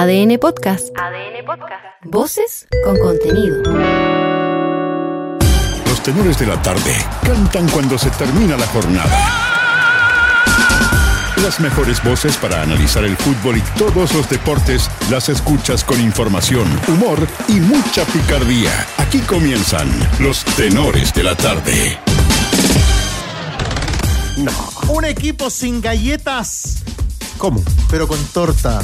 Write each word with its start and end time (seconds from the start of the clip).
ADN 0.00 0.38
Podcast. 0.38 0.96
ADN 0.96 1.44
Podcast. 1.44 1.82
Voces 2.04 2.68
con 2.84 2.96
contenido. 2.98 3.60
Los 5.88 6.00
tenores 6.04 6.38
de 6.38 6.46
la 6.46 6.62
tarde 6.62 6.94
cantan 7.24 7.68
cuando 7.70 7.98
se 7.98 8.08
termina 8.10 8.56
la 8.56 8.66
jornada. 8.68 9.18
Las 11.42 11.58
mejores 11.58 12.00
voces 12.04 12.36
para 12.36 12.62
analizar 12.62 13.02
el 13.02 13.16
fútbol 13.16 13.56
y 13.56 13.60
todos 13.76 14.14
los 14.14 14.30
deportes 14.30 14.88
las 15.10 15.28
escuchas 15.30 15.82
con 15.82 16.00
información, 16.00 16.68
humor 16.86 17.18
y 17.48 17.54
mucha 17.54 18.04
picardía. 18.04 18.70
Aquí 18.98 19.18
comienzan 19.22 19.88
los 20.20 20.44
tenores 20.44 21.12
de 21.12 21.24
la 21.24 21.34
tarde. 21.34 21.98
No. 24.36 24.52
Un 24.92 25.06
equipo 25.06 25.50
sin 25.50 25.80
galletas. 25.80 26.84
¿Cómo? 27.36 27.60
Pero 27.90 28.06
con 28.06 28.24
torta. 28.26 28.80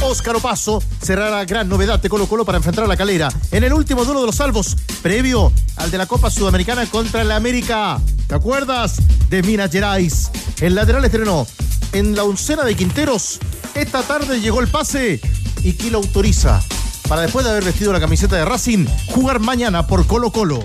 Óscar 0.00 0.36
Opaso 0.36 0.82
será 1.02 1.28
la 1.28 1.44
gran 1.44 1.68
novedad 1.68 1.98
de 2.00 2.08
Colo 2.08 2.26
Colo 2.26 2.44
para 2.44 2.58
enfrentar 2.58 2.84
a 2.84 2.88
la 2.88 2.96
calera 2.96 3.28
en 3.50 3.64
el 3.64 3.72
último 3.72 4.04
duelo 4.04 4.20
de 4.20 4.26
los 4.26 4.36
salvos, 4.36 4.76
previo 5.02 5.52
al 5.76 5.90
de 5.90 5.98
la 5.98 6.06
Copa 6.06 6.30
Sudamericana 6.30 6.86
contra 6.86 7.22
el 7.22 7.32
América. 7.32 8.00
¿Te 8.26 8.34
acuerdas? 8.34 9.02
De 9.28 9.42
Minas 9.42 9.70
Gerais. 9.70 10.30
El 10.60 10.74
lateral 10.74 11.04
estrenó 11.04 11.46
en 11.92 12.14
la 12.14 12.24
oncena 12.24 12.64
de 12.64 12.76
Quinteros. 12.76 13.40
Esta 13.74 14.02
tarde 14.02 14.40
llegó 14.40 14.60
el 14.60 14.68
pase 14.68 15.20
y 15.62 15.72
Kilo 15.72 15.98
autoriza 15.98 16.62
para 17.08 17.22
después 17.22 17.44
de 17.44 17.50
haber 17.50 17.64
vestido 17.64 17.92
la 17.92 18.00
camiseta 18.00 18.36
de 18.36 18.44
Racing, 18.44 18.86
jugar 19.08 19.40
mañana 19.40 19.86
por 19.86 20.06
Colo 20.06 20.30
Colo. 20.30 20.64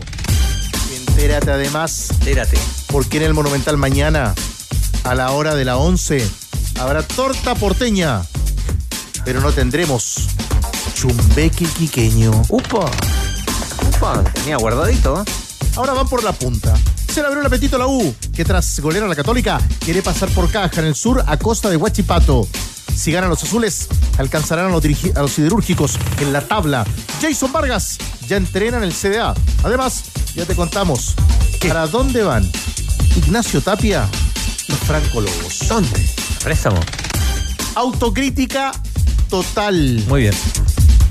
Entérate 1.07 1.51
además. 1.51 2.11
Entérate. 2.11 2.57
Porque 2.87 3.17
en 3.17 3.23
el 3.23 3.33
Monumental 3.33 3.77
mañana, 3.77 4.35
a 5.03 5.15
la 5.15 5.31
hora 5.31 5.55
de 5.55 5.65
la 5.65 5.77
11, 5.77 6.29
habrá 6.79 7.01
torta 7.01 7.55
porteña. 7.55 8.23
Pero 9.25 9.41
no 9.41 9.51
tendremos 9.51 10.27
chumbeque 10.93 11.65
quiqueño. 11.65 12.31
Upa. 12.49 12.89
Upa, 13.87 14.23
tenía 14.33 14.57
guardadito, 14.57 15.21
¿eh? 15.21 15.31
Ahora 15.75 15.93
van 15.93 16.07
por 16.07 16.23
la 16.23 16.33
punta. 16.33 16.75
Se 17.11 17.21
le 17.21 17.27
abrió 17.27 17.41
el 17.41 17.47
apetito 17.47 17.75
a 17.75 17.79
la 17.79 17.87
U, 17.87 18.13
que 18.35 18.43
tras 18.43 18.79
golear 18.79 19.03
a 19.03 19.07
la 19.07 19.15
Católica 19.15 19.59
quiere 19.79 20.01
pasar 20.01 20.29
por 20.29 20.49
caja 20.51 20.81
en 20.81 20.87
el 20.87 20.95
sur 20.95 21.23
a 21.25 21.37
costa 21.37 21.69
de 21.69 21.77
Huachipato. 21.77 22.47
Si 22.95 23.11
ganan 23.11 23.29
los 23.29 23.43
azules, 23.43 23.87
alcanzarán 24.17 24.67
a 24.67 24.69
los, 24.69 24.83
a 25.15 25.21
los 25.21 25.31
siderúrgicos 25.31 25.97
en 26.19 26.31
la 26.33 26.41
tabla. 26.41 26.85
Jason 27.21 27.51
Vargas 27.51 27.97
ya 28.27 28.37
entrena 28.37 28.77
en 28.77 28.83
el 28.83 28.93
CDA. 28.93 29.33
Además, 29.63 30.03
ya 30.35 30.45
te 30.45 30.55
contamos 30.55 31.15
para 31.67 31.87
dónde 31.87 32.23
van 32.23 32.49
Ignacio 33.15 33.61
Tapia 33.61 34.07
y 34.67 34.71
Franco 34.73 35.21
Lobos. 35.21 35.59
¿Dónde? 35.67 36.09
Préstamo. 36.43 36.79
Autocrítica 37.75 38.71
total. 39.33 40.03
Muy 40.07 40.21
bien. 40.21 40.33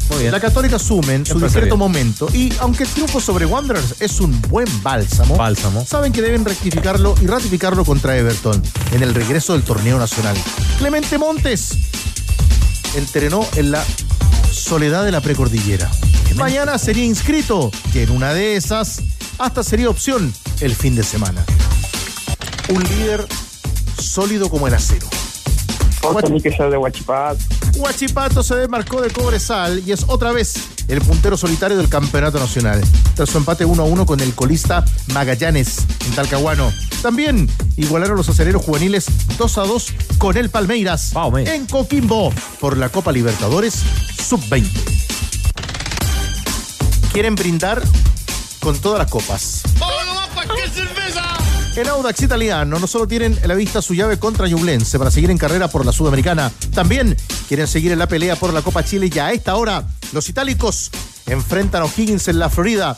Muy 0.08 0.20
bien. 0.20 0.30
La 0.30 0.38
Católica 0.38 0.76
asume 0.76 1.14
en 1.14 1.26
su 1.26 1.40
discreto 1.40 1.76
momento 1.76 2.28
y 2.32 2.52
aunque 2.60 2.84
el 2.84 2.88
triunfo 2.88 3.20
sobre 3.20 3.46
Wanderers 3.46 3.96
es 3.98 4.20
un 4.20 4.40
buen 4.42 4.68
bálsamo, 4.80 5.36
Bálsamo. 5.36 5.84
saben 5.84 6.12
que 6.12 6.22
deben 6.22 6.44
rectificarlo 6.44 7.16
y 7.20 7.26
ratificarlo 7.26 7.84
contra 7.84 8.16
Everton 8.16 8.62
en 8.92 9.02
el 9.02 9.12
regreso 9.12 9.54
del 9.54 9.64
torneo 9.64 9.98
nacional. 9.98 10.36
Clemente 10.78 11.18
Montes 11.18 11.72
entrenó 12.94 13.44
en 13.56 13.72
la 13.72 13.84
soledad 14.52 15.04
de 15.04 15.10
la 15.10 15.20
precordillera. 15.20 15.90
Mañana 16.36 16.78
sería 16.78 17.04
inscrito 17.04 17.72
y 17.92 17.98
en 17.98 18.10
una 18.10 18.34
de 18.34 18.54
esas 18.54 19.02
hasta 19.38 19.64
sería 19.64 19.90
opción 19.90 20.32
el 20.60 20.76
fin 20.76 20.94
de 20.94 21.02
semana. 21.02 21.44
Un 22.68 22.84
líder 22.84 23.26
sólido 23.98 24.48
como 24.48 24.68
el 24.68 24.74
acero. 24.74 25.08
Otro 26.02 26.28
ni 26.28 26.40
que 26.40 26.54
sea 26.54 26.68
de 26.68 26.76
Huachipato. 26.76 27.38
Huachipato 27.76 28.42
se 28.42 28.56
desmarcó 28.56 29.00
de 29.00 29.10
Cobresal 29.10 29.82
y 29.86 29.92
es 29.92 30.04
otra 30.08 30.32
vez 30.32 30.54
el 30.88 31.00
puntero 31.00 31.36
solitario 31.36 31.76
del 31.76 31.88
campeonato 31.88 32.38
nacional. 32.38 32.82
Tras 33.14 33.30
su 33.30 33.38
empate 33.38 33.64
1 33.64 33.82
a 33.82 33.86
1 33.86 34.06
con 34.06 34.20
el 34.20 34.34
colista 34.34 34.84
Magallanes 35.12 35.78
en 36.06 36.14
Talcahuano. 36.14 36.72
También 37.02 37.48
igualaron 37.76 38.16
los 38.16 38.28
aceleros 38.28 38.64
juveniles 38.64 39.06
2 39.38 39.58
a 39.58 39.62
2 39.62 39.94
con 40.18 40.36
el 40.36 40.50
Palmeiras 40.50 41.12
en 41.46 41.66
Coquimbo 41.66 42.32
por 42.60 42.76
la 42.76 42.88
Copa 42.88 43.12
Libertadores 43.12 43.82
Sub-20. 44.22 44.68
Quieren 47.12 47.34
brindar 47.34 47.82
con 48.60 48.78
todas 48.78 49.00
las 49.00 49.10
copas. 49.10 49.62
En 51.74 51.88
Audax 51.88 52.22
Italiano 52.22 52.78
no 52.78 52.86
solo 52.86 53.06
tienen 53.06 53.38
la 53.44 53.54
vista 53.54 53.80
su 53.80 53.94
llave 53.94 54.18
contra 54.18 54.46
Ñublense 54.46 54.98
para 54.98 55.10
seguir 55.10 55.30
en 55.30 55.38
carrera 55.38 55.68
por 55.68 55.86
la 55.86 55.92
Sudamericana, 55.92 56.52
también 56.74 57.16
quieren 57.48 57.66
seguir 57.66 57.92
en 57.92 57.98
la 57.98 58.06
pelea 58.06 58.36
por 58.36 58.52
la 58.52 58.60
Copa 58.60 58.84
Chile 58.84 59.10
y 59.12 59.18
a 59.18 59.32
esta 59.32 59.56
hora 59.56 59.82
los 60.12 60.28
itálicos 60.28 60.90
enfrentan 61.26 61.80
a 61.80 61.86
O'Higgins 61.86 62.28
en 62.28 62.38
la 62.38 62.50
Florida. 62.50 62.94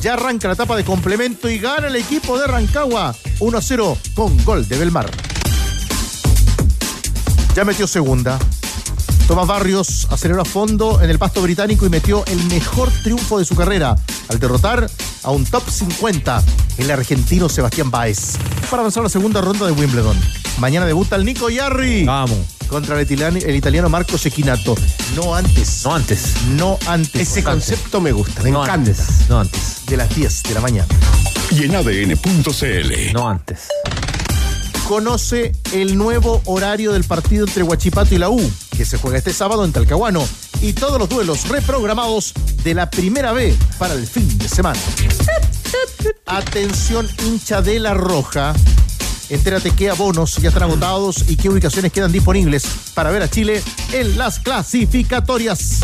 Ya 0.00 0.14
arranca 0.14 0.48
la 0.48 0.54
etapa 0.54 0.74
de 0.76 0.84
complemento 0.84 1.50
y 1.50 1.58
gana 1.58 1.88
el 1.88 1.96
equipo 1.96 2.38
de 2.38 2.46
Rancagua 2.46 3.14
1 3.40 3.58
a 3.58 3.62
0 3.62 3.98
con 4.14 4.42
gol 4.42 4.66
de 4.66 4.78
Belmar. 4.78 5.10
Ya 7.54 7.64
metió 7.64 7.86
segunda. 7.86 8.38
Tomás 9.26 9.46
Barrios 9.46 10.06
aceleró 10.10 10.42
a 10.42 10.44
fondo 10.44 11.00
en 11.00 11.08
el 11.08 11.18
pasto 11.18 11.40
británico 11.40 11.86
y 11.86 11.88
metió 11.88 12.24
el 12.26 12.42
mejor 12.44 12.90
triunfo 13.02 13.38
de 13.38 13.44
su 13.46 13.54
carrera 13.56 13.96
al 14.28 14.38
derrotar 14.38 14.88
a 15.22 15.30
un 15.30 15.46
top 15.46 15.62
50, 15.68 16.42
el 16.78 16.90
argentino 16.90 17.48
Sebastián 17.48 17.90
Baez, 17.90 18.34
para 18.70 18.80
avanzar 18.82 19.00
a 19.00 19.04
la 19.04 19.08
segunda 19.08 19.40
ronda 19.40 19.64
de 19.66 19.72
Wimbledon. 19.72 20.18
Mañana 20.58 20.84
debuta 20.84 21.16
el 21.16 21.24
Nico 21.24 21.48
Yarri 21.48 22.04
Vamos. 22.04 22.38
contra 22.68 22.96
el 23.00 23.02
italiano, 23.10 23.38
el 23.44 23.56
italiano 23.56 23.88
Marco 23.88 24.18
Sequinato. 24.18 24.74
No 25.16 25.34
antes. 25.34 25.82
No 25.84 25.94
antes. 25.94 26.34
No 26.50 26.78
antes. 26.86 27.22
Ese 27.22 27.42
concepto 27.42 28.00
me 28.02 28.12
gusta, 28.12 28.42
me 28.42 28.50
no 28.50 28.62
antes. 28.62 28.98
No 29.30 29.40
antes. 29.40 29.86
De 29.86 29.96
las 29.96 30.14
10 30.14 30.42
de 30.42 30.54
la 30.54 30.60
mañana. 30.60 30.88
Y 31.50 31.64
en 31.64 31.74
ADN.cl. 31.76 33.12
No 33.14 33.26
antes. 33.28 33.68
conoce 34.86 35.52
el 35.72 35.96
nuevo 35.96 36.42
horario 36.44 36.92
del 36.92 37.04
partido 37.04 37.46
entre 37.46 37.62
Huachipato 37.62 38.14
y 38.14 38.18
la 38.18 38.28
U, 38.28 38.52
que 38.76 38.84
se 38.84 38.98
juega 38.98 39.18
este 39.18 39.32
sábado 39.32 39.64
en 39.64 39.72
Talcahuano, 39.72 40.26
y 40.60 40.72
todos 40.72 40.98
los 40.98 41.08
duelos 41.08 41.48
reprogramados 41.48 42.32
de 42.62 42.74
la 42.74 42.90
primera 42.90 43.32
B 43.32 43.54
para 43.78 43.94
el 43.94 44.06
fin 44.06 44.38
de 44.38 44.48
semana. 44.48 44.78
Atención 46.26 47.08
hincha 47.24 47.62
de 47.62 47.78
la 47.80 47.94
Roja. 47.94 48.54
Entérate 49.30 49.70
qué 49.70 49.90
abonos 49.90 50.36
ya 50.36 50.48
están 50.48 50.64
agotados 50.64 51.24
y 51.28 51.36
qué 51.36 51.48
ubicaciones 51.48 51.92
quedan 51.92 52.12
disponibles 52.12 52.64
para 52.94 53.10
ver 53.10 53.22
a 53.22 53.30
Chile 53.30 53.62
en 53.92 54.18
las 54.18 54.38
clasificatorias. 54.38 55.80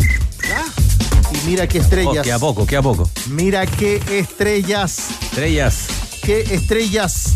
Y 1.33 1.47
mira 1.47 1.67
qué 1.67 1.79
Oh, 1.79 1.83
estrellas. 1.83 2.23
que 2.25 2.33
a 2.33 2.39
poco, 2.39 2.67
que 2.67 2.77
a 2.77 2.83
poco. 2.83 3.09
Mira 3.29 3.67
qué 3.67 4.03
estrellas. 4.11 4.99
Estrellas. 5.23 5.77
¿Qué 6.23 6.41
estrellas 6.55 7.33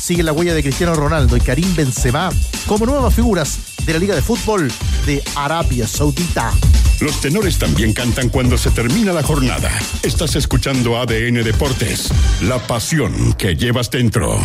siguen 0.00 0.26
la 0.26 0.32
huella 0.32 0.54
de 0.54 0.62
Cristiano 0.62 0.94
Ronaldo 0.94 1.36
y 1.36 1.40
Karim 1.40 1.74
Benzema 1.74 2.30
como 2.66 2.86
nuevas 2.86 3.12
figuras 3.14 3.58
de 3.90 3.94
la 3.94 3.98
Liga 3.98 4.14
de 4.14 4.22
Fútbol 4.22 4.70
de 5.04 5.20
Arabia 5.34 5.84
Saudita? 5.84 6.52
Los 7.00 7.20
tenores 7.20 7.58
también 7.58 7.92
cantan 7.92 8.28
cuando 8.28 8.56
se 8.56 8.70
termina 8.70 9.12
la 9.12 9.24
jornada. 9.24 9.68
Estás 10.04 10.36
escuchando 10.36 10.96
ADN 10.96 11.42
Deportes, 11.42 12.08
la 12.42 12.64
pasión 12.64 13.32
que 13.32 13.56
llevas 13.56 13.90
dentro. 13.90 14.38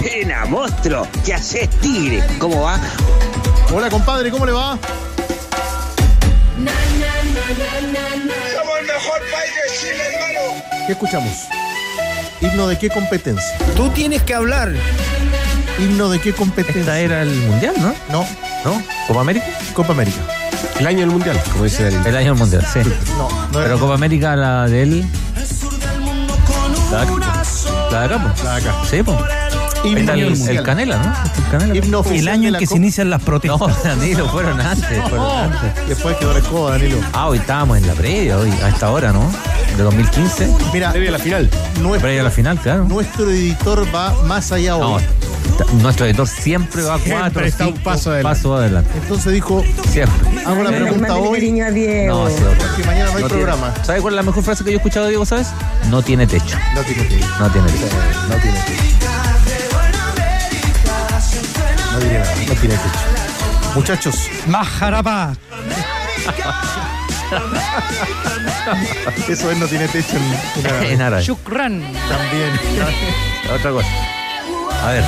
Buena, 0.00 0.46
monstruo. 0.46 1.06
¿Qué 1.26 1.34
haces, 1.34 1.68
tigre? 1.80 2.24
¿Cómo 2.38 2.62
va? 2.62 2.80
Hola 3.70 3.90
compadre, 3.90 4.30
¿cómo 4.30 4.46
le 4.46 4.52
va? 4.52 4.78
Chile, 9.84 10.02
hermano. 10.12 10.62
¿Qué 10.86 10.92
escuchamos? 10.92 11.32
¿Himno 12.40 12.68
de 12.68 12.78
qué 12.78 12.90
competencia? 12.90 13.56
Tú 13.76 13.88
tienes 13.90 14.22
que 14.22 14.34
hablar. 14.34 14.72
¿Himno 15.78 16.08
de 16.08 16.20
qué 16.20 16.32
competencia? 16.32 16.80
Esta 16.80 16.98
era 16.98 17.22
el 17.22 17.34
mundial, 17.34 17.74
¿no? 17.78 17.94
No, 18.10 18.26
¿No? 18.64 18.82
¿Copa 19.06 19.20
América? 19.20 19.46
Copa 19.74 19.92
América. 19.92 20.20
El 20.78 20.86
año 20.86 21.00
del 21.00 21.10
mundial, 21.10 21.40
como 21.52 21.64
dice 21.64 21.84
Daniel. 21.84 22.06
El 22.06 22.16
año 22.16 22.30
del 22.30 22.38
mundial, 22.38 22.66
sí. 22.72 22.80
No, 23.16 23.28
no 23.28 23.46
Pero 23.52 23.78
Copa 23.78 23.94
América, 23.94 24.36
la 24.36 24.66
de 24.66 24.82
él. 24.82 25.06
La 26.90 27.04
de 27.04 27.12
acá. 27.12 27.42
La 27.90 28.00
de 28.00 28.06
acá, 28.06 28.22
po. 28.22 28.44
la 28.44 28.54
de 28.56 28.68
acá. 28.68 28.74
Sí, 28.88 29.02
pues. 29.02 29.18
Himno 29.84 30.12
el, 30.14 30.48
el 30.48 30.62
Canela, 30.62 30.96
¿no? 30.96 31.14
El 31.36 31.50
Canela. 31.50 31.76
Himno 31.76 32.04
El 32.10 32.28
año 32.28 32.48
en 32.48 32.56
que 32.56 32.66
se 32.66 32.76
inician 32.76 33.10
las 33.10 33.22
protestas. 33.22 33.60
No, 33.60 33.68
Danilo, 33.84 34.28
fueron 34.28 34.60
antes. 34.60 35.02
Fueron 35.08 35.52
antes. 35.52 35.88
Después 35.88 36.16
quedó 36.16 36.32
la 36.32 36.38
escoba, 36.38 36.70
Danilo. 36.72 36.96
Ah, 37.12 37.28
hoy 37.28 37.38
estábamos 37.38 37.78
en 37.78 37.86
la 37.86 37.92
previa, 37.94 38.38
hoy, 38.38 38.50
a 38.62 38.68
esta 38.68 38.90
hora, 38.90 39.12
¿no? 39.12 39.30
De 39.76 39.82
2015. 39.82 40.48
Mira, 40.72 40.92
Previa 40.92 41.08
a 41.08 41.12
la 41.12 41.18
final. 41.18 41.50
nuestro, 41.80 42.00
Previa 42.02 42.20
a 42.20 42.24
la 42.24 42.30
final, 42.30 42.58
claro. 42.60 42.84
nuestro 42.84 43.28
editor 43.30 43.84
va 43.92 44.12
más 44.24 44.52
allá 44.52 44.70
No, 44.78 44.94
hoy. 44.94 45.02
Nuestro 45.80 46.06
editor 46.06 46.26
siempre 46.28 46.82
va 46.82 46.96
Siempre 46.98 47.12
cuatro, 47.20 47.44
está 47.44 47.66
un 47.68 47.74
paso 47.78 48.10
adelante. 48.10 48.36
pasos 48.38 48.58
adelante. 48.60 48.90
Entonces 49.02 49.32
dijo, 49.32 49.64
Siempre. 49.90 50.44
hago 50.46 50.62
la 50.62 50.70
pregunta 50.70 51.14
hoy 51.16 51.50
No, 52.06 52.28
sí, 52.28 52.34
porque 52.58 52.84
mañana 52.84 53.10
no 53.10 53.16
hay 53.16 53.22
No 53.22 53.28
tiene- 53.28 53.42
programa. 53.44 53.74
¿Sabes 53.82 54.00
cuál 54.02 54.14
es 54.14 54.16
la 54.16 54.22
mejor 54.22 54.42
frase 54.44 54.62
que 54.64 54.70
yo 54.70 54.74
he 54.74 54.78
escuchado, 54.78 55.08
Diego? 55.08 55.26
¿Sabes? 55.26 55.48
No 55.90 56.02
tiene 56.02 56.26
techo. 56.26 56.56
No 56.74 56.80
tiene 56.82 57.02
ir. 57.04 57.24
No 57.40 57.50
tiene 57.50 57.68
techo. 57.68 57.86
No 58.28 58.36
tiene 58.36 58.58
techo. 58.60 58.82
No 61.92 61.98
nada, 62.00 62.24
no 62.48 62.54
tiene 62.54 62.76
techo. 62.76 63.74
Muchachos, 63.74 64.14
Majarapá. 64.46 65.34
eso 69.28 69.50
es 69.50 69.58
no 69.58 69.66
tiene 69.66 69.88
techo 69.88 70.16
en, 70.16 70.60
en 70.60 70.66
árabe. 70.66 70.92
En 70.92 71.02
árabe. 71.02 71.22
Shukran. 71.22 71.80
También. 72.08 72.50
Otra 73.54 73.70
cosa. 73.70 73.88
A 74.84 74.90
ver. 74.92 75.04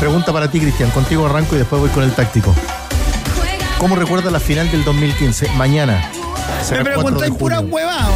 Pregunta 0.00 0.32
para 0.32 0.48
ti, 0.50 0.60
Cristian. 0.60 0.90
Contigo 0.90 1.26
arranco 1.26 1.54
y 1.54 1.58
después 1.58 1.80
voy 1.80 1.90
con 1.90 2.02
el 2.04 2.12
táctico. 2.12 2.54
¿Cómo 3.78 3.96
recuerdas 3.96 4.32
la 4.32 4.40
final 4.40 4.70
del 4.70 4.84
2015? 4.84 5.48
Mañana. 5.56 6.10
Me 6.70 6.76
4 6.76 6.76
de 6.76 6.82
preguntáis 6.84 7.34
pura 7.34 7.60
huevada. 7.60 8.08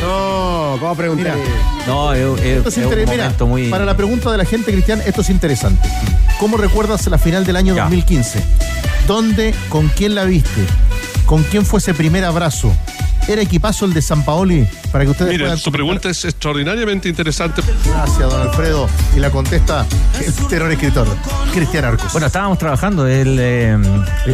No, 0.00 0.76
¿cómo 0.80 0.94
preguntar? 0.96 1.34
No, 1.86 2.12
es, 2.12 2.40
es- 2.40 2.46
Esto 2.58 2.68
es 2.68 2.78
es 2.78 2.86
un 2.86 3.10
mira, 3.10 3.32
muy. 3.46 3.68
para 3.68 3.84
la 3.84 3.96
pregunta 3.96 4.30
de 4.32 4.38
la 4.38 4.44
gente, 4.44 4.72
Cristian, 4.72 5.00
esto 5.06 5.20
es 5.22 5.30
interesante. 5.30 5.88
¿Cómo 6.40 6.56
recuerdas 6.56 7.06
la 7.06 7.18
final 7.18 7.44
del 7.44 7.56
año 7.56 7.74
Ya. 7.74 7.82
2015? 7.84 8.42
¿Dónde, 9.06 9.54
con 9.68 9.88
quién 9.88 10.14
la 10.14 10.24
viste? 10.24 10.62
¿Con 11.28 11.42
quién 11.42 11.66
fue 11.66 11.78
ese 11.78 11.92
primer 11.92 12.24
abrazo? 12.24 12.74
¿Era 13.28 13.42
equipazo 13.42 13.84
el 13.84 13.92
de 13.92 14.00
San 14.00 14.24
Paoli? 14.24 14.66
Para 14.90 15.04
que 15.04 15.10
ustedes 15.10 15.30
Mire, 15.30 15.44
puedan 15.44 15.58
su 15.58 15.70
pregunta 15.70 16.08
es 16.08 16.24
extraordinariamente 16.24 17.06
interesante. 17.06 17.60
Gracias, 17.84 18.18
don 18.18 18.40
Alfredo. 18.40 18.88
Y 19.14 19.20
la 19.20 19.30
contesta 19.30 19.84
el 20.24 20.32
terror 20.48 20.72
escritor, 20.72 21.06
Cristian 21.52 21.84
Arcos. 21.84 22.12
Bueno, 22.12 22.28
estábamos 22.28 22.56
trabajando. 22.56 23.06
El, 23.06 23.36
eh, 23.38 23.76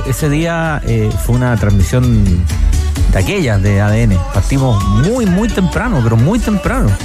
ese 0.07 0.29
día 0.31 0.81
eh, 0.87 1.11
fue 1.27 1.35
una 1.35 1.57
transmisión 1.57 2.47
de 3.11 3.19
aquellas 3.19 3.61
de 3.61 3.81
ADN. 3.81 4.17
Partimos 4.33 4.81
muy, 4.85 5.27
muy 5.27 5.49
temprano, 5.49 6.01
pero 6.01 6.17
muy 6.17 6.39
temprano. 6.39 6.97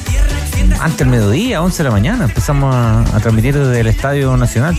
Antes 0.79 0.99
del 0.99 1.07
mediodía, 1.07 1.63
11 1.63 1.77
de 1.77 1.83
la 1.89 1.91
mañana, 1.91 2.25
empezamos 2.25 2.75
a, 2.75 2.99
a 2.99 3.19
transmitir 3.21 3.57
desde 3.57 3.79
el 3.79 3.87
Estadio 3.87 4.37
Nacional. 4.37 4.77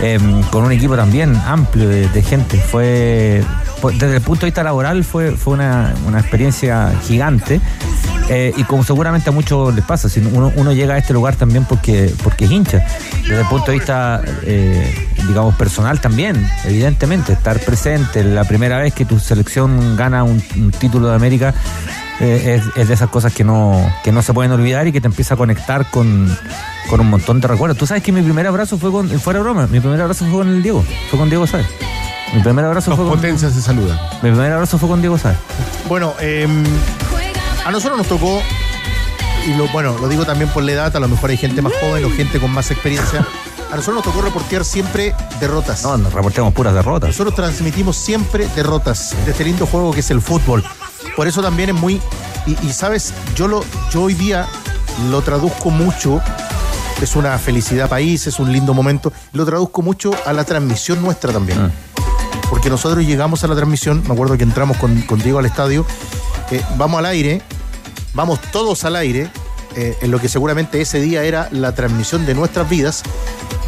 Eh, 0.00 0.18
con 0.50 0.64
un 0.64 0.72
equipo 0.72 0.96
también 0.96 1.34
amplio 1.36 1.88
de, 1.88 2.22
gente. 2.22 2.58
Fue, 2.58 3.42
desde 3.94 4.16
el 4.16 4.22
punto 4.22 4.42
de 4.42 4.46
vista 4.46 4.62
laboral, 4.62 5.04
fue, 5.04 5.32
fue 5.32 5.54
una, 5.54 5.94
una 6.06 6.20
experiencia 6.20 6.92
gigante. 7.02 7.60
Eh, 8.30 8.52
y 8.56 8.64
como 8.64 8.84
seguramente 8.84 9.30
a 9.30 9.32
muchos 9.32 9.74
les 9.74 9.84
pasa, 9.84 10.08
si 10.08 10.20
uno, 10.20 10.52
uno 10.54 10.72
llega 10.72 10.94
a 10.94 10.98
este 10.98 11.14
lugar 11.14 11.36
también 11.36 11.64
porque, 11.64 12.12
porque 12.22 12.44
es 12.44 12.50
hincha. 12.50 12.84
Desde 13.22 13.40
el 13.40 13.46
punto 13.46 13.70
de 13.70 13.78
vista, 13.78 14.22
eh, 14.42 15.08
digamos, 15.26 15.54
personal 15.54 16.00
también, 16.00 16.46
evidentemente, 16.64 17.32
estar 17.32 17.58
presente, 17.60 18.22
la 18.24 18.44
primera 18.44 18.78
vez 18.78 18.92
que 18.92 19.06
tu 19.06 19.18
selección 19.18 19.96
gana 19.96 20.24
un, 20.24 20.42
un 20.56 20.70
título 20.72 21.08
de 21.08 21.14
América, 21.14 21.54
eh, 22.20 22.60
es, 22.60 22.76
es 22.76 22.88
de 22.88 22.94
esas 22.94 23.08
cosas 23.08 23.32
que 23.32 23.44
no, 23.44 23.80
que 24.04 24.12
no 24.12 24.22
se 24.22 24.34
pueden 24.34 24.52
olvidar 24.52 24.86
y 24.86 24.92
que 24.92 25.00
te 25.00 25.06
empieza 25.06 25.34
a 25.34 25.36
conectar 25.36 25.88
con, 25.90 26.28
con 26.88 27.00
un 27.00 27.10
montón 27.10 27.40
de 27.40 27.48
recuerdos. 27.48 27.78
Tú 27.78 27.86
sabes 27.86 28.02
que 28.02 28.12
mi 28.12 28.22
primer 28.22 28.46
abrazo 28.46 28.78
fue 28.78 28.90
con, 28.90 29.08
fuera 29.20 29.40
broma, 29.40 29.66
mi 29.66 29.80
primer 29.80 30.00
abrazo 30.00 30.24
fue 30.24 30.38
con 30.38 30.48
el 30.48 30.62
Diego, 30.62 30.84
fue 31.10 31.18
con 31.18 31.28
Diego 31.28 31.46
Sáez. 31.46 31.66
Mi 32.34 32.42
primer 32.42 32.64
abrazo 32.64 32.90
Dos 32.90 32.98
fue 32.98 33.06
con, 33.06 33.14
mi 33.14 33.22
potencias 33.22 33.52
se 33.52 33.62
saludan. 33.62 33.98
primer 34.20 34.52
abrazo 34.52 34.78
fue 34.78 34.88
con 34.88 35.00
Diego 35.00 35.16
Sáez. 35.16 35.36
Bueno, 35.88 36.14
eh, 36.20 36.46
a 37.64 37.70
nosotros 37.70 37.98
nos 37.98 38.06
tocó, 38.06 38.42
y 39.46 39.54
lo, 39.54 39.68
bueno, 39.68 39.96
lo 39.98 40.08
digo 40.08 40.24
también 40.24 40.50
por 40.50 40.62
la 40.62 40.72
edad, 40.72 40.96
a 40.96 41.00
lo 41.00 41.08
mejor 41.08 41.30
hay 41.30 41.36
gente 41.36 41.62
más 41.62 41.72
joven 41.80 42.04
o 42.04 42.10
gente 42.10 42.40
con 42.40 42.50
más 42.50 42.70
experiencia. 42.70 43.26
A 43.70 43.76
nosotros 43.76 43.96
nos 43.96 44.04
tocó 44.04 44.22
reportear 44.22 44.64
siempre 44.64 45.14
derrotas. 45.40 45.82
No, 45.82 45.98
nos 45.98 46.12
reportemos 46.12 46.54
puras 46.54 46.72
derrotas. 46.72 47.10
Nosotros 47.10 47.34
transmitimos 47.34 47.96
siempre 47.96 48.48
derrotas 48.56 49.14
de 49.26 49.32
este 49.32 49.44
lindo 49.44 49.66
juego 49.66 49.92
que 49.92 50.00
es 50.00 50.10
el 50.10 50.22
fútbol. 50.22 50.64
Por 51.14 51.28
eso 51.28 51.42
también 51.42 51.68
es 51.68 51.74
muy. 51.74 52.00
Y, 52.46 52.66
y, 52.66 52.72
sabes, 52.72 53.12
yo 53.36 53.46
lo, 53.46 53.62
yo 53.92 54.04
hoy 54.04 54.14
día 54.14 54.46
lo 55.10 55.20
traduzco 55.20 55.68
mucho. 55.70 56.22
Es 57.00 57.14
una 57.16 57.38
felicidad 57.38 57.88
país, 57.88 58.26
es 58.26 58.38
un 58.38 58.52
lindo 58.52 58.74
momento. 58.74 59.12
Lo 59.32 59.46
traduzco 59.46 59.82
mucho 59.82 60.10
a 60.26 60.32
la 60.32 60.44
transmisión 60.44 61.00
nuestra 61.00 61.32
también. 61.32 61.58
Ah. 61.58 61.70
Porque 62.50 62.70
nosotros 62.70 63.04
llegamos 63.04 63.44
a 63.44 63.46
la 63.46 63.54
transmisión, 63.54 64.02
me 64.06 64.14
acuerdo 64.14 64.36
que 64.36 64.42
entramos 64.42 64.76
con, 64.78 65.02
con 65.02 65.20
Diego 65.20 65.38
al 65.38 65.46
estadio, 65.46 65.86
eh, 66.50 66.62
vamos 66.76 66.98
al 66.98 67.06
aire, 67.06 67.42
vamos 68.14 68.40
todos 68.52 68.84
al 68.84 68.96
aire, 68.96 69.30
eh, 69.76 69.96
en 70.00 70.10
lo 70.10 70.18
que 70.20 70.28
seguramente 70.28 70.80
ese 70.80 71.00
día 71.00 71.24
era 71.24 71.48
la 71.52 71.74
transmisión 71.74 72.26
de 72.26 72.34
nuestras 72.34 72.68
vidas, 72.68 73.02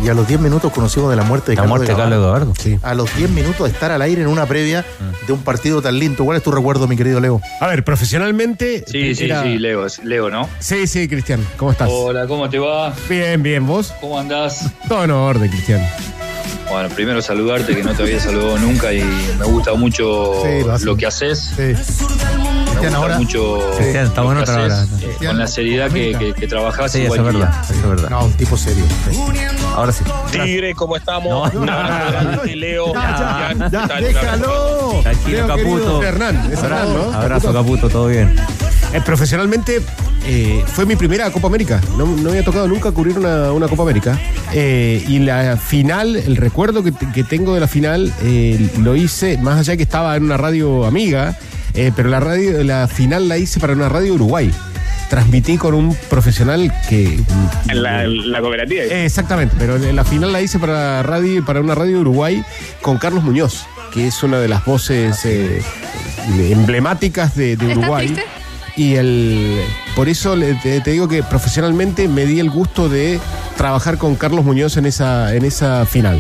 y 0.02 0.08
a 0.08 0.14
los 0.14 0.26
10 0.26 0.40
minutos 0.40 0.72
conocimos 0.72 1.10
de 1.10 1.16
la 1.16 1.22
muerte 1.24 1.50
de 1.52 1.56
La 1.56 1.62
Carlos 1.62 1.76
muerte 1.78 1.92
de. 1.92 1.98
Carlos 1.98 2.18
Eduardo. 2.18 2.52
Sí. 2.58 2.78
A 2.82 2.94
los 2.94 3.14
10 3.16 3.28
minutos 3.30 3.66
de 3.66 3.72
estar 3.72 3.90
al 3.92 4.00
aire 4.00 4.22
en 4.22 4.28
una 4.28 4.46
previa 4.46 4.84
Ah. 5.00 5.12
de 5.26 5.32
un 5.32 5.40
partido 5.42 5.82
tan 5.82 5.98
lindo. 5.98 6.24
¿Cuál 6.24 6.38
es 6.38 6.42
tu 6.42 6.50
recuerdo, 6.50 6.88
mi 6.88 6.96
querido 6.96 7.20
Leo? 7.20 7.40
A 7.60 7.66
ver, 7.66 7.84
profesionalmente. 7.84 8.84
Sí, 8.86 9.14
sí, 9.14 9.24
era- 9.24 9.42
sí, 9.42 9.58
Leo, 9.58 9.86
Leo, 10.02 10.30
¿no? 10.30 10.48
Sí, 10.58 10.86
sí, 10.86 11.06
Cristian. 11.06 11.46
¿Cómo 11.58 11.70
estás? 11.72 11.88
Hola, 11.92 12.26
¿cómo 12.26 12.48
te 12.48 12.58
va? 12.58 12.94
Bien, 13.08 13.42
bien. 13.42 13.66
¿Vos? 13.66 13.92
¿Cómo 14.00 14.18
andás? 14.18 14.70
Todo 14.88 15.04
en 15.04 15.10
orden, 15.10 15.50
Cristian. 15.50 15.80
Bueno, 16.70 16.88
primero 16.94 17.20
saludarte, 17.20 17.74
que 17.74 17.82
no 17.82 17.92
te 17.94 18.02
había 18.02 18.20
saludado 18.20 18.58
nunca 18.58 18.92
y 18.92 19.02
me 19.38 19.44
gusta 19.44 19.74
mucho 19.74 20.32
Sí, 20.44 20.64
lo 20.64 20.78
lo 20.78 20.96
que 20.96 21.06
haces. 21.06 21.52
Sí. 21.56 21.62
Me 21.62 21.74
Cristian, 21.74 22.92
gusta 22.92 22.96
ahora. 22.96 23.18
mucho 23.18 23.70
Cristian, 23.76 24.06
está 24.06 24.20
lo 24.20 24.26
bueno 24.28 24.44
que 24.44 24.50
otra 24.50 24.66
haces, 24.66 25.02
eh, 25.02 25.26
con 25.26 25.38
la 25.38 25.46
seriedad 25.48 25.90
que, 25.90 26.16
que, 26.16 26.32
que 26.32 26.46
trabajás 26.46 26.92
Sí, 26.92 26.98
eso 27.02 27.14
igual 27.16 27.20
es 27.20 27.34
verdad. 27.34 27.54
Eso 27.64 27.74
es 27.74 27.88
verdad. 27.88 28.10
No, 28.10 28.24
un 28.26 28.32
tipo 28.34 28.56
serio. 28.56 28.84
Ahora 29.74 29.92
sí. 29.92 30.04
Tigre, 30.30 30.74
¿cómo 30.74 30.96
estamos? 30.96 31.52
No, 31.52 31.60
Un 31.60 31.68
abrazo 31.68 32.12
grande, 32.12 32.56
Leo. 32.56 32.94
Ya, 32.94 33.54
ya, 33.60 33.68
¿qué 33.70 33.76
ya, 33.76 34.00
déjalo. 34.00 35.00
Tranquilo, 35.02 35.36
Leo, 35.38 35.46
Caputo. 35.48 36.02
Hernán, 36.02 36.50
es 36.52 36.62
Hernán, 36.62 36.94
¿no? 36.94 37.12
Abrazo, 37.12 37.52
Caputo, 37.52 37.88
todo 37.88 38.06
bien. 38.06 38.34
Eh, 38.92 39.00
profesionalmente 39.04 39.80
eh, 40.26 40.64
fue 40.66 40.84
mi 40.84 40.96
primera 40.96 41.30
Copa 41.30 41.46
América. 41.46 41.80
No, 41.96 42.06
no 42.06 42.30
había 42.30 42.44
tocado 42.44 42.66
nunca 42.66 42.90
cubrir 42.92 43.18
una, 43.18 43.52
una 43.52 43.68
Copa 43.68 43.82
América. 43.84 44.18
Eh, 44.52 45.04
y 45.08 45.20
la 45.20 45.56
final, 45.56 46.16
el 46.16 46.36
recuerdo 46.36 46.82
que, 46.82 46.92
que 47.14 47.22
tengo 47.24 47.54
de 47.54 47.60
la 47.60 47.68
final, 47.68 48.12
eh, 48.22 48.68
lo 48.80 48.96
hice, 48.96 49.38
más 49.38 49.58
allá 49.60 49.76
que 49.76 49.84
estaba 49.84 50.16
en 50.16 50.24
una 50.24 50.36
radio 50.36 50.84
amiga, 50.86 51.38
eh, 51.74 51.92
pero 51.94 52.08
la 52.08 52.18
radio, 52.20 52.64
la 52.64 52.88
final 52.88 53.28
la 53.28 53.38
hice 53.38 53.60
para 53.60 53.74
una 53.74 53.88
radio 53.88 54.14
Uruguay. 54.14 54.50
Transmití 55.08 55.56
con 55.56 55.74
un 55.74 55.96
profesional 56.08 56.72
que. 56.88 57.18
En 57.68 57.82
la, 57.82 58.06
la 58.06 58.40
cooperativa. 58.40 58.82
Eh, 58.82 59.04
exactamente, 59.06 59.56
pero 59.58 59.76
la 59.76 60.04
final 60.04 60.32
la 60.32 60.40
hice 60.40 60.58
para 60.60 61.02
radio, 61.02 61.44
para 61.44 61.60
una 61.60 61.74
radio 61.74 62.00
Uruguay 62.00 62.44
con 62.80 62.96
Carlos 62.98 63.24
Muñoz, 63.24 63.64
que 63.92 64.06
es 64.06 64.22
una 64.22 64.38
de 64.38 64.46
las 64.48 64.64
voces 64.64 65.24
eh, 65.24 65.62
emblemáticas 66.50 67.34
de, 67.34 67.56
de 67.56 67.66
¿Estás 67.66 67.78
Uruguay. 67.78 68.06
triste? 68.06 68.24
Y 68.80 68.94
el 68.94 69.60
por 69.94 70.08
eso 70.08 70.34
te, 70.62 70.80
te 70.80 70.90
digo 70.90 71.06
que 71.06 71.22
profesionalmente 71.22 72.08
me 72.08 72.24
di 72.24 72.40
el 72.40 72.48
gusto 72.48 72.88
de 72.88 73.20
trabajar 73.58 73.98
con 73.98 74.16
Carlos 74.16 74.42
Muñoz 74.42 74.78
en 74.78 74.86
esa, 74.86 75.34
en 75.34 75.44
esa 75.44 75.84
final. 75.84 76.18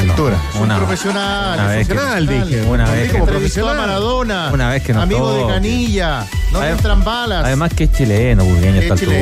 Una 0.00 0.06
vez 0.06 0.06
que 0.06 0.06
no. 0.06 0.12
Altura. 0.12 0.38
Una, 0.60 0.74
un 0.74 0.80
profesional. 0.80 1.58
una 1.58 1.68
vez 1.68 1.88
que- 1.88 1.94
Profesional, 1.94 2.26
dije. 2.26 2.62
Una 2.62 2.90
vez 2.90 3.06
que- 3.06 3.18
como 3.18 3.26
profesional. 3.26 3.76
Maradona. 3.76 4.50
Una 4.52 4.68
vez 4.70 4.82
que 4.82 4.92
nos 4.92 5.02
Amigo 5.02 5.34
de. 5.34 5.46
Canilla. 5.52 6.26
No 6.52 6.60
le 6.60 6.70
entran 6.70 7.04
balas. 7.04 7.44
Además 7.44 7.72
que 7.74 7.84
es 7.84 7.92
chileno, 7.92 8.44
burgueño 8.44 8.80
Es 8.80 8.90
altura. 8.90 9.16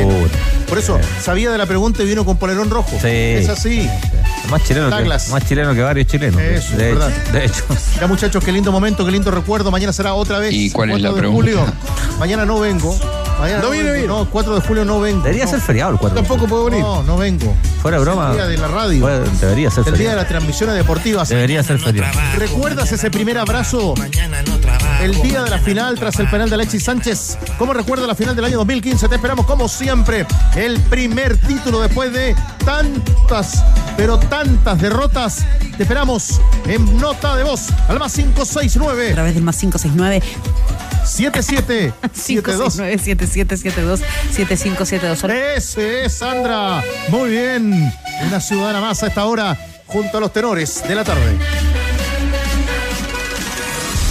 Por 0.69 0.79
eso, 0.79 0.99
sabía 1.23 1.51
de 1.51 1.59
la 1.59 1.67
pregunta 1.67 2.03
y 2.03 2.07
vino 2.07 2.25
con 2.25 2.37
polerón 2.37 2.71
rojo. 2.71 2.91
Sí. 3.01 3.09
Es 3.09 3.49
así. 3.49 3.89
Más 4.51 4.65
chileno, 4.65 4.89
que, 4.97 5.05
más 5.05 5.47
chileno 5.47 5.75
que 5.75 5.83
varios 5.83 6.07
chilenos. 6.07 6.41
Eso, 6.41 6.77
de, 6.77 6.93
verdad. 6.95 7.11
hecho, 7.11 7.33
de 7.33 7.45
hecho. 7.45 7.65
Ya 8.01 8.07
muchachos, 8.07 8.43
qué 8.43 8.51
lindo 8.53 8.73
momento, 8.73 9.05
qué 9.05 9.11
lindo 9.13 9.31
recuerdo. 9.31 9.71
Mañana 9.71 9.93
será 9.93 10.15
otra 10.15 10.39
vez. 10.39 10.55
¿Y 10.55 10.71
cuál 10.71 10.91
es 10.91 10.95
4 11.03 11.11
la 11.11 11.19
pregunta? 11.19 11.43
julio. 11.53 11.67
Mañana 12.19 12.47
no 12.47 12.59
vengo. 12.59 12.99
Mañana 13.39 13.63
No 13.63 13.71
viene, 13.71 13.91
vengo. 13.93 14.07
viene. 14.07 14.09
No, 14.25 14.31
4 14.31 14.55
de 14.55 14.61
julio 14.61 14.85
no 14.85 15.01
vengo. 15.01 15.23
Debería 15.23 15.45
No. 15.45 15.51
ser 15.51 15.61
feriado 15.61 15.93
el 15.93 15.99
4. 15.99 16.17
Tampoco 16.21 16.47
puedo 16.47 16.65
venir. 16.67 16.81
No, 16.81 17.03
no 17.03 17.17
vengo. 17.17 17.55
Fuera 17.83 17.97
de 17.99 18.03
Es 18.03 18.07
broma. 18.09 18.31
El 18.31 18.37
día 18.37 18.47
de 18.47 18.59
la 18.59 18.69
radio. 18.69 19.01
Bueno, 19.01 19.25
debería 19.41 19.71
ser 19.71 19.79
el 19.81 19.85
día 19.85 19.93
de 19.93 19.97
feriado. 19.99 20.17
las 20.17 20.29
transmisiones 20.29 20.75
deportivas. 20.77 21.29
Debería 21.29 21.63
ser 21.63 21.79
feriado. 21.79 22.19
¿Recuerdas 22.37 22.91
ese 22.93 23.11
primer 23.11 23.39
abrazo? 23.39 23.95
El 25.01 25.15
día 25.23 25.43
de 25.45 25.51
la 25.51 25.59
final 25.59 25.97
tras 25.99 26.19
el 26.19 26.29
penal 26.29 26.49
de 26.49 26.57
Alexis 26.57 26.85
Sánchez. 26.85 27.39
¿Cómo 27.59 27.73
recuerda 27.73 28.07
la 28.07 28.15
final 28.17 28.35
del 28.35 28.45
año 28.45 28.59
2015? 28.59 29.09
Te 29.09 29.15
esperamos 29.15 29.47
como 29.47 29.69
siempre. 29.69 30.27
El 30.57 30.81
primer 30.81 31.37
título 31.39 31.81
después 31.81 32.13
de 32.13 32.35
tantas, 32.65 33.63
pero 33.97 34.19
tantas 34.19 34.81
derrotas. 34.81 35.45
Te 35.77 35.85
esperamos 35.85 36.41
en 36.67 36.99
nota 36.99 37.37
de 37.37 37.45
voz 37.45 37.67
al 37.89 38.01
más 38.01 38.13
569 38.15 39.11
A 39.13 39.15
través 39.15 39.35
del 39.35 39.45
más 39.45 39.57
569 39.57 40.23
77 41.05 41.93
72. 42.13 42.75
569 42.75 42.99
7772 42.99 44.01
7572. 44.33 45.31
Ese 45.57 46.05
es 46.05 46.13
Sandra. 46.15 46.83
Muy 47.09 47.31
bien. 47.31 47.93
Una 48.27 48.41
ciudadana 48.41 48.81
más 48.81 49.03
a 49.03 49.09
esta 49.09 49.25
hora 49.25 49.57
junto 49.87 50.19
a 50.19 50.21
los 50.21 50.33
tenores 50.33 50.83
de 50.87 50.95
la 50.95 51.05
tarde. 51.05 51.37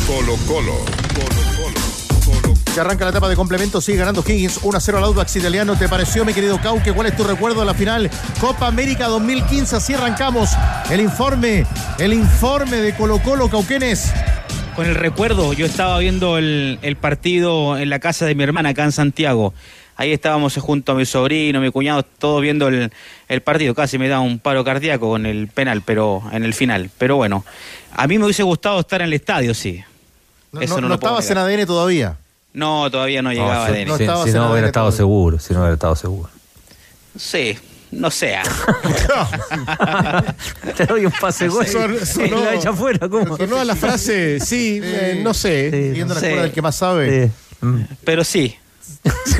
Colo 0.07 0.37
Colo. 0.47 0.73
Colo 1.13 1.41
Colo. 1.55 2.41
Colo 2.41 2.55
Se 2.73 2.79
arranca 2.79 3.03
la 3.05 3.11
etapa 3.11 3.27
de 3.29 3.35
complemento, 3.35 3.81
sigue 3.81 3.97
ganando 3.97 4.23
Higgins 4.25 4.59
1 4.63 4.77
a 4.77 4.81
0 4.81 4.97
al 4.97 5.03
Audax 5.03 5.35
italiano. 5.35 5.75
¿Te 5.77 5.87
pareció, 5.89 6.25
mi 6.25 6.33
querido 6.33 6.59
Cauque? 6.61 6.93
¿Cuál 6.93 7.07
es 7.07 7.15
tu 7.15 7.23
recuerdo 7.23 7.59
de 7.59 7.65
la 7.65 7.73
final 7.73 8.09
Copa 8.39 8.67
América 8.67 9.07
2015? 9.07 9.75
Así 9.75 9.93
arrancamos 9.93 10.51
el 10.89 11.01
informe, 11.01 11.65
el 11.99 12.13
informe 12.13 12.77
de 12.77 12.95
Colo 12.95 13.21
Colo 13.21 13.49
Cauquenes. 13.49 14.11
Con 14.77 14.85
el 14.85 14.93
recuerdo, 14.95 15.53
yo 15.53 15.65
estaba 15.65 15.97
viendo 15.97 16.37
el, 16.37 16.77
el 16.83 16.95
partido 16.97 17.77
en 17.79 17.89
la 17.89 17.97
casa 17.99 18.25
de 18.27 18.35
mi 18.35 18.43
hermana 18.43 18.69
acá 18.69 18.83
en 18.83 18.91
Santiago. 18.91 19.53
Ahí 19.95 20.13
estábamos 20.13 20.55
junto 20.57 20.91
a 20.91 20.95
mi 20.95 21.03
sobrino, 21.05 21.59
mi 21.59 21.71
cuñado, 21.71 22.03
todos 22.03 22.43
viendo 22.43 22.67
el, 22.67 22.91
el 23.27 23.41
partido. 23.41 23.73
Casi 23.73 23.97
me 23.97 24.07
da 24.07 24.19
un 24.19 24.37
paro 24.37 24.63
cardíaco 24.63 25.09
con 25.09 25.25
el 25.25 25.47
penal, 25.47 25.81
pero 25.83 26.21
en 26.31 26.43
el 26.43 26.53
final. 26.53 26.91
Pero 26.99 27.15
bueno, 27.15 27.43
a 27.91 28.05
mí 28.05 28.19
me 28.19 28.25
hubiese 28.25 28.43
gustado 28.43 28.79
estar 28.79 29.01
en 29.01 29.07
el 29.07 29.13
estadio, 29.13 29.55
sí. 29.55 29.83
No, 30.51 30.61
Eso 30.61 30.75
no- 30.75 30.81
no 30.81 30.87
no 30.89 30.93
estabas 30.95 31.27
en. 31.31 31.37
ADN 31.39 31.65
todavía. 31.65 32.15
No, 32.53 32.89
todavía 32.91 33.23
no 33.23 33.31
llegaba 33.31 33.69
no 33.69 33.97
si- 33.97 34.03
estabas 34.03 34.29
si 34.29 34.35
no 34.37 34.51
hubiera 34.51 34.59
ADN 34.59 34.65
estado 34.67 34.85
todavía. 34.85 34.97
seguro, 34.97 35.39
si 35.39 35.53
no 35.53 35.59
hubiera 35.61 35.73
estado 35.73 35.95
seguro. 35.95 36.29
Sí, 37.17 37.57
no 37.91 38.11
sea. 38.11 38.43
Te 40.77 40.85
doy 40.85 41.05
un 41.05 41.11
pase 41.19 41.47
gol 41.47 41.65
Son- 41.67 41.95
y 41.95 42.05
sonó- 42.05 42.43
la 42.43 42.53
echa 42.55 42.69
afuera. 42.71 43.07
¿cómo? 43.09 43.37
Sonó 43.37 43.57
a 43.57 43.65
la 43.65 43.75
frase, 43.75 44.39
sí, 44.39 44.79
eh, 44.83 45.19
no 45.23 45.33
sé. 45.33 45.71
Sí, 45.71 45.87
Siguiendo 45.89 46.13
la 46.13 46.19
Sí. 46.19 46.25
escuela 46.25 46.43
del 46.43 46.51
que 46.51 46.61
más 46.61 46.75
sabe. 46.75 47.27
Sí. 47.27 47.31
Mm. 47.65 47.81
Pero 48.03 48.23
sí, 48.23 48.55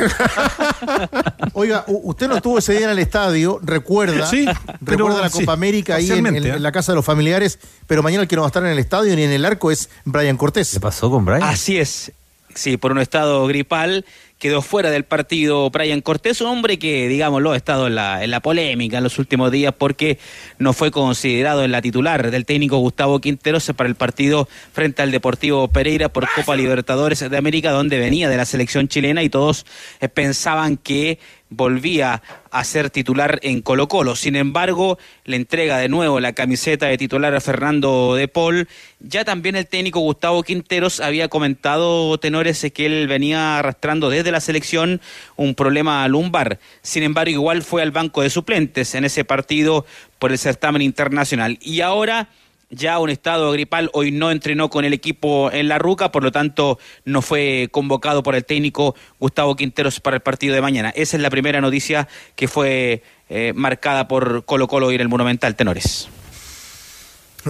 Oiga, 1.54 1.84
usted 1.88 2.28
no 2.28 2.36
estuvo 2.36 2.58
ese 2.60 2.74
día 2.74 2.86
en 2.86 2.92
el 2.92 3.00
estadio, 3.00 3.60
recuerda, 3.64 4.28
Sí, 4.28 4.46
pero 4.84 4.98
recuerda 5.06 5.22
la 5.22 5.30
sí, 5.30 5.40
Copa 5.40 5.54
América 5.54 5.96
ahí 5.96 6.12
en- 6.12 6.26
¿eh? 6.28 6.38
en 6.56 6.64
la 6.64 6.72
casa 6.72 6.92
de 6.92 6.98
los 6.98 7.06
familiares, 7.06 7.60
pero 7.88 8.04
mañana 8.04 8.24
el 8.24 8.28
que 8.28 8.36
no 8.36 8.42
va 8.42 8.48
a 8.48 8.50
estar 8.50 8.64
en 8.64 8.70
el 8.72 8.80
estadio 8.80 9.16
ni 9.16 9.24
en 9.24 9.32
el 9.32 9.46
arco 9.46 9.72
es 9.72 9.90
Brian 10.06 10.38
Cortés. 10.38 10.72
¿Qué 10.74 10.80
pasó 10.80 11.10
con 11.10 11.26
Brian? 11.26 11.44
Así 11.44 11.78
es. 11.78 12.12
Sí, 12.56 12.78
por 12.78 12.92
un 12.92 13.00
estado 13.00 13.46
gripal 13.48 14.06
quedó 14.40 14.62
fuera 14.62 14.92
del 14.92 15.04
partido 15.04 15.70
Brian 15.70 16.02
Cortés, 16.02 16.42
un 16.42 16.48
hombre 16.48 16.78
que, 16.78 17.08
digámoslo, 17.08 17.54
ha 17.54 17.58
estado 17.58 17.88
en 17.88 17.96
la, 17.96 18.24
en 18.24 18.32
la 18.32 18.40
polémica 18.40 18.98
en 18.98 19.04
los 19.04 19.18
últimos 19.20 19.52
días 19.52 19.74
porque 19.78 20.20
no 20.60 20.74
fue 20.74 20.92
considerado 20.92 21.64
en 21.64 21.72
la 21.72 21.82
titular 21.82 22.30
del 22.30 22.46
técnico 22.46 22.78
Gustavo 22.78 23.20
Quinteros 23.20 23.72
para 23.76 23.90
el 23.90 23.96
partido 23.96 24.48
frente 24.74 25.02
al 25.02 25.12
Deportivo 25.12 25.68
Pereira 25.68 26.10
por 26.10 26.28
Copa 26.36 26.56
Libertadores 26.56 27.28
de 27.30 27.38
América, 27.38 27.72
donde 27.72 27.98
venía 27.98 28.30
de 28.30 28.38
la 28.38 28.46
selección 28.46 28.88
chilena 28.88 29.24
y 29.24 29.30
todos 29.30 29.66
eh, 30.02 30.10
pensaban 30.10 30.78
que 30.78 31.20
volvía 31.50 32.22
a 32.52 32.64
ser 32.64 32.90
titular 32.90 33.40
en 33.44 33.62
Colo 33.62 33.88
Colo. 33.88 34.16
Sin 34.16 34.36
embargo, 34.36 34.98
le 35.26 35.36
entrega 35.36 35.78
de 35.78 35.90
nuevo 35.90 36.20
la 36.20 36.34
camiseta 36.34 36.88
de 36.88 36.98
titular 36.98 37.34
a 37.36 37.42
Fernando 37.42 38.16
de 38.16 38.28
Paul. 38.28 38.68
Ya 39.00 39.26
también 39.26 39.56
el 39.56 39.68
técnico 39.68 40.00
Gustavo 40.00 40.44
Quinteros 40.44 41.00
había 41.00 41.28
comentado, 41.28 42.18
tenores, 42.18 42.66
que 42.74 42.86
él 42.86 43.08
venía 43.08 43.60
arrastrando 43.60 44.10
desde 44.10 44.32
la 44.32 44.40
selección 44.40 45.02
un 45.36 45.56
problema 45.56 46.08
lumbar. 46.08 46.60
Sin 46.82 47.04
embargo, 47.04 47.32
igual 47.32 47.64
fue 47.64 47.82
al 47.82 47.92
banco 47.92 48.22
de 48.22 48.30
suplentes 48.30 48.96
en 48.96 49.06
ese 49.06 49.24
partido 49.24 49.86
por 50.20 50.32
el 50.32 50.38
certamen 50.38 50.82
internacional. 50.82 51.58
Y 51.62 51.82
ahora 51.82 52.30
ya 52.70 53.00
un 53.00 53.10
estado 53.10 53.52
gripal, 53.52 53.90
hoy 53.94 54.12
no 54.12 54.32
entrenó 54.32 54.70
con 54.70 54.86
el 54.86 54.94
equipo 54.94 55.52
en 55.52 55.68
la 55.68 55.80
Ruca, 55.80 56.12
por 56.12 56.24
lo 56.24 56.32
tanto 56.32 56.80
no 57.06 57.22
fue 57.22 57.70
convocado 57.72 58.24
por 58.24 58.36
el 58.36 58.46
técnico 58.46 58.96
Gustavo 59.20 59.56
Quinteros 59.56 60.00
para 60.00 60.18
el 60.18 60.22
partido 60.22 60.54
de 60.56 60.62
mañana. 60.62 60.90
Esa 60.90 61.18
es 61.18 61.24
la 61.24 61.30
primera 61.30 61.62
noticia 61.62 62.08
que 62.36 62.48
fue 62.48 63.04
eh, 63.30 63.54
marcada 63.56 64.08
por 64.08 64.44
Colo 64.46 64.68
Colo 64.68 64.92
y 64.92 64.96
en 64.96 65.02
el 65.02 65.10
Monumental 65.10 65.56
Tenores. 65.56 66.10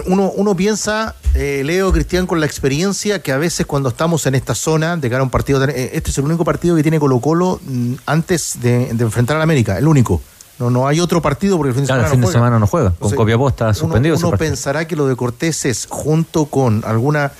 Uno, 0.06 0.30
uno 0.30 0.54
piensa, 0.54 1.16
eh, 1.34 1.62
Leo 1.64 1.92
Cristian, 1.92 2.28
con 2.28 2.38
la 2.38 2.46
experiencia 2.46 3.20
que 3.20 3.32
a 3.32 3.36
veces 3.36 3.66
cuando 3.66 3.88
estamos 3.88 4.26
en 4.26 4.36
esta 4.36 4.54
zona 4.54 4.96
de 4.96 5.10
cara 5.10 5.20
a 5.20 5.24
un 5.24 5.30
partido, 5.30 5.64
eh, 5.64 5.90
este 5.94 6.10
es 6.10 6.18
el 6.18 6.24
único 6.24 6.44
partido 6.44 6.76
que 6.76 6.82
tiene 6.82 7.00
Colo 7.00 7.18
Colo 7.18 7.60
mm, 7.64 7.94
antes 8.06 8.60
de, 8.60 8.94
de 8.94 9.04
enfrentar 9.04 9.36
a 9.36 9.38
la 9.38 9.44
América, 9.44 9.76
el 9.76 9.88
único. 9.88 10.22
No, 10.58 10.70
no 10.70 10.88
hay 10.88 10.98
otro 11.00 11.22
partido 11.22 11.56
porque 11.56 11.68
el 11.68 11.74
fin 11.74 11.84
de 11.84 11.86
Claro, 11.86 12.00
semana 12.02 12.08
el 12.08 12.12
fin 12.14 12.20
no 12.20 12.26
de 12.26 12.32
juega. 12.32 12.46
semana 12.46 12.58
no 12.58 12.66
juega. 12.66 12.92
Con 12.98 13.12
Copiapó 13.14 13.48
está 13.48 13.64
uno- 13.66 13.74
suspendido 13.74 14.16
Uno, 14.16 14.30
pensará 14.32 14.86
que 14.88 14.96
lo 14.96 15.06
de 15.06 15.14
Cortés 15.14 15.64
es, 15.66 15.86
junto 15.88 16.46
con 16.46 16.82
alguna 16.84 17.30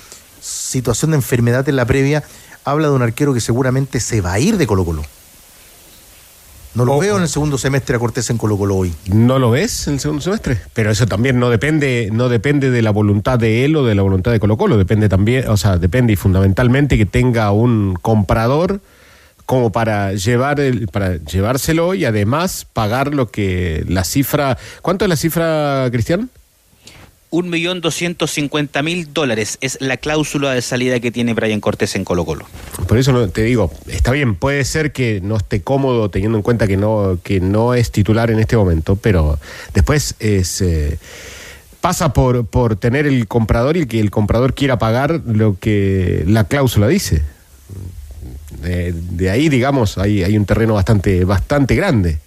situación 0.40 1.10
de 1.10 1.16
enfermedad 1.16 1.68
en 1.68 1.76
la 1.76 1.84
previa, 1.84 2.22
habla 2.64 2.88
de 2.88 2.94
un 2.94 3.02
arquero 3.02 3.34
que 3.34 3.40
seguramente 3.40 3.98
se 3.98 4.20
va 4.20 4.34
a 4.34 4.38
ir 4.38 4.56
de 4.56 4.66
Colo 4.68 4.84
Colo. 4.84 5.02
No 6.74 6.84
lo 6.84 6.94
Oh. 6.94 7.00
veo 7.00 7.16
en 7.16 7.22
el 7.22 7.28
segundo 7.28 7.58
semestre 7.58 7.96
a 7.96 7.98
Cortés 7.98 8.30
en 8.30 8.38
Colo 8.38 8.56
Colo 8.56 8.76
hoy. 8.76 8.94
¿No 9.06 9.38
lo 9.40 9.50
ves 9.50 9.88
en 9.88 9.94
el 9.94 10.00
segundo 10.00 10.22
semestre? 10.22 10.60
Pero 10.74 10.90
eso 10.92 11.06
también 11.06 11.40
no 11.40 11.50
depende, 11.50 12.10
no 12.12 12.28
depende 12.28 12.70
de 12.70 12.82
la 12.82 12.90
voluntad 12.92 13.38
de 13.38 13.64
él 13.64 13.74
o 13.74 13.84
de 13.84 13.94
la 13.96 14.02
voluntad 14.02 14.30
de 14.30 14.38
Colo 14.38 14.56
Colo. 14.56 14.76
Depende 14.76 15.08
también, 15.08 15.48
o 15.48 15.56
sea, 15.56 15.76
depende 15.78 16.12
y 16.12 16.16
fundamentalmente 16.16 16.96
que 16.96 17.06
tenga 17.06 17.50
un 17.50 17.98
comprador 18.00 18.80
como 19.48 19.72
para 19.72 20.12
llevar 20.12 20.60
el, 20.60 20.88
para 20.88 21.16
llevárselo 21.16 21.94
y 21.94 22.04
además 22.04 22.66
pagar 22.70 23.14
lo 23.14 23.30
que 23.30 23.82
la 23.88 24.04
cifra. 24.04 24.58
¿Cuánto 24.82 25.06
es 25.06 25.08
la 25.08 25.16
cifra, 25.16 25.88
Cristian? 25.90 26.28
Un 27.30 27.48
millón 27.48 27.80
doscientos 27.80 28.30
cincuenta 28.30 28.82
mil 28.82 29.14
dólares 29.14 29.56
es 29.62 29.78
la 29.80 29.96
cláusula 29.96 30.52
de 30.52 30.60
salida 30.60 31.00
que 31.00 31.10
tiene 31.10 31.32
Brian 31.32 31.62
Cortés 31.62 31.96
en 31.96 32.04
Colo 32.04 32.26
Colo. 32.26 32.44
Por 32.86 32.98
eso 32.98 33.12
no, 33.12 33.26
te 33.30 33.42
digo, 33.42 33.72
está 33.86 34.12
bien, 34.12 34.34
puede 34.34 34.66
ser 34.66 34.92
que 34.92 35.22
no 35.22 35.38
esté 35.38 35.62
cómodo 35.62 36.10
teniendo 36.10 36.36
en 36.36 36.42
cuenta 36.42 36.66
que 36.66 36.76
no, 36.76 37.18
que 37.22 37.40
no 37.40 37.72
es 37.72 37.90
titular 37.90 38.30
en 38.30 38.40
este 38.40 38.54
momento, 38.54 38.96
pero 38.96 39.38
después 39.72 40.14
es 40.18 40.60
eh, 40.60 40.98
pasa 41.80 42.12
por, 42.12 42.44
por 42.44 42.76
tener 42.76 43.06
el 43.06 43.26
comprador 43.26 43.78
y 43.78 43.86
que 43.86 43.98
el 43.98 44.10
comprador 44.10 44.52
quiera 44.52 44.78
pagar 44.78 45.22
lo 45.24 45.58
que 45.58 46.22
la 46.26 46.44
cláusula 46.44 46.86
dice. 46.86 47.22
De, 48.62 49.30
ahí, 49.30 49.48
digamos, 49.48 49.98
hay, 49.98 50.22
hay 50.24 50.36
un 50.36 50.44
terreno 50.44 50.74
bastante, 50.74 51.24
bastante 51.24 51.74
grande. 51.74 52.18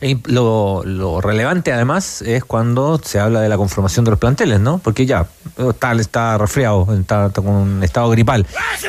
E 0.00 0.18
Lo, 0.26 0.82
lo 0.84 1.20
relevante 1.20 1.72
además 1.72 2.22
es 2.22 2.42
cuando 2.42 2.98
se 3.04 3.20
habla 3.20 3.42
de 3.42 3.50
la 3.50 3.58
conformación 3.58 4.06
de 4.06 4.12
los 4.12 4.18
planteles, 4.18 4.58
¿no? 4.58 4.78
Porque 4.78 5.04
ya 5.04 5.26
está, 5.58 5.92
está 5.92 6.38
resfriado, 6.38 6.88
está, 6.98 7.30
con 7.30 7.48
un 7.48 7.82
estado 7.84 8.08
gripal. 8.08 8.46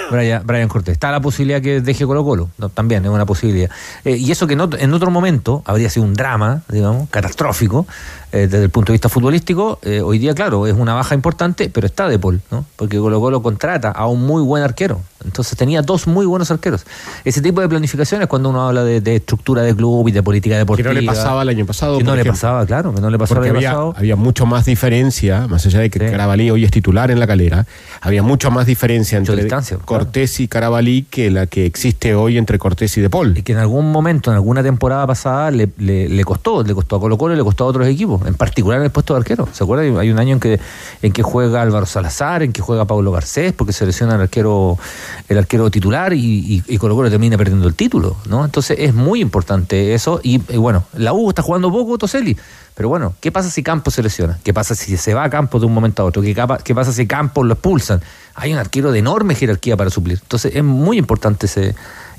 Brian, 0.10 0.42
Brian 0.46 0.70
Cortés. 0.70 0.94
Está 0.94 1.12
la 1.12 1.20
posibilidad 1.20 1.62
que 1.62 1.82
deje 1.82 2.06
Colo 2.06 2.24
Colo, 2.24 2.50
¿no? 2.58 2.70
también 2.70 3.04
es 3.04 3.12
una 3.12 3.26
posibilidad. 3.26 3.70
Eh, 4.06 4.16
y 4.16 4.32
eso 4.32 4.48
que 4.48 4.56
otro, 4.56 4.80
en 4.80 4.94
otro 4.94 5.12
momento 5.12 5.64
habría 5.66 5.90
sido 5.90 6.06
un 6.06 6.14
drama, 6.14 6.64
digamos, 6.70 7.10
catastrófico, 7.10 7.86
eh, 8.32 8.48
desde 8.48 8.64
el 8.64 8.70
punto 8.70 8.94
de 8.94 8.96
vista 8.96 9.10
futbolístico. 9.10 9.80
eh, 9.82 10.00
hoy 10.02 10.18
día, 10.18 10.34
claro, 10.34 10.66
es 10.66 10.74
una 10.74 10.94
baja 10.94 11.14
importante, 11.14 11.70
pero 11.70 11.88
está 11.88 12.08
de 12.08 12.20
Paul, 12.20 12.42
¿no? 12.52 12.66
Porque 12.78 12.98
Colo 13.00 13.20
Colo 13.20 13.42
contrata 13.42 13.92
a 13.92 14.08
un 14.08 14.26
muy 14.26 14.42
buen 14.42 14.64
arquero. 14.64 15.02
Entonces 15.26 15.58
tenía 15.58 15.82
dos 15.82 16.08
muy 16.08 16.26
buenos 16.26 16.52
arqueros. 16.52 16.86
Ese 17.26 17.42
tipo 17.42 17.62
de 17.62 17.70
planificación 17.70 18.22
es 18.22 18.28
cuando 18.28 18.50
uno 18.50 18.68
habla 18.68 18.84
de, 18.84 19.02
de 19.02 19.18
estructura 19.18 19.62
de 19.62 19.76
club 19.76 20.08
y 20.08 20.12
de 20.12 20.24
política 20.24 20.56
Que 20.56 20.60
deportiva. 20.60 20.94
no 20.94 21.00
le 21.00 21.06
pasaba 21.06 21.42
el 21.44 21.50
año 21.50 21.66
pasado. 21.66 21.98
Que 21.98 22.04
no 22.04 22.16
le 22.16 22.26
pasaba, 22.26 22.66
claro, 22.66 22.94
que 22.94 23.02
no 23.02 23.10
le 23.10 23.18
pasaba 23.18 23.40
Porque 23.42 23.50
el 23.50 23.56
año 23.58 23.60
había, 23.68 23.70
pasado. 23.72 23.94
había 23.98 24.16
mucho 24.16 24.46
más 24.46 24.66
diferencia, 24.66 25.48
más 25.48 25.66
allá 25.66 25.80
de 25.80 25.90
que 25.90 26.00
Sí. 26.00 26.06
Carabalí 26.12 26.50
hoy 26.50 26.66
es 26.66 26.72
titular 26.72 27.12
en 27.12 27.20
la 27.20 27.28
calera, 27.28 27.66
había 28.02 28.24
mucho 28.24 28.50
más 28.52 28.66
diferencia 28.66 29.20
Mucha 29.20 29.34
entre 29.34 29.48
Cortés 29.86 30.40
y 30.40 30.48
Carabalí 30.48 31.04
que 31.10 31.30
la 31.30 31.46
que 31.48 31.66
existe 31.66 32.16
hoy 32.16 32.38
entre 32.38 32.58
Cortés 32.58 32.98
y 32.98 33.02
De 33.02 33.10
Paul. 33.10 33.38
Y 33.38 33.44
que 33.44 33.52
en 33.54 33.60
algún 33.60 33.92
momento, 33.92 34.32
en 34.32 34.36
alguna 34.36 34.64
temporada 34.64 35.06
pasada, 35.06 35.52
le, 35.52 35.70
le- 35.78 36.10
le 36.10 36.24
costó, 36.24 36.64
le 36.64 36.74
costó 36.74 36.96
a 36.96 37.00
Colo 37.00 37.18
Colo 37.18 37.34
y 37.34 37.38
le 37.38 37.44
costó 37.44 37.66
a 37.66 37.68
otros 37.68 37.88
equipos, 37.88 38.26
en 38.26 38.34
particular 38.34 38.80
en 38.80 38.86
el 38.86 38.92
puesto 38.92 39.14
de 39.14 39.20
arquero. 39.20 39.48
¿Se 39.52 39.64
acuerda? 39.64 39.84
Hay 40.00 40.10
un 40.10 40.18
año 40.20 40.34
en 40.34 40.40
que, 40.40 40.60
en 41.02 41.12
que 41.12 41.22
juega 41.24 41.62
Álvaro 41.62 41.86
Salazar, 41.86 42.42
en 42.44 42.52
que 42.52 42.62
juega 42.62 42.86
Pablo 42.86 43.12
Garcés, 43.12 43.54
porque 43.54 43.74
se 43.74 43.86
lesiona 43.86 44.16
el 44.16 44.22
arquero, 44.22 44.78
el 45.28 45.38
arquero 45.38 45.70
titular 45.70 46.14
y, 46.14 46.18
y, 46.20 46.64
y 46.68 46.78
Colo 46.78 47.10
termina 47.10 47.38
perdiendo 47.38 47.68
el 47.68 47.76
título, 47.76 48.18
¿no? 48.28 48.46
Entonces 48.46 48.78
es 48.80 48.94
muy 48.94 49.22
importante 49.22 49.94
eso. 49.94 50.20
Y, 50.24 50.38
bueno, 50.38 50.84
la 50.94 51.14
U 51.14 51.30
está 51.30 51.42
jugando 51.42 51.72
poco, 51.72 51.98
Toselli. 51.98 52.38
Pero 52.76 52.90
bueno, 52.90 53.14
¿qué 53.20 53.32
pasa 53.32 53.50
si 53.50 53.64
Campos 53.64 53.94
se 53.94 54.04
lesiona? 54.04 54.40
¿Qué 54.44 54.54
pasa 54.54 54.76
si 54.76 54.98
se 54.98 55.14
va 55.14 55.24
a 55.24 55.30
Campos 55.30 55.62
de 55.62 55.68
un 55.68 55.74
momento 55.74 56.02
a 56.02 56.06
otro? 56.06 56.22
¿Qué, 56.22 56.76
pasa 56.76 56.94
si 56.94 57.08
Campos 57.08 57.46
lo 57.46 57.54
expulsan? 57.54 58.02
Hay 58.36 58.54
un 58.54 58.60
arquero 58.60 58.92
de 58.92 59.00
enorme 59.00 59.36
jerarquía 59.36 59.78
para 59.78 59.90
suplir. 59.90 60.20
Entonces 60.22 60.54
es 60.56 60.64
muy 60.64 60.98
importante 60.98 61.48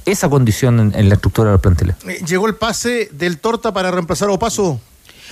esa 0.04 0.28
condición 0.28 0.80
en, 0.80 0.94
en 0.94 1.08
la 1.08 1.14
estructura 1.14 1.50
de 1.50 1.52
los 1.54 1.61
planteles. 1.61 1.96
Eh, 2.06 2.22
Llegó 2.26 2.46
el 2.46 2.54
pase 2.54 3.08
del 3.12 3.38
Torta 3.38 3.72
para 3.72 3.90
reemplazar 3.90 4.28
a 4.28 4.32
Opaso. 4.32 4.80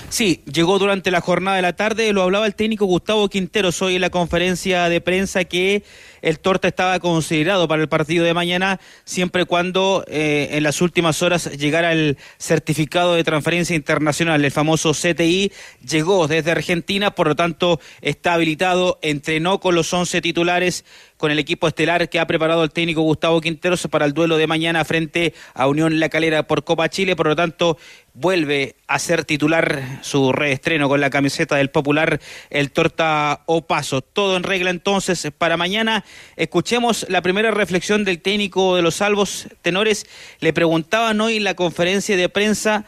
Sí, 0.09 0.43
llegó 0.51 0.77
durante 0.77 1.11
la 1.11 1.21
jornada 1.21 1.55
de 1.55 1.61
la 1.61 1.75
tarde, 1.75 2.11
lo 2.13 2.21
hablaba 2.21 2.45
el 2.45 2.55
técnico 2.55 2.85
Gustavo 2.85 3.29
Quinteros 3.29 3.81
hoy 3.81 3.95
en 3.95 4.01
la 4.01 4.09
conferencia 4.09 4.89
de 4.89 5.01
prensa 5.01 5.45
que 5.45 5.83
el 6.21 6.39
Torta 6.39 6.67
estaba 6.67 6.99
considerado 6.99 7.67
para 7.67 7.81
el 7.81 7.89
partido 7.89 8.25
de 8.25 8.33
mañana 8.33 8.79
siempre 9.05 9.45
cuando 9.45 10.03
eh, 10.07 10.49
en 10.51 10.63
las 10.63 10.81
últimas 10.81 11.21
horas 11.21 11.51
llegara 11.57 11.93
el 11.93 12.17
certificado 12.37 13.15
de 13.15 13.23
transferencia 13.23 13.75
internacional, 13.75 14.43
el 14.43 14.51
famoso 14.51 14.91
CTI, 14.91 15.51
llegó 15.87 16.27
desde 16.27 16.51
Argentina, 16.51 17.11
por 17.11 17.27
lo 17.27 17.35
tanto 17.35 17.79
está 18.01 18.33
habilitado, 18.33 18.99
entrenó 19.01 19.59
con 19.59 19.75
los 19.75 19.91
11 19.93 20.21
titulares 20.21 20.85
con 21.21 21.31
el 21.31 21.39
equipo 21.39 21.67
estelar 21.67 22.09
que 22.09 22.19
ha 22.19 22.25
preparado 22.25 22.63
el 22.63 22.71
técnico 22.71 23.01
Gustavo 23.01 23.39
Quinteros 23.41 23.87
para 23.89 24.05
el 24.05 24.13
duelo 24.13 24.37
de 24.37 24.47
mañana 24.47 24.83
frente 24.83 25.35
a 25.53 25.67
Unión 25.67 25.99
La 25.99 26.09
Calera 26.09 26.47
por 26.47 26.63
Copa 26.63 26.89
Chile, 26.89 27.15
por 27.15 27.27
lo 27.27 27.35
tanto 27.35 27.77
vuelve 28.13 28.75
a 28.87 28.99
ser 28.99 29.23
titular 29.25 29.99
su 30.01 30.31
reestreno 30.31 30.89
con 30.89 30.99
la 30.99 31.09
camiseta 31.09 31.55
del 31.55 31.69
Popular, 31.69 32.19
el 32.49 32.71
Torta 32.71 33.41
Opaso. 33.45 34.01
Todo 34.01 34.37
en 34.37 34.43
regla 34.43 34.69
entonces 34.69 35.29
para 35.37 35.57
mañana 35.57 36.03
Escuchemos 36.35 37.05
la 37.09 37.21
primera 37.21 37.51
reflexión 37.51 38.03
del 38.03 38.21
técnico 38.21 38.75
de 38.75 38.81
los 38.81 38.95
salvos 38.95 39.47
tenores. 39.61 40.05
Le 40.39 40.53
preguntaban 40.53 41.21
hoy 41.21 41.37
en 41.37 41.43
la 41.43 41.53
conferencia 41.53 42.17
de 42.17 42.29
prensa 42.29 42.85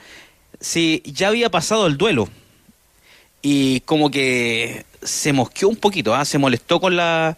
si 0.60 1.02
ya 1.06 1.28
había 1.28 1.50
pasado 1.50 1.88
el 1.88 1.98
duelo. 1.98 2.30
Y 3.42 3.82
como 3.82 4.10
que 4.10 4.86
se 5.02 5.34
mosqueó 5.34 5.70
un 5.70 5.76
poquito, 5.76 6.16
¿ah? 6.16 6.26
se 6.26 6.38
molestó 6.38 6.80
con 6.80 6.96
la, 6.96 7.38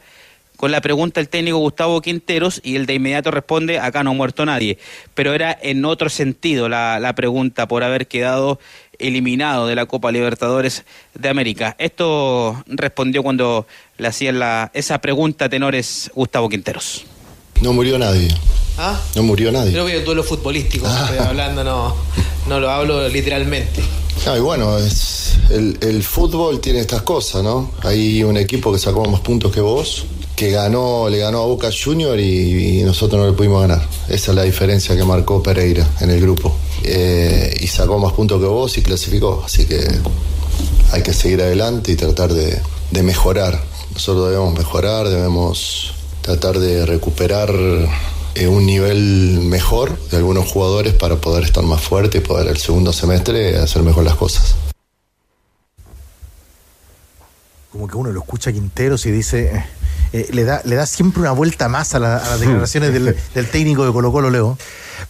con 0.56 0.72
la 0.72 0.82
pregunta 0.82 1.20
el 1.20 1.30
técnico 1.30 1.58
Gustavo 1.58 2.02
Quinteros 2.02 2.62
y 2.64 2.76
él 2.76 2.86
de 2.86 2.96
inmediato 2.96 3.32
responde, 3.32 3.80
acá 3.80 4.04
no 4.04 4.12
ha 4.12 4.14
muerto 4.14 4.46
nadie. 4.46 4.78
Pero 5.14 5.34
era 5.34 5.58
en 5.62 5.86
otro 5.86 6.10
sentido 6.10 6.70
la, 6.70 7.00
la 7.00 7.16
pregunta 7.16 7.68
por 7.68 7.84
haber 7.84 8.08
quedado 8.08 8.60
eliminado 9.00 9.68
de 9.68 9.76
la 9.76 9.86
Copa 9.86 10.12
Libertadores 10.12 10.86
de 11.14 11.30
América. 11.30 11.76
Esto 11.80 12.64
respondió 12.68 13.24
cuando 13.24 13.68
le 13.98 14.08
hacían 14.08 14.40
la, 14.40 14.72
esa 14.74 15.00
pregunta 15.00 15.50
tenores 15.50 16.12
Gustavo 16.14 16.50
Quinteros. 16.50 17.06
No 17.62 17.74
murió 17.74 17.98
nadie. 17.98 18.30
¿Ah? 18.78 19.00
No 19.16 19.24
murió 19.24 19.52
nadie. 19.52 19.72
Creo 19.72 19.86
que 19.86 19.98
el 19.98 20.06
duelo 20.06 20.24
futbolístico, 20.24 20.88
estoy 20.88 21.18
hablando, 21.18 21.64
no, 21.64 21.96
no 22.48 22.60
lo 22.60 22.70
hablo 22.70 23.08
literalmente. 23.08 23.82
Ah, 24.28 24.38
y 24.38 24.42
bueno, 24.42 24.78
es, 24.78 25.36
el, 25.50 25.78
el 25.82 26.04
fútbol 26.04 26.60
tiene 26.60 26.80
estas 26.80 27.04
cosas, 27.04 27.44
¿no? 27.44 27.72
Hay 27.84 28.24
un 28.24 28.38
equipo 28.38 28.72
que 28.74 28.80
sacó 28.80 29.06
más 29.06 29.22
puntos 29.22 29.52
que 29.52 29.62
vos, 29.62 30.06
que 30.36 30.52
ganó, 30.52 31.08
le 31.10 31.20
ganó 31.20 31.44
a 31.44 31.46
Boca 31.46 31.70
Junior 31.72 32.20
y, 32.20 32.80
y 32.80 32.84
nosotros 32.84 33.22
no 33.22 33.28
le 33.28 33.34
pudimos 33.34 33.62
ganar. 33.62 33.88
Esa 34.10 34.32
es 34.32 34.36
la 34.36 34.44
diferencia 34.44 34.96
que 34.96 35.04
marcó 35.04 35.42
Pereira 35.42 35.88
en 36.02 36.10
el 36.10 36.20
grupo. 36.20 36.54
Eh, 36.84 37.56
y 37.62 37.68
sacó 37.68 37.98
más 38.00 38.14
puntos 38.14 38.42
que 38.42 38.48
vos 38.48 38.78
y 38.78 38.82
clasificó. 38.82 39.44
Así 39.46 39.66
que 39.66 39.88
hay 40.92 41.02
que 41.02 41.14
seguir 41.14 41.42
adelante 41.42 41.92
y 41.92 41.96
tratar 41.96 42.34
de, 42.34 42.60
de 42.92 43.04
mejorar. 43.04 43.64
Nosotros 43.94 44.30
debemos 44.30 44.58
mejorar, 44.58 45.08
debemos 45.08 45.94
tratar 46.22 46.60
de 46.60 46.86
recuperar 46.86 47.50
eh, 48.36 48.48
un 48.48 48.66
nivel 48.66 49.40
mejor 49.44 49.98
de 50.10 50.18
algunos 50.18 50.46
jugadores 50.52 50.94
para 50.94 51.16
poder 51.18 51.44
estar 51.44 51.64
más 51.64 51.82
fuerte 51.82 52.20
y 52.20 52.22
poder 52.22 52.48
el 52.48 52.58
segundo 52.58 52.94
semestre 52.94 53.58
hacer 53.58 53.82
mejor 53.84 54.04
las 54.04 54.16
cosas. 54.16 54.56
Como 57.72 57.88
que 57.88 57.98
uno 57.98 58.12
lo 58.12 58.20
escucha 58.22 58.52
a 58.52 58.54
Quinteros 58.54 59.06
y 59.06 59.12
dice, 59.12 59.52
eh, 59.54 59.66
eh, 60.14 60.28
le, 60.32 60.44
da, 60.46 60.62
le 60.64 60.76
da 60.76 60.86
siempre 60.86 61.22
una 61.22 61.32
vuelta 61.32 61.68
más 61.68 61.94
a, 61.94 62.00
la- 62.00 62.18
a 62.18 62.30
las 62.32 62.40
declaraciones 62.40 62.94
del, 62.94 63.16
del 63.36 63.48
técnico 63.50 63.86
de 63.86 63.92
Colo 63.92 64.12
Colo, 64.12 64.30
Leo. 64.30 64.58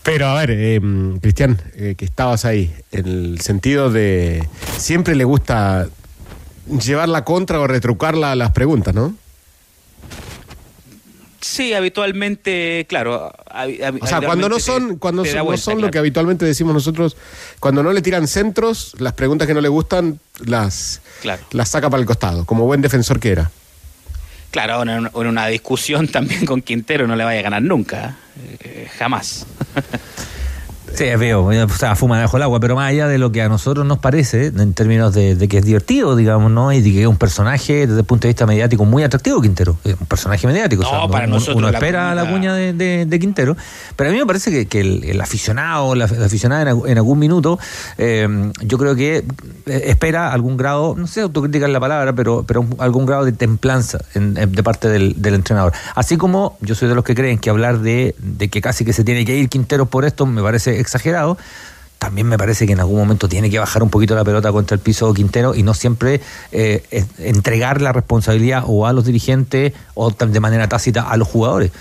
Pero 0.01 0.27
a 0.27 0.33
ver, 0.39 0.49
eh, 0.51 0.81
Cristian, 1.21 1.61
eh, 1.75 1.93
que 1.97 2.05
estabas 2.05 2.43
ahí, 2.45 2.73
en 2.91 3.07
el 3.07 3.41
sentido 3.41 3.91
de 3.91 4.47
siempre 4.77 5.15
le 5.15 5.23
gusta 5.25 5.87
llevar 6.83 7.09
la 7.09 7.23
contra 7.23 7.59
o 7.59 7.67
retrucarla 7.67 8.31
a 8.31 8.35
las 8.35 8.51
preguntas, 8.51 8.95
¿no? 8.95 9.13
Sí, 11.47 11.75
habitualmente, 11.75 12.87
claro. 12.89 13.31
O 14.01 14.07
sea, 14.07 14.19
cuando 14.21 14.49
no 14.49 14.57
son, 14.59 14.93
te- 14.93 14.97
cuando 14.97 15.21
te 15.21 15.35
no 15.35 15.57
son 15.57 15.79
lo 15.79 15.91
que 15.91 15.99
habitualmente 15.99 16.43
decimos 16.43 16.73
nosotros, 16.73 17.15
cuando 17.59 17.83
no 17.83 17.93
le 17.93 18.01
tiran 18.01 18.27
centros, 18.27 18.95
las 18.97 19.13
preguntas 19.13 19.47
que 19.47 19.53
no 19.53 19.61
le 19.61 19.67
gustan 19.69 20.19
las, 20.43 21.01
Claro. 21.21 21.43
las 21.51 21.69
saca 21.69 21.87
para 21.87 22.01
el 22.01 22.07
costado, 22.07 22.45
como 22.45 22.65
buen 22.65 22.81
defensor 22.81 23.19
que 23.19 23.31
era. 23.31 23.51
Claro, 24.49 24.81
en, 24.81 25.07
una 25.13 25.45
discusión 25.45 26.07
también 26.11 26.47
con 26.47 26.63
Quintero 26.63 27.05
no 27.05 27.15
le 27.15 27.23
vaya 27.23 27.41
a 27.41 27.43
ganar 27.43 27.61
nunca. 27.61 28.17
eh, 28.61 28.89
jamás. 28.97 29.45
Sí, 30.95 31.03
es 31.03 31.19
feo, 31.19 31.43
o 31.45 31.69
sea, 31.69 31.95
fuma 31.95 32.15
debajo 32.17 32.37
del 32.37 32.43
agua, 32.43 32.59
pero 32.61 32.75
más 32.75 32.89
allá 32.89 33.07
de 33.09 33.17
lo 33.17 33.29
que 33.31 33.41
a 33.41 33.49
nosotros 33.49 33.85
nos 33.85 33.97
parece, 33.99 34.45
en 34.47 34.73
términos 34.73 35.13
de, 35.13 35.35
de 35.35 35.47
que 35.49 35.57
es 35.57 35.65
divertido, 35.65 36.15
digamos, 36.15 36.49
¿no? 36.51 36.71
Y 36.71 36.81
de 36.81 36.91
que 36.91 37.01
es 37.01 37.07
un 37.07 37.17
personaje 37.17 37.85
desde 37.85 37.99
el 37.99 38.05
punto 38.05 38.23
de 38.27 38.29
vista 38.29 38.45
mediático 38.45 38.85
muy 38.85 39.03
atractivo, 39.03 39.41
Quintero. 39.41 39.77
Es 39.83 39.95
un 39.99 40.05
personaje 40.07 40.47
mediático. 40.47 40.83
No, 40.83 40.89
o 40.89 40.91
sea, 41.01 41.07
para 41.09 41.25
uno, 41.25 41.35
nosotros 41.35 41.57
uno 41.57 41.69
la 41.71 41.77
espera 41.79 42.11
cuña- 42.11 42.15
la 42.23 42.31
cuña 42.31 42.53
de, 42.53 42.71
de- 42.73 43.05
de 43.05 43.19
Quintero, 43.19 43.57
pero 43.97 44.09
a 44.09 44.13
mí 44.13 44.19
me 44.19 44.25
parece 44.25 44.51
que, 44.51 44.67
que 44.67 44.79
el, 44.79 45.03
el 45.03 45.19
aficionado, 45.19 45.95
la, 45.95 46.07
la 46.07 46.25
aficionada 46.27 46.61
en, 46.61 46.67
algún- 46.69 46.87
en 46.89 46.97
algún 46.97 47.19
minuto, 47.19 47.59
eh, 47.97 48.51
yo 48.61 48.77
creo 48.77 48.95
que 48.95 49.17
eh, 49.65 49.81
espera 49.87 50.31
algún 50.31 50.55
grado, 50.55 50.95
no 50.97 51.07
sé 51.07 51.19
autocrítica 51.21 51.65
es 51.65 51.73
la 51.73 51.79
palabra, 51.81 52.13
pero, 52.13 52.45
pero 52.47 52.65
algún 52.79 53.05
grado 53.05 53.25
de 53.25 53.33
templanza 53.33 53.99
en- 54.13 54.37
en- 54.37 54.51
de 54.53 54.63
parte 54.63 54.87
del, 54.87 55.21
del 55.21 55.33
entrenador. 55.35 55.73
Así 55.93 56.15
como 56.15 56.57
yo 56.61 56.73
soy 56.73 56.87
de 56.87 56.95
los 56.95 57.03
que 57.03 57.15
creen 57.15 57.37
que 57.37 57.49
hablar 57.49 57.79
de, 57.79 58.15
de 58.19 58.47
que 58.47 58.61
casi 58.61 58.85
que 58.85 58.93
se 58.93 59.03
tiene 59.03 59.25
que 59.25 59.35
ir 59.35 59.49
Quintero 59.49 59.87
por 59.87 60.05
esto 60.05 60.25
me 60.25 60.41
parece 60.41 60.84
exagerado, 60.85 61.37
también 61.99 62.27
me 62.27 62.37
parece 62.37 62.67
que 62.67 62.73
en 62.73 62.79
algún 62.79 62.97
momento 62.99 63.27
tiene 63.27 63.49
que 63.49 63.57
bajar 63.57 63.81
un 63.81 63.89
poquito 63.89 64.13
la 64.15 64.23
pelota 64.23 64.51
contra 64.51 64.75
el 64.75 64.81
piso 64.81 65.11
Quintero 65.13 65.55
y 65.55 65.63
no 65.63 65.73
siempre 65.73 66.21
eh, 66.51 66.83
entregar 67.19 67.81
la 67.81 67.91
responsabilidad 67.93 68.63
o 68.67 68.85
a 68.85 68.93
los 68.93 69.05
dirigentes 69.05 69.73
o 69.95 70.11
de 70.11 70.39
manera 70.39 70.67
tácita 70.67 71.09
a 71.09 71.17
los 71.17 71.27
jugadores. 71.27 71.71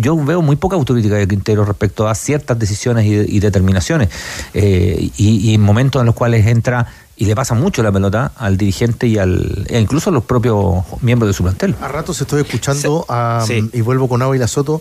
Yo 0.00 0.16
veo 0.24 0.40
muy 0.42 0.56
poca 0.56 0.76
autocrítica 0.76 1.16
de 1.16 1.28
Quintero 1.28 1.64
respecto 1.64 2.08
a 2.08 2.14
ciertas 2.14 2.58
decisiones 2.58 3.04
y, 3.04 3.36
y 3.36 3.40
determinaciones 3.40 4.08
eh, 4.54 5.10
y, 5.16 5.50
y 5.50 5.54
en 5.54 5.60
momentos 5.60 6.00
en 6.00 6.06
los 6.06 6.14
cuales 6.14 6.46
entra 6.46 6.86
y 7.18 7.26
le 7.26 7.34
pasa 7.34 7.54
mucho 7.54 7.82
la 7.82 7.90
pelota 7.92 8.32
al 8.36 8.56
dirigente 8.56 9.06
y 9.06 9.18
al 9.18 9.66
e 9.68 9.80
incluso 9.80 10.10
a 10.10 10.12
los 10.12 10.24
propios 10.24 10.84
miembros 11.02 11.28
de 11.28 11.34
su 11.34 11.42
plantel. 11.42 11.74
A 11.80 11.88
ratos 11.88 12.20
estoy 12.20 12.42
escuchando 12.42 13.04
a- 13.08 13.42
Sí. 13.46 13.68
y 13.72 13.80
vuelvo 13.82 14.08
con 14.08 14.22
Ávila 14.22 14.46
Soto 14.48 14.80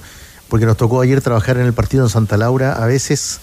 porque 0.50 0.66
nos 0.66 0.78
tocó 0.78 1.02
ayer 1.02 1.22
trabajar 1.22 1.58
en 1.58 1.66
el 1.66 1.74
partido 1.74 2.04
en 2.04 2.10
Santa 2.10 2.38
Laura. 2.38 2.74
A 2.74 2.86
veces 2.86 3.40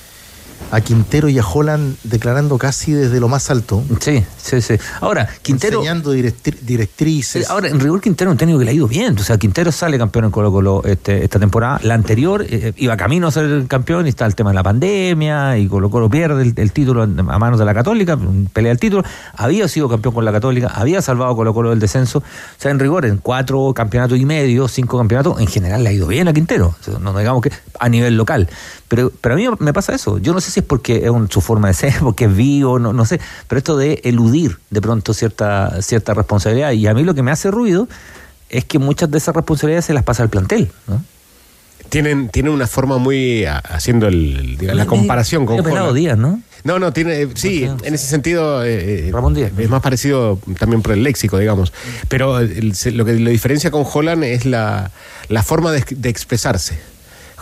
a 0.73 0.81
Quintero 0.81 1.29
y 1.29 1.39
a 1.39 1.47
Holland 1.47 1.97
declarando 2.03 2.59
casi 2.59 2.91
desde 2.93 3.21
lo 3.21 3.29
más 3.29 3.49
alto. 3.51 3.85
Sí, 4.01 4.25
sí, 4.37 4.61
sí. 4.61 4.75
Ahora, 5.01 5.29
Quintero. 5.43 5.79
Enseñando 5.79 6.13
directri- 6.15 6.59
directrices. 6.63 7.49
Ahora, 7.51 7.69
en 7.69 7.79
rigor 7.79 8.01
Quintero 8.01 8.31
es 8.31 8.33
un 8.33 8.39
técnico 8.39 8.59
que 8.59 8.65
le 8.65 8.71
ha 8.73 8.75
ido 8.75 8.89
bien. 8.89 9.17
O 9.19 9.23
sea, 9.23 9.37
Quintero 9.37 9.71
sale 9.71 9.99
campeón 9.99 10.25
en 10.25 10.31
Colo 10.33 10.51
Colo 10.51 10.83
este, 10.85 11.23
esta 11.23 11.39
temporada. 11.39 11.79
La 11.85 11.95
anterior 11.95 12.45
eh, 12.49 12.73
iba 12.79 12.97
camino 12.97 13.29
a 13.29 13.31
ser 13.31 13.67
campeón 13.69 14.07
y 14.07 14.09
está 14.09 14.27
el 14.27 14.35
tema 14.35 14.51
de 14.51 14.55
la 14.55 14.63
pandemia 14.63 15.59
y 15.59 15.69
Colo 15.69 15.91
Colo 15.91 16.09
pierde 16.11 16.43
el, 16.43 16.55
el 16.57 16.73
título 16.73 17.03
a 17.03 17.07
manos 17.39 17.59
de 17.59 17.65
la 17.65 17.75
Católica, 17.75 18.19
pelea 18.53 18.73
el 18.73 18.79
título. 18.79 19.05
Había 19.37 19.69
sido 19.69 19.89
campeón 19.89 20.15
con 20.15 20.25
la 20.25 20.33
Católica, 20.33 20.69
había 20.69 21.03
salvado 21.03 21.33
a 21.33 21.37
Colo 21.37 21.53
Colo 21.55 21.71
del 21.71 21.79
descenso. 21.81 22.19
O 22.21 22.23
sea, 22.57 22.71
en 22.71 22.79
rigor, 22.79 23.05
en 23.05 23.19
cuatro 23.19 23.73
campeonatos 23.75 24.19
y 24.19 24.25
medio, 24.25 24.69
cinco 24.69 24.97
campeonatos, 24.97 25.39
en 25.39 25.47
general 25.47 25.85
le 25.85 25.91
ha 25.91 25.93
ido 25.93 26.07
bien 26.07 26.29
a 26.29 26.33
Quintero. 26.33 26.75
O 26.81 26.83
sea, 26.83 26.99
no 26.99 27.17
digamos 27.19 27.43
que 27.43 27.53
a 27.79 27.89
nivel 27.91 28.17
local. 28.17 28.49
Pero, 28.92 29.11
pero 29.22 29.35
a 29.37 29.38
mí 29.38 29.46
me 29.61 29.72
pasa 29.72 29.94
eso. 29.94 30.18
Yo 30.18 30.35
no 30.35 30.42
sé 30.42 30.50
si 30.50 30.61
es 30.61 30.66
porque 30.66 31.05
es 31.05 31.09
un- 31.09 31.31
su 31.31 31.40
forma 31.40 31.68
de 31.68 31.72
ser, 31.74 31.94
porque 32.00 32.26
es 32.26 32.37
vivo, 32.37 32.78
no, 32.78 32.92
no 32.92 33.07
sé. 33.07 33.18
Pero 33.48 33.57
esto 33.59 33.78
de 33.78 34.02
eludir 34.05 34.59
de 34.68 34.83
pronto 34.83 35.14
cierta, 35.14 35.81
cierta 35.81 36.12
responsabilidad. 36.12 36.72
Y 36.72 36.87
a 36.87 36.92
mí 36.92 37.02
lo 37.02 37.14
que 37.14 37.22
me 37.22 37.31
hace 37.31 37.50
ruido 37.50 37.88
es 38.50 38.66
que 38.66 38.78
muchas 38.78 39.11
de 39.11 39.16
esas 39.16 39.35
responsabilidades 39.35 39.87
se 39.87 39.94
las 39.94 40.02
pasa 40.05 40.22
al 40.22 40.28
plantel. 40.28 40.70
¿no? 40.87 41.02
Tienen, 41.88 42.28
tienen 42.28 42.52
una 42.52 42.66
forma 42.66 42.98
muy, 42.98 43.46
haciendo 43.46 44.09
el, 44.09 44.59
la 44.61 44.85
comparación 44.85 45.46
con 45.46 45.57
pelado 45.62 45.85
Holland. 45.90 45.96
Díaz, 45.96 46.18
¿no? 46.18 46.42
No, 46.64 46.78
no, 46.78 46.92
tiene, 46.92 47.22
eh, 47.22 47.28
sí, 47.35 47.64
en 47.64 47.94
ese 47.94 48.07
sentido 48.07 48.62
eh, 48.62 49.09
eh, 49.09 49.11
Ramón 49.11 49.33
Díaz. 49.35 49.52
es 49.59 49.68
más 49.70 49.81
parecido 49.83 50.38
también 50.59 50.83
por 50.83 50.92
el 50.92 51.02
léxico, 51.02 51.38
digamos. 51.38 51.72
Pero 52.09 52.38
el- 52.40 52.74
lo 52.92 53.05
que 53.07 53.14
lo 53.14 53.31
diferencia 53.31 53.70
con 53.70 53.85
Holland 53.90 54.22
es 54.24 54.44
la, 54.44 54.90
la 55.28 55.42
forma 55.42 55.72
de, 55.72 55.83
de 55.96 56.09
expresarse. 56.11 56.78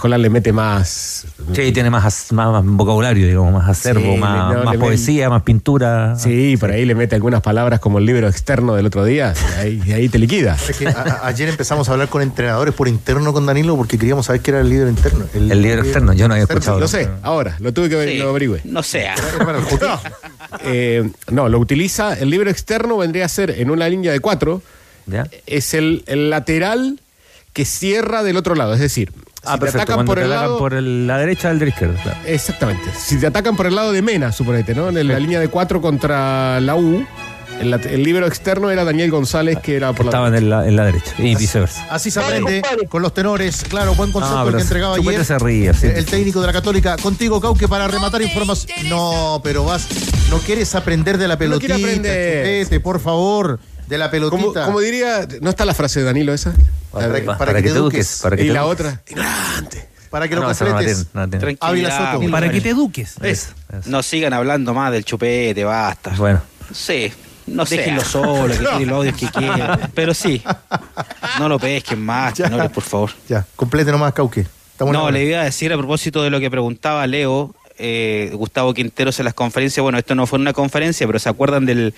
Holland 0.02 0.22
le 0.22 0.30
mete 0.30 0.52
más... 0.52 1.26
Sí, 1.52 1.72
tiene 1.72 1.90
más, 1.90 2.04
as- 2.04 2.32
más, 2.32 2.50
más 2.52 2.64
vocabulario, 2.64 3.26
digamos, 3.26 3.52
más 3.52 3.68
acervo, 3.68 4.12
Sí, 4.14 4.18
más, 4.18 4.64
no, 4.64 4.72
poesía, 4.78 5.28
más 5.30 5.42
pintura. 5.42 6.16
Sí, 6.18 6.56
por 6.58 6.70
ahí 6.70 6.84
le 6.84 6.94
mete 6.94 7.14
algunas 7.14 7.40
palabras 7.42 7.80
como 7.80 7.98
el 7.98 8.06
libro 8.06 8.28
externo 8.28 8.74
del 8.74 8.86
otro 8.86 9.04
día, 9.04 9.34
y 9.56 9.60
ahí, 9.60 9.82
y 9.86 9.92
ahí 9.92 10.08
te 10.08 10.18
liquida. 10.18 10.56
Es 10.68 10.76
que 10.76 10.88
a- 10.88 10.90
a- 11.22 11.26
ayer 11.26 11.48
empezamos 11.48 11.88
a 11.88 11.92
hablar 11.92 12.08
con 12.08 12.22
entrenadores 12.22 12.74
por 12.74 12.88
interno 12.88 13.32
con 13.32 13.46
Danilo 13.46 13.76
porque 13.76 13.98
queríamos 13.98 14.26
saber 14.26 14.40
qué 14.40 14.50
era 14.52 14.60
el 14.60 14.68
líder 14.68 14.88
interno. 14.88 15.24
El 15.34 15.48
líder 15.62 15.80
externo, 15.80 16.12
yo 16.12 16.28
no 16.28 16.34
había 16.34 16.44
externo. 16.44 16.60
escuchado. 16.60 16.80
Lo 16.80 16.88
sé, 16.88 17.08
ahora, 17.22 17.56
lo 17.60 17.72
tuve 17.72 17.88
que 17.88 17.96
ver, 17.96 18.08
Sí, 18.10 18.18
lo 18.18 18.30
averigüe. 18.30 18.60
No 18.64 18.82
sea. 18.82 19.14
Eh, 20.64 21.08
no, 21.30 21.48
lo 21.48 21.58
utiliza, 21.58 22.14
el 22.14 22.30
libro 22.30 22.50
externo 22.50 22.96
vendría 22.96 23.24
a 23.24 23.28
ser 23.28 23.50
en 23.50 23.70
una 23.70 23.88
línea 23.88 24.12
de 24.12 24.20
cuatro, 24.20 24.62
¿Ya? 25.06 25.26
es 25.46 25.74
el, 25.74 26.04
el 26.06 26.30
lateral 26.30 27.00
que 27.52 27.64
cierra 27.64 28.22
del 28.22 28.36
otro 28.36 28.54
lado, 28.54 28.74
es 28.74 28.80
decir, 28.80 29.12
Ah, 29.44 29.54
si 29.54 29.60
te 29.60 29.68
atacan 29.70 29.94
Cuando 29.96 30.04
por 30.12 30.18
te 30.18 30.24
el 30.24 30.32
atacan 30.32 30.46
lado... 30.48 30.58
por 30.58 30.74
el- 30.74 31.06
la 31.06 31.18
derecha 31.18 31.48
del 31.48 31.58
de 31.58 31.64
la 31.66 31.70
izquierda. 31.70 32.02
claro. 32.02 32.18
Exactamente. 32.26 32.84
Si 32.98 33.18
te 33.18 33.26
atacan 33.26 33.56
por 33.56 33.66
el 33.66 33.74
lado 33.74 33.92
de 33.92 34.02
Mena, 34.02 34.32
suponete, 34.32 34.74
¿no? 34.74 34.88
En 34.88 35.08
la 35.08 35.18
línea 35.18 35.40
de 35.40 35.48
cuatro 35.48 35.80
contra 35.80 36.60
la 36.60 36.74
U, 36.76 37.06
el, 37.60 37.74
el 37.74 38.02
libro 38.02 38.26
externo 38.26 38.70
era 38.70 38.84
Daniel 38.84 39.10
González, 39.10 39.58
que 39.62 39.76
era 39.76 39.92
por 39.92 40.06
la 40.06 40.10
Estaban 40.10 40.34
en 40.34 40.48
la, 40.48 40.66
en 40.66 40.76
la 40.76 40.84
derecha 40.84 41.12
y 41.18 41.34
viceversa. 41.34 41.86
Así 41.90 42.10
se 42.10 42.20
aprende 42.20 42.62
con 42.88 43.02
los 43.02 43.12
tenores. 43.12 43.64
Claro, 43.68 43.94
buen 43.94 44.12
concepto 44.12 44.34
No, 44.36 44.42
el 44.42 44.46
pero 44.46 44.56
que 44.58 44.62
entregaba 44.62 44.94
ayer. 44.96 45.24
se 45.24 45.38
ríe, 45.38 45.74
sí. 45.74 45.86
El 45.86 46.04
técnico 46.06 46.40
de 46.40 46.46
la 46.46 46.52
Católica. 46.54 46.96
Contigo, 46.96 47.40
Cauque, 47.40 47.68
para 47.68 47.86
rematar 47.88 48.22
información. 48.22 48.88
No, 48.88 49.40
pero 49.44 49.64
vas. 49.64 49.86
No 50.30 50.38
quieres 50.38 50.74
aprender 50.74 51.18
de 51.18 51.28
la 51.28 51.34
No 51.34 51.38
pelotita, 51.38 51.74
aprender. 51.74 52.64
Chupete, 52.64 52.80
por 52.80 52.98
favor. 53.00 53.58
De 53.88 53.98
la 53.98 54.10
Como, 54.10 54.30
pelotita. 54.30 54.64
como 54.66 54.80
diría, 54.80 55.26
¿no 55.42 55.50
está 55.50 55.64
la 55.64 55.74
frase 55.74 56.00
de 56.00 56.06
Danilo 56.06 56.32
esa? 56.32 56.54
Para, 56.92 57.24
Pa- 57.24 57.38
para 57.38 57.54
que 57.54 57.62
te 57.62 57.68
eduques. 57.68 58.20
para 58.22 58.36
que 58.36 58.42
y 58.44 58.46
te 58.48 58.52
la 58.52 58.60
eduques. 58.60 58.80
otra, 58.86 59.02
ignorante. 59.08 59.88
Para 60.10 60.26
que 60.28 60.34
Ah, 60.34 60.38
lo 60.38 60.42
no, 60.42 60.48
no 60.52 60.56
completes. 60.58 60.96
tiene, 60.96 61.10
no 61.14 61.28
tiene. 61.30 61.90
Soto. 61.90 62.20
compadre. 62.20 62.30
Para 62.30 62.50
que 62.50 62.60
te 62.60 62.68
eduques. 62.70 63.16
No 63.86 64.02
sigan 64.02 64.32
hablando 64.32 64.74
más 64.74 64.90
del 64.92 65.04
chupete, 65.04 65.62
basta. 65.64 66.10
Bueno. 66.16 66.40
Sí. 66.72 67.12
No 67.46 67.64
Déjenlo 67.64 68.04
solo, 68.04 68.52
que 68.54 68.58
tire 68.78 68.86
los 68.86 68.96
audios 68.98 69.16
que 69.16 69.26
quieran. 69.28 69.90
Pero 69.94 70.14
sí, 70.14 70.40
no 71.38 71.48
lo 71.48 71.58
pesquen 71.58 72.04
más, 72.04 72.34
tenores, 72.34 72.70
por 72.70 72.82
favor. 72.84 73.10
Ya, 73.28 73.44
complete 73.56 73.90
nomás, 73.90 74.12
Cauque. 74.12 74.46
Estamos 74.72 74.92
No, 74.92 75.10
le 75.10 75.24
iba 75.24 75.40
a 75.40 75.44
decir 75.44 75.72
a 75.72 75.76
propósito 75.76 76.22
de 76.22 76.30
lo 76.30 76.38
que 76.38 76.48
preguntaba 76.50 77.06
Leo, 77.08 77.54
eh, 77.76 78.30
Gustavo 78.34 78.72
Quinteros 78.72 79.18
en 79.18 79.24
las 79.24 79.34
conferencias. 79.34 79.82
Bueno, 79.82 79.98
esto 79.98 80.14
no 80.14 80.26
fue 80.26 80.38
una 80.38 80.52
conferencia, 80.52 81.06
pero 81.06 81.18
¿se 81.18 81.28
acuerdan 81.28 81.66
del 81.66 81.92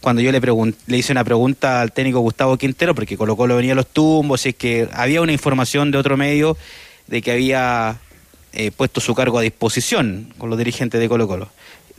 cuando 0.00 0.22
yo 0.22 0.30
le, 0.32 0.40
pregun- 0.40 0.74
le 0.86 0.96
hice 0.98 1.12
una 1.12 1.24
pregunta 1.24 1.80
al 1.80 1.92
técnico 1.92 2.20
Gustavo 2.20 2.56
Quintero, 2.56 2.94
porque 2.94 3.16
Colo 3.16 3.36
Colo 3.36 3.56
venía 3.56 3.72
a 3.72 3.76
los 3.76 3.86
tumbos, 3.86 4.46
y 4.46 4.50
es 4.50 4.54
que 4.54 4.88
había 4.92 5.20
una 5.22 5.32
información 5.32 5.90
de 5.90 5.98
otro 5.98 6.16
medio 6.16 6.56
de 7.06 7.22
que 7.22 7.32
había 7.32 7.96
eh, 8.52 8.70
puesto 8.70 9.00
su 9.00 9.14
cargo 9.14 9.38
a 9.38 9.42
disposición 9.42 10.32
con 10.38 10.50
los 10.50 10.58
dirigentes 10.58 11.00
de 11.00 11.08
Colo 11.08 11.26
Colo. 11.28 11.48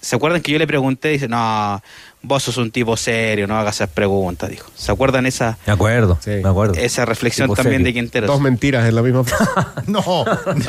¿Se 0.02 0.16
acuerdan 0.16 0.42
que 0.42 0.54
yo 0.54 0.58
le 0.60 0.66
pregunté? 0.66 1.10
Dice, 1.10 1.28
no, 1.28 1.84
vos 2.22 2.42
sos 2.44 2.56
un 2.56 2.72
tipo 2.72 2.96
serio, 2.96 3.48
no 3.48 3.60
hagas 3.60 3.76
esas 3.76 3.90
preguntas, 3.90 4.50
dijo. 4.50 4.72
¿Se 4.74 4.94
acuerdan 4.94 5.26
esa, 5.26 5.58
Me 5.68 5.74
acuerdo, 5.74 6.18
me 6.26 6.48
acuerdo. 6.48 6.76
esa 6.76 7.04
reflexión 7.04 7.48
Tipo 7.48 7.56
también 7.58 7.82
serio. 7.82 7.88
de 7.88 7.94
Quinteros? 8.00 8.28
Dos 8.30 8.40
mentiras 8.40 8.88
en 8.88 8.96
la 8.96 9.02
misma 9.02 9.26
frase. 9.26 9.44
No, 9.88 10.02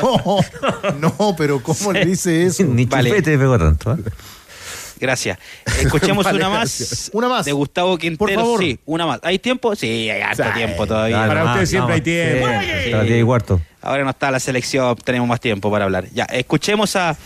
no, 0.01 0.39
no, 0.99 1.35
pero 1.37 1.63
¿cómo 1.63 1.93
le 1.93 2.05
dice 2.05 2.43
eso? 2.45 2.63
Ni 2.63 2.83
Vale. 2.85 3.09
chupete 3.09 3.37
pegó 3.37 3.57
tanto. 3.57 3.93
¿eh? 3.93 3.97
Gracias. 5.01 5.37
Escuchemos 5.81 6.23
Vale, 6.23 6.37
una 6.37 6.49
gracias. 6.49 6.89
más. 6.91 7.09
Una 7.13 7.27
más. 7.27 7.45
De 7.45 7.51
Gustavo 7.51 7.97
Quintero. 7.97 8.17
Por 8.19 8.33
favor. 8.33 8.59
Sí, 8.61 8.79
una 8.85 9.05
más. 9.07 9.19
¿Hay 9.23 9.39
tiempo? 9.39 9.75
Sí, 9.75 10.09
hay 10.09 10.21
harto 10.21 10.43
Sí. 10.43 10.49
tiempo 10.55 10.85
todavía. 10.87 11.17
Dale, 11.17 11.27
Para 11.27 11.39
nomás, 11.41 11.55
usted 11.55 11.65
siempre 11.65 11.95
hay 11.95 12.01
tiempo. 12.01 12.47
Sí, 12.47 13.07
diez 13.07 13.21
y 13.21 13.25
cuarto. 13.25 13.61
Ahora 13.81 14.03
no 14.03 14.11
está 14.11 14.29
la 14.29 14.39
selección, 14.39 14.95
tenemos 14.97 15.27
más 15.27 15.39
tiempo 15.41 15.71
para 15.71 15.85
hablar. 15.85 16.05
Ya, 16.13 16.25
escuchemos 16.25 16.95
a, 16.95 17.17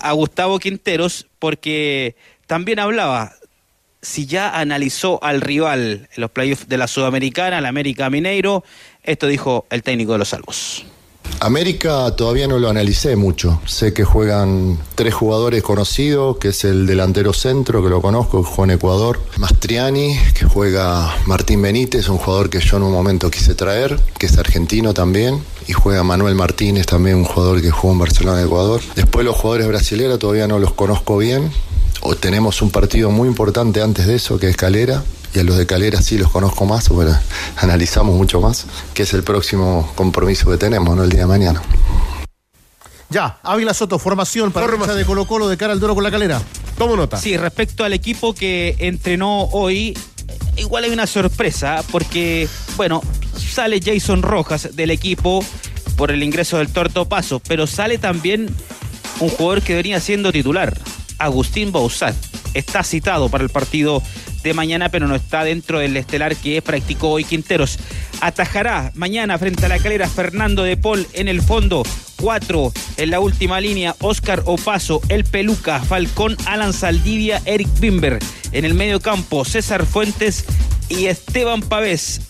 a 0.00 0.12
Gustavo 0.12 0.58
Quinteros 0.58 1.26
porque 1.38 2.16
también 2.48 2.80
hablaba, 2.80 3.32
si 4.02 4.26
ya 4.26 4.50
analizó 4.58 5.22
al 5.22 5.40
rival 5.40 6.08
en 6.14 6.20
los 6.20 6.30
playoffs 6.32 6.68
de 6.68 6.76
la 6.78 6.88
Sudamericana, 6.88 7.58
el 7.58 7.66
América 7.66 8.10
Mineiro, 8.10 8.64
esto 9.04 9.28
dijo 9.28 9.66
el 9.70 9.82
técnico 9.84 10.12
de 10.12 10.18
los 10.18 10.28
Salvos. 10.30 10.84
América 11.40 12.10
todavía 12.16 12.46
no 12.46 12.58
lo 12.58 12.70
analicé 12.70 13.16
mucho. 13.16 13.60
Sé 13.66 13.92
que 13.92 14.04
juegan 14.04 14.78
tres 14.94 15.12
jugadores 15.12 15.62
conocidos, 15.62 16.38
que 16.38 16.48
es 16.48 16.64
el 16.64 16.86
delantero 16.86 17.32
centro, 17.32 17.82
que 17.82 17.90
lo 17.90 18.00
conozco, 18.00 18.42
que 18.42 18.48
juega 18.48 18.72
en 18.72 18.78
Ecuador, 18.78 19.20
Mastriani, 19.36 20.16
que 20.32 20.46
juega 20.46 21.14
Martín 21.26 21.60
Benítez, 21.60 22.08
un 22.08 22.16
jugador 22.16 22.48
que 22.48 22.60
yo 22.60 22.78
en 22.78 22.84
un 22.84 22.92
momento 22.92 23.30
quise 23.30 23.54
traer, 23.54 24.00
que 24.18 24.26
es 24.26 24.38
argentino 24.38 24.94
también, 24.94 25.42
y 25.68 25.72
juega 25.74 26.02
Manuel 26.02 26.34
Martínez, 26.34 26.86
también 26.86 27.16
un 27.16 27.24
jugador 27.24 27.60
que 27.60 27.70
jugó 27.70 27.92
en 27.92 27.98
Barcelona, 27.98 28.42
Ecuador. 28.42 28.80
Después 28.96 29.26
los 29.26 29.36
jugadores 29.36 29.68
brasileños 29.68 30.18
todavía 30.18 30.48
no 30.48 30.58
los 30.58 30.72
conozco 30.72 31.18
bien. 31.18 31.50
O 32.00 32.14
tenemos 32.16 32.60
un 32.60 32.70
partido 32.70 33.10
muy 33.10 33.28
importante 33.28 33.80
antes 33.80 34.06
de 34.06 34.16
eso, 34.16 34.38
que 34.38 34.48
es 34.48 34.56
Calera, 34.56 35.02
y 35.34 35.40
a 35.40 35.42
los 35.42 35.56
de 35.56 35.66
Calera 35.66 36.00
sí 36.00 36.16
los 36.16 36.30
conozco 36.30 36.64
más, 36.64 36.88
bueno, 36.88 37.18
analizamos 37.56 38.14
mucho 38.14 38.40
más, 38.40 38.66
que 38.94 39.02
es 39.02 39.12
el 39.14 39.24
próximo 39.24 39.92
compromiso 39.96 40.48
que 40.48 40.56
tenemos, 40.56 40.96
¿no? 40.96 41.02
El 41.02 41.10
día 41.10 41.20
de 41.20 41.26
mañana. 41.26 41.60
Ya, 43.10 43.38
Ávila 43.42 43.74
Soto, 43.74 43.98
formación 43.98 44.52
para 44.52 44.66
la 44.66 44.94
de 44.94 45.04
Colo 45.04 45.26
Colo 45.26 45.48
de 45.48 45.56
cara 45.56 45.72
al 45.72 45.80
duelo 45.80 45.94
con 45.94 46.04
la 46.04 46.10
calera. 46.10 46.40
Tomo 46.78 46.96
nota. 46.96 47.16
Sí, 47.16 47.36
respecto 47.36 47.84
al 47.84 47.92
equipo 47.92 48.34
que 48.34 48.76
entrenó 48.78 49.44
hoy, 49.52 49.98
igual 50.56 50.84
hay 50.84 50.90
una 50.90 51.06
sorpresa, 51.06 51.82
porque, 51.90 52.48
bueno, 52.76 53.02
sale 53.36 53.80
Jason 53.84 54.22
Rojas 54.22 54.74
del 54.74 54.90
equipo 54.90 55.44
por 55.96 56.10
el 56.10 56.22
ingreso 56.22 56.58
del 56.58 56.68
Torto 56.68 57.08
Paso, 57.08 57.40
pero 57.40 57.66
sale 57.66 57.98
también 57.98 58.54
un 59.20 59.28
jugador 59.30 59.62
que 59.62 59.74
venía 59.74 60.00
siendo 60.00 60.32
titular, 60.32 60.78
Agustín 61.18 61.72
Bausat. 61.72 62.14
Está 62.54 62.84
citado 62.84 63.28
para 63.28 63.42
el 63.42 63.50
partido 63.50 64.00
de 64.44 64.54
mañana, 64.54 64.90
pero 64.90 65.08
no 65.08 65.16
está 65.16 65.42
dentro 65.42 65.80
del 65.80 65.96
estelar 65.96 66.36
que 66.36 66.62
practicó 66.62 67.08
hoy 67.08 67.24
Quinteros. 67.24 67.78
Atajará 68.20 68.92
mañana 68.94 69.38
frente 69.38 69.66
a 69.66 69.68
la 69.68 69.78
calera 69.78 70.08
Fernando 70.08 70.62
de 70.62 70.76
Paul 70.76 71.06
en 71.14 71.28
el 71.28 71.42
fondo. 71.42 71.82
Cuatro 72.16 72.72
en 72.96 73.10
la 73.10 73.20
última 73.20 73.60
línea, 73.60 73.96
Oscar 74.00 74.42
Opaso, 74.44 75.00
El 75.08 75.24
Peluca, 75.24 75.80
Falcón, 75.80 76.36
Alan 76.44 76.72
Saldivia, 76.72 77.42
Eric 77.46 77.68
Bimber. 77.80 78.18
En 78.52 78.64
el 78.64 78.74
medio 78.74 79.00
campo, 79.00 79.44
César 79.44 79.86
Fuentes 79.86 80.44
y 80.88 81.06
Esteban 81.06 81.62
Pavés. 81.62 82.20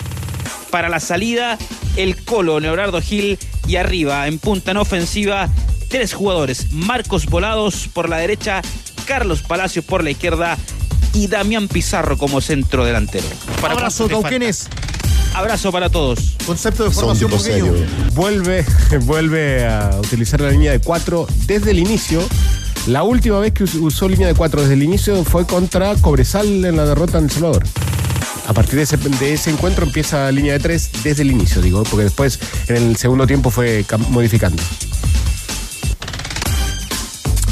Para 0.71 0.89
la 0.89 1.01
salida, 1.01 1.59
el 1.97 2.17
Colo, 2.25 2.61
Leonardo 2.61 3.01
Gil 3.03 3.39
y 3.67 3.77
arriba, 3.77 4.27
en 4.29 4.39
punta 4.39 4.71
en 4.71 4.77
ofensiva, 4.77 5.49
tres 5.89 6.15
jugadores. 6.15 6.73
Marcos 6.73 7.27
Volados 7.27 7.89
por 7.93 8.09
la 8.09 8.19
derecha, 8.19 8.63
Carlos 9.05 9.43
Palacios 9.43 9.85
por 9.85 10.03
la 10.03 10.11
izquierda 10.11 10.57
y 11.15 11.27
Damián 11.29 11.69
Pizarro 11.69 12.19
como 12.19 12.41
centro 12.41 12.85
delantero. 12.85 13.25
Para 13.61 13.75
Abrazo, 13.75 14.09
Cauquenes. 14.09 14.69
Abrazo 15.35 15.73
para 15.73 15.89
todos. 15.91 16.35
Concepto 16.47 16.85
de 16.85 16.91
formación 16.91 17.31
pequeño. 17.31 17.73
Vuelve, 18.13 18.65
vuelve 19.03 19.67
a 19.67 19.91
utilizar 19.99 20.41
la 20.41 20.51
línea 20.51 20.71
de 20.73 20.79
cuatro 20.81 21.27
desde 21.47 21.71
el 21.73 21.79
inicio. 21.81 22.23
La 22.87 23.03
última 23.03 23.39
vez 23.41 23.53
que 23.53 23.65
us- 23.65 23.75
usó 23.75 24.09
línea 24.09 24.29
de 24.29 24.35
cuatro 24.35 24.61
desde 24.61 24.75
el 24.75 24.83
inicio 24.83 25.25
fue 25.25 25.47
contra 25.47 25.95
Cobresal 25.97 26.65
en 26.65 26.77
la 26.77 26.85
derrota 26.85 27.19
en 27.19 27.25
El 27.25 27.31
Salvador. 27.31 27.65
A 28.47 28.53
partir 28.53 28.75
de 28.77 28.83
ese, 28.83 28.97
de 28.99 29.33
ese 29.33 29.51
encuentro 29.51 29.87
empieza 29.87 30.31
línea 30.31 30.53
de 30.53 30.59
tres 30.61 30.91
desde 31.03 31.23
el 31.23 31.31
inicio, 31.31 31.63
digo, 31.63 31.83
porque 31.85 32.05
después 32.05 32.39
en 32.69 32.77
el 32.77 32.97
segundo 32.97 33.27
tiempo 33.27 33.51
fue 33.51 33.87
modificando. 34.11 34.63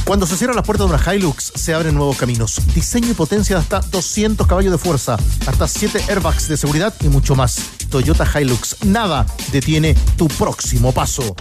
Cuando 0.04 0.26
se 0.26 0.36
cierran 0.36 0.56
las 0.56 0.66
puertas 0.66 0.88
de 0.88 0.94
una 0.94 1.14
Hilux, 1.14 1.52
se 1.54 1.74
abren 1.74 1.94
nuevos 1.94 2.16
caminos. 2.16 2.60
Diseño 2.74 3.10
y 3.10 3.14
potencia 3.14 3.54
de 3.56 3.62
hasta 3.62 3.80
200 3.80 4.46
caballos 4.46 4.72
de 4.72 4.78
fuerza, 4.78 5.18
hasta 5.46 5.68
7 5.68 6.04
airbags 6.08 6.48
de 6.48 6.56
seguridad 6.56 6.94
y 7.00 7.08
mucho 7.08 7.36
más. 7.36 7.60
Toyota 7.88 8.26
Hilux, 8.38 8.84
nada 8.84 9.26
detiene 9.52 9.94
tu 10.16 10.28
próximo 10.28 10.92
paso. 10.92 11.34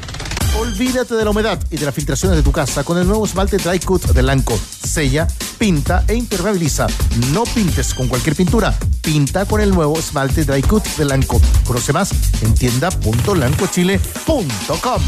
Olvídate 0.59 1.15
de 1.15 1.23
la 1.23 1.29
humedad 1.31 1.57
y 1.71 1.77
de 1.77 1.85
las 1.85 1.95
filtraciones 1.95 2.37
de 2.37 2.43
tu 2.43 2.51
casa 2.51 2.83
con 2.83 2.97
el 2.97 3.07
nuevo 3.07 3.23
esmalte 3.25 3.55
Dry 3.57 3.79
Coat 3.79 4.07
de 4.07 4.21
Lanco. 4.21 4.59
Sella, 4.83 5.25
pinta 5.57 6.03
e 6.07 6.13
impermeabiliza. 6.13 6.87
No 7.31 7.45
pintes 7.45 7.93
con 7.93 8.09
cualquier 8.09 8.35
pintura. 8.35 8.77
Pinta 9.01 9.45
con 9.45 9.61
el 9.61 9.71
nuevo 9.71 9.97
esmalte 9.97 10.43
Dry 10.43 10.61
Coat 10.61 10.85
de 10.97 11.05
Lanco. 11.05 11.39
Conoce 11.65 11.93
más 11.93 12.11
en 12.41 12.53
tienda.lancochile.com. 12.53 15.01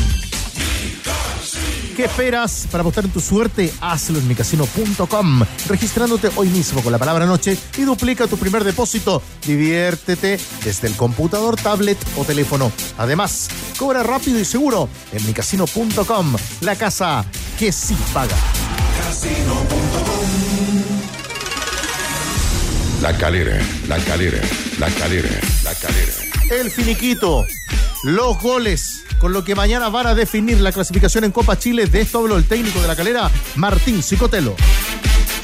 ¿Qué 1.95 2.05
esperas 2.05 2.67
para 2.71 2.81
apostar 2.81 3.05
en 3.05 3.11
tu 3.11 3.19
suerte? 3.19 3.71
Hazlo 3.79 4.17
en 4.17 4.27
micasino.com, 4.27 5.43
registrándote 5.67 6.31
hoy 6.35 6.49
mismo 6.49 6.81
con 6.81 6.91
la 6.91 6.97
palabra 6.97 7.27
noche 7.27 7.55
y 7.77 7.81
duplica 7.83 8.25
tu 8.25 8.37
primer 8.37 8.63
depósito. 8.63 9.21
Diviértete 9.45 10.39
desde 10.63 10.87
el 10.87 10.95
computador, 10.95 11.55
tablet 11.55 11.97
o 12.17 12.25
teléfono. 12.25 12.71
Además, 12.97 13.49
cobra 13.77 14.01
rápido 14.01 14.39
y 14.39 14.45
seguro 14.45 14.89
en 15.11 15.23
micasino.com, 15.25 16.35
la 16.61 16.75
casa 16.75 17.25
que 17.59 17.71
sí 17.71 17.95
paga. 18.11 18.35
La 23.01 23.17
calera, 23.17 23.59
la 23.87 23.97
calera, 23.99 24.41
la 24.79 24.89
calera, 24.89 25.29
la 25.63 25.75
calera. 25.75 26.13
El 26.49 26.71
finiquito, 26.71 27.45
los 28.03 28.39
goles, 28.39 29.03
con 29.19 29.33
lo 29.33 29.43
que 29.43 29.55
mañana 29.55 29.89
van 29.89 30.07
a 30.07 30.15
definir 30.15 30.59
la 30.59 30.71
clasificación 30.71 31.23
en 31.23 31.31
Copa 31.31 31.57
Chile. 31.57 31.87
De 31.87 32.01
esto 32.01 32.19
habló 32.19 32.37
el 32.37 32.45
técnico 32.45 32.81
de 32.81 32.87
la 32.87 32.95
calera, 32.95 33.31
Martín 33.55 34.01
Cicotelo. 34.03 34.55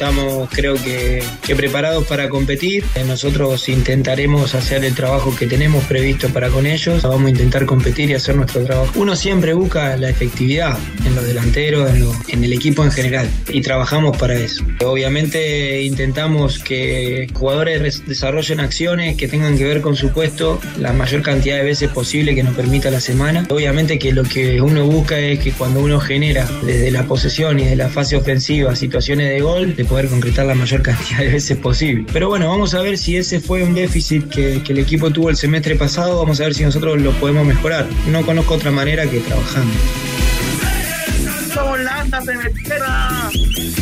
Estamos 0.03 0.47
creo 0.53 0.75
que, 0.75 1.21
preparados 1.57 2.07
para 2.07 2.29
competir. 2.29 2.85
Eh, 2.95 3.03
Nosotros 3.05 3.67
intentaremos 3.67 4.55
hacer 4.55 4.85
el 4.85 4.95
trabajo 4.95 5.35
que 5.35 5.45
tenemos 5.45 5.83
previsto 5.83 6.29
para 6.29 6.47
con 6.47 6.65
ellos. 6.65 7.03
Vamos 7.03 7.25
a 7.25 7.29
intentar 7.31 7.65
competir 7.65 8.09
y 8.09 8.13
hacer 8.13 8.37
nuestro 8.37 8.63
trabajo. 8.63 8.93
Uno 8.95 9.17
siempre 9.17 9.51
busca 9.53 9.97
la 9.97 10.09
efectividad 10.09 10.79
en 11.05 11.15
los 11.15 11.25
delanteros, 11.27 11.89
en, 11.89 11.99
lo- 12.05 12.13
en 12.29 12.45
el 12.45 12.53
equipo 12.53 12.85
en 12.85 12.91
general. 12.93 13.29
Y 13.49 13.59
trabajamos 13.59 14.15
para 14.15 14.35
eso. 14.35 14.63
Obviamente 14.85 15.81
intentamos 15.81 16.59
que 16.59 17.27
jugadores 17.33 17.81
res- 17.81 18.07
desarrollen 18.07 18.61
acciones 18.61 19.17
que 19.17 19.27
tengan 19.27 19.57
que 19.57 19.65
ver 19.65 19.81
con 19.81 19.97
su 19.97 20.11
puesto 20.13 20.61
la 20.79 20.93
mayor 20.93 21.23
cantidad 21.23 21.57
de 21.57 21.63
veces 21.63 21.89
posible 21.89 22.35
que 22.35 22.43
nos 22.43 22.55
permita 22.55 22.89
la 22.89 23.01
semana. 23.01 23.45
Obviamente 23.49 23.99
que 23.99 24.13
lo 24.13 24.23
que 24.23 24.61
uno 24.61 24.85
busca 24.85 25.19
es 25.19 25.39
que 25.39 25.51
cuando 25.51 25.81
uno 25.81 25.99
genera 25.99 26.47
desde 26.63 26.89
la 26.89 27.03
posesión 27.03 27.59
y 27.59 27.65
de 27.65 27.75
la 27.75 27.89
fase 27.89 28.15
ofensiva 28.15 28.73
situaciones 28.77 29.27
de 29.29 29.41
gol, 29.41 29.75
poder 29.89 30.07
concretar 30.07 30.45
la 30.45 30.55
mayor 30.55 30.81
cantidad 30.83 31.19
de 31.19 31.31
veces 31.31 31.57
posible. 31.57 32.05
Pero 32.13 32.29
bueno, 32.29 32.47
vamos 32.47 32.73
a 32.75 32.81
ver 32.81 32.97
si 32.97 33.17
ese 33.17 33.41
fue 33.41 33.63
un 33.63 33.73
déficit 33.73 34.29
que, 34.29 34.61
que 34.63 34.71
el 34.73 34.79
equipo 34.79 35.09
tuvo 35.09 35.29
el 35.29 35.35
semestre 35.35 35.75
pasado, 35.75 36.19
vamos 36.19 36.39
a 36.39 36.43
ver 36.43 36.53
si 36.53 36.63
nosotros 36.63 37.01
lo 37.01 37.11
podemos 37.13 37.45
mejorar. 37.45 37.87
No 38.07 38.25
conozco 38.25 38.53
otra 38.53 38.71
manera 38.71 39.09
que 39.09 39.19
trabajando. 39.19 39.73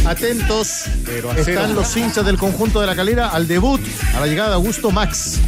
Atentos, 0.06 0.86
Pero 1.06 1.34
están 1.34 1.76
los 1.76 1.96
hinchas 1.98 2.26
del 2.26 2.38
conjunto 2.38 2.80
de 2.80 2.88
la 2.88 2.96
calera 2.96 3.28
al 3.30 3.48
debut, 3.48 3.82
a 4.16 4.22
la 4.22 4.28
llegada 4.28 4.50
de 4.50 4.56
Augusto 4.56 4.92
Max, 4.92 5.40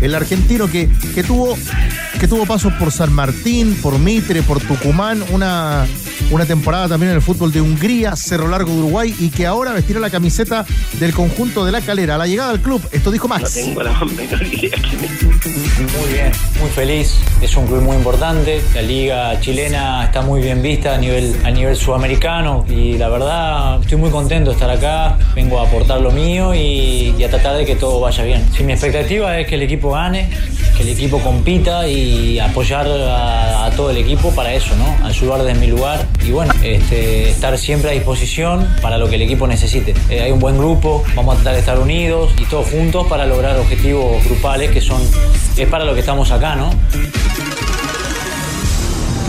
el 0.00 0.14
argentino 0.14 0.68
que, 0.68 0.88
que 1.14 1.22
tuvo 1.22 1.56
que 2.18 2.26
tuvo 2.26 2.46
pasos 2.46 2.72
por 2.74 2.90
San 2.90 3.12
Martín, 3.12 3.78
por 3.80 3.96
Mitre, 3.98 4.42
por 4.42 4.60
Tucumán, 4.60 5.22
una, 5.30 5.86
una 6.30 6.46
temporada 6.46 6.88
también 6.88 7.10
en 7.10 7.16
el 7.16 7.22
fútbol 7.22 7.52
de 7.52 7.60
Hungría, 7.60 8.16
Cerro 8.16 8.48
Largo 8.48 8.72
de 8.72 8.78
Uruguay 8.78 9.14
y 9.20 9.28
que 9.30 9.46
ahora 9.46 9.72
vestirá 9.72 10.00
la 10.00 10.10
camiseta 10.10 10.66
del 10.98 11.12
conjunto 11.12 11.64
de 11.64 11.70
la 11.70 11.80
calera. 11.80 12.16
A 12.16 12.18
la 12.18 12.26
llegada 12.26 12.50
al 12.50 12.60
club, 12.60 12.82
esto 12.90 13.12
dijo 13.12 13.28
Max. 13.28 13.56
Muy 13.56 13.74
bien, 16.12 16.32
muy 16.60 16.70
feliz. 16.74 17.18
Es 17.40 17.56
un 17.56 17.66
club 17.66 17.82
muy 17.82 17.96
importante. 17.96 18.62
La 18.74 18.82
liga 18.82 19.40
chilena 19.40 20.04
está 20.04 20.22
muy 20.22 20.42
bien 20.42 20.60
vista 20.60 20.94
a 20.94 20.98
nivel, 20.98 21.36
a 21.44 21.50
nivel 21.50 21.76
sudamericano 21.76 22.64
y 22.68 22.98
la 22.98 23.08
verdad 23.08 23.80
estoy 23.80 23.98
muy 23.98 24.10
contento 24.10 24.50
de 24.50 24.54
estar 24.54 24.70
acá. 24.70 25.16
Vengo 25.36 25.60
a 25.60 25.68
aportar 25.68 26.00
lo 26.00 26.10
mío 26.10 26.52
y, 26.54 27.14
y 27.16 27.22
a 27.22 27.30
tratar 27.30 27.56
de 27.56 27.64
que 27.64 27.76
todo 27.76 28.00
vaya 28.00 28.24
bien. 28.24 28.44
Sí, 28.56 28.64
mi 28.64 28.72
expectativa 28.72 29.38
es 29.38 29.46
que 29.46 29.54
el 29.54 29.62
equipo 29.62 29.92
gane, 29.92 30.28
que 30.78 30.84
el 30.84 30.90
equipo 30.90 31.18
compita 31.18 31.88
y 31.88 32.38
apoyar 32.38 32.86
a, 32.86 33.66
a 33.66 33.70
todo 33.72 33.90
el 33.90 33.96
equipo 33.96 34.30
para 34.30 34.52
eso, 34.52 34.76
¿no? 34.76 35.04
Ayudar 35.04 35.42
desde 35.42 35.58
mi 35.58 35.66
lugar 35.66 36.06
y 36.24 36.30
bueno, 36.30 36.54
este, 36.62 37.30
estar 37.30 37.58
siempre 37.58 37.90
a 37.90 37.92
disposición 37.92 38.68
para 38.80 38.96
lo 38.96 39.08
que 39.08 39.16
el 39.16 39.22
equipo 39.22 39.48
necesite. 39.48 39.92
Eh, 40.08 40.22
hay 40.22 40.30
un 40.30 40.38
buen 40.38 40.56
grupo, 40.56 41.02
vamos 41.16 41.34
a 41.34 41.36
tratar 41.38 41.54
de 41.54 41.60
estar 41.60 41.78
unidos 41.80 42.30
y 42.38 42.44
todos 42.44 42.70
juntos 42.70 43.08
para 43.08 43.26
lograr 43.26 43.58
objetivos 43.58 44.24
grupales 44.24 44.70
que 44.70 44.80
son, 44.80 45.02
es 45.56 45.68
para 45.68 45.84
lo 45.84 45.94
que 45.94 46.00
estamos 46.00 46.30
acá, 46.30 46.54
¿no? 46.54 46.70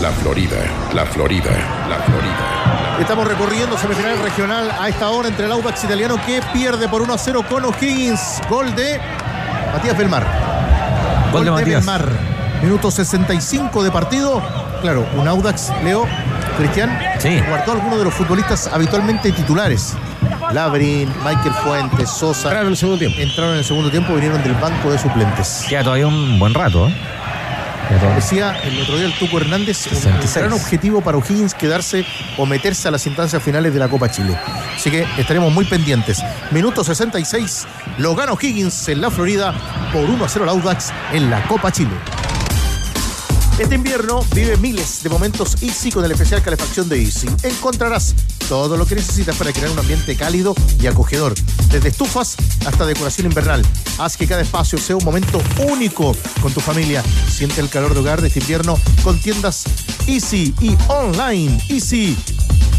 La 0.00 0.12
Florida, 0.12 0.56
la 0.94 1.04
Florida, 1.04 1.50
la 1.88 1.96
Florida. 1.96 2.96
Estamos 3.00 3.26
recorriendo 3.26 3.76
semifinal 3.76 4.18
regional 4.22 4.70
a 4.78 4.88
esta 4.88 5.10
hora 5.10 5.28
entre 5.28 5.46
el 5.46 5.52
Audax 5.52 5.82
italiano 5.82 6.16
que 6.24 6.40
pierde 6.52 6.88
por 6.88 7.02
1 7.02 7.12
a 7.12 7.18
0 7.18 7.44
con 7.48 7.64
O'Higgins. 7.64 8.40
Gol 8.48 8.72
de 8.76 9.00
Matías 9.72 9.98
Belmar. 9.98 10.49
Gol 11.32 11.44
de 11.44 11.50
Matías. 11.50 11.86
Belmar. 11.86 12.08
Minuto 12.62 12.90
65 12.90 13.82
de 13.82 13.90
partido. 13.90 14.42
Claro, 14.82 15.06
un 15.16 15.26
Audax, 15.28 15.72
Leo, 15.84 16.06
Cristian, 16.58 16.98
Sí. 17.18 17.40
guardó 17.48 17.72
a 17.72 17.74
algunos 17.76 17.98
de 17.98 18.04
los 18.04 18.14
futbolistas 18.14 18.66
habitualmente 18.72 19.32
titulares. 19.32 19.94
Labrin, 20.52 21.08
Michael 21.24 21.54
Fuentes, 21.64 22.10
Sosa. 22.10 22.48
Entraron 22.48 22.66
en 22.66 22.72
el 22.72 22.76
segundo 22.76 22.98
tiempo. 22.98 23.18
Entraron 23.20 23.52
en 23.52 23.58
el 23.58 23.64
segundo 23.64 23.90
tiempo, 23.90 24.14
vinieron 24.14 24.42
del 24.42 24.54
banco 24.54 24.90
de 24.90 24.98
suplentes. 24.98 25.64
Queda 25.68 25.84
todavía 25.84 26.06
un 26.06 26.38
buen 26.38 26.52
rato, 26.54 26.88
¿eh? 26.88 26.96
Decía 28.14 28.56
el 28.62 28.80
otro 28.80 28.96
día 28.96 29.06
el 29.06 29.18
Tuco 29.18 29.38
Hernández, 29.38 29.86
un 29.88 29.96
66. 29.96 30.36
gran 30.36 30.52
objetivo 30.52 31.00
para 31.00 31.18
O'Higgins 31.18 31.54
quedarse 31.54 32.06
o 32.36 32.46
meterse 32.46 32.86
a 32.86 32.92
las 32.92 33.04
instancias 33.06 33.42
finales 33.42 33.74
de 33.74 33.80
la 33.80 33.88
Copa 33.88 34.08
Chile. 34.08 34.38
Así 34.76 34.90
que 34.90 35.04
estaremos 35.18 35.52
muy 35.52 35.64
pendientes. 35.64 36.22
Minuto 36.52 36.84
66, 36.84 37.66
lo 37.98 38.14
gana 38.14 38.32
O'Higgins 38.32 38.88
en 38.88 39.00
la 39.00 39.10
Florida 39.10 39.52
por 39.92 40.08
1 40.08 40.24
a 40.24 40.28
0 40.28 40.44
al 40.44 40.50
Audax 40.50 40.92
en 41.12 41.30
la 41.30 41.42
Copa 41.48 41.72
Chile. 41.72 41.90
Este 43.60 43.74
invierno 43.74 44.24
vive 44.34 44.56
miles 44.56 45.02
de 45.02 45.10
momentos 45.10 45.62
Easy 45.62 45.92
con 45.92 46.02
el 46.02 46.10
especial 46.10 46.42
calefacción 46.42 46.88
de 46.88 47.02
Easy. 47.02 47.28
Encontrarás 47.42 48.14
todo 48.48 48.78
lo 48.78 48.86
que 48.86 48.94
necesitas 48.94 49.36
para 49.36 49.52
crear 49.52 49.70
un 49.70 49.78
ambiente 49.78 50.16
cálido 50.16 50.54
y 50.80 50.86
acogedor. 50.86 51.34
Desde 51.70 51.90
estufas 51.90 52.36
hasta 52.64 52.86
decoración 52.86 53.26
invernal. 53.26 53.62
Haz 53.98 54.16
que 54.16 54.26
cada 54.26 54.40
espacio 54.40 54.78
sea 54.78 54.96
un 54.96 55.04
momento 55.04 55.42
único 55.68 56.16
con 56.40 56.54
tu 56.54 56.60
familia. 56.60 57.04
Siente 57.28 57.60
el 57.60 57.68
calor 57.68 57.92
de 57.92 58.00
hogar 58.00 58.22
de 58.22 58.28
este 58.28 58.40
invierno 58.40 58.78
con 59.04 59.20
tiendas 59.20 59.64
Easy 60.06 60.54
y 60.62 60.74
online. 60.88 61.62
Easy 61.68 62.16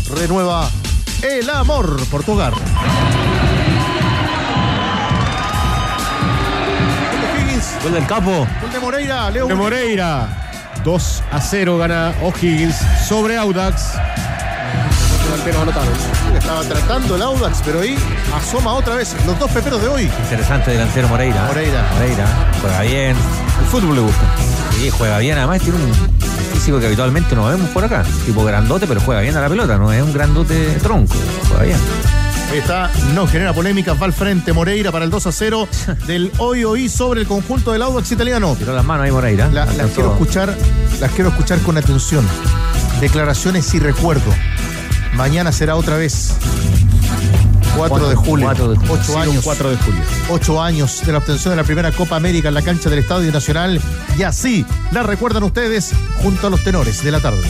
renueva 0.09 0.67
el 1.21 1.47
amor 1.51 2.03
por 2.07 2.23
tu 2.23 2.31
hogar. 2.31 2.55
Gol 7.83 7.93
del 7.93 8.07
capo. 8.07 8.47
gol 8.61 8.71
de 8.73 8.79
Moreira, 8.79 9.29
Leo. 9.29 9.47
De 9.47 9.53
Moreira. 9.53 10.50
2 10.83 11.23
a 11.31 11.41
0 11.41 11.77
gana 11.77 12.13
O'Higgins 12.21 12.75
sobre 13.07 13.37
Audax. 13.37 13.93
Los 13.93 15.23
delanteros 15.25 15.61
anotaron. 15.61 15.93
Estaba 16.37 16.61
tratando 16.63 17.15
el 17.15 17.21
Audax, 17.21 17.61
pero 17.63 17.81
ahí 17.81 17.95
asoma 18.35 18.73
otra 18.73 18.95
vez 18.95 19.15
los 19.25 19.37
dos 19.37 19.51
peperos 19.51 19.81
de 19.81 19.87
hoy. 19.87 20.03
Interesante 20.23 20.71
delantero 20.71 21.07
Moreira. 21.07 21.45
Moreira. 21.45 21.87
Moreira. 21.93 22.27
Juega 22.61 22.81
bien. 22.81 23.15
El 23.59 23.65
fútbol 23.67 23.95
le 23.95 24.01
gusta. 24.01 24.21
Sí, 24.77 24.89
juega 24.89 25.19
bien. 25.19 25.37
Además 25.37 25.61
tiene 25.61 25.77
un 25.77 25.93
físico 26.53 26.79
que 26.79 26.87
habitualmente 26.87 27.35
no 27.35 27.45
vemos 27.45 27.69
por 27.69 27.83
acá. 27.83 28.03
Tipo 28.25 28.43
grandote, 28.43 28.87
pero 28.87 29.01
juega 29.01 29.21
bien 29.21 29.35
a 29.37 29.41
la 29.41 29.49
pelota. 29.49 29.77
No 29.77 29.91
es 29.91 30.01
un 30.01 30.13
grandote 30.13 30.77
tronco. 30.81 31.15
Juega 31.49 31.63
bien. 31.63 31.77
Está, 32.53 32.91
no 33.15 33.27
genera 33.27 33.53
polémicas, 33.53 33.99
va 34.01 34.05
al 34.05 34.13
frente 34.13 34.51
Moreira 34.51 34.91
para 34.91 35.05
el 35.05 35.11
2 35.11 35.27
a 35.27 35.31
0 35.31 35.67
del 36.07 36.31
hoy 36.37 36.63
hoy 36.65 36.89
sobre 36.89 37.21
el 37.21 37.27
conjunto 37.27 37.71
del 37.71 37.81
Audax 37.81 38.11
italiano. 38.11 38.55
Tiró 38.57 38.75
las 38.75 38.83
manos 38.83 39.05
ahí 39.05 39.11
Moreira. 39.11 39.47
La- 39.51 39.65
las 39.65 39.91
quiero 39.91 40.11
escuchar, 40.11 40.55
las 40.99 41.11
quiero 41.11 41.29
escuchar 41.29 41.59
con 41.59 41.77
atención. 41.77 42.27
Declaraciones 42.99 43.73
y 43.73 43.79
recuerdo. 43.79 44.31
Mañana 45.13 45.51
será 45.51 45.75
otra 45.75 45.95
vez. 45.97 46.33
4 47.77 48.09
de 48.09 48.15
julio. 48.15 48.45
4 48.47 48.69
de 48.71 48.75
julio. 48.75 48.93
8 48.93 49.03
Sí, 49.05 49.11
un 49.13 49.21
años. 49.21 49.43
4 49.45 49.69
de 49.71 49.77
julio. 49.77 50.01
8 50.29 50.61
años 50.61 51.01
de 51.05 51.11
la 51.13 51.17
obtención 51.19 51.51
de 51.53 51.55
la 51.55 51.63
primera 51.63 51.91
Copa 51.93 52.17
América 52.17 52.49
en 52.49 52.53
la 52.53 52.61
cancha 52.61 52.89
del 52.89 52.99
Estadio 52.99 53.31
Nacional. 53.31 53.79
Y 54.17 54.23
así 54.23 54.65
la 54.91 55.03
recuerdan 55.03 55.43
ustedes 55.43 55.91
junto 56.21 56.47
a 56.47 56.49
los 56.49 56.61
tenores 56.63 57.01
de 57.01 57.11
la 57.11 57.19
tarde. 57.21 57.41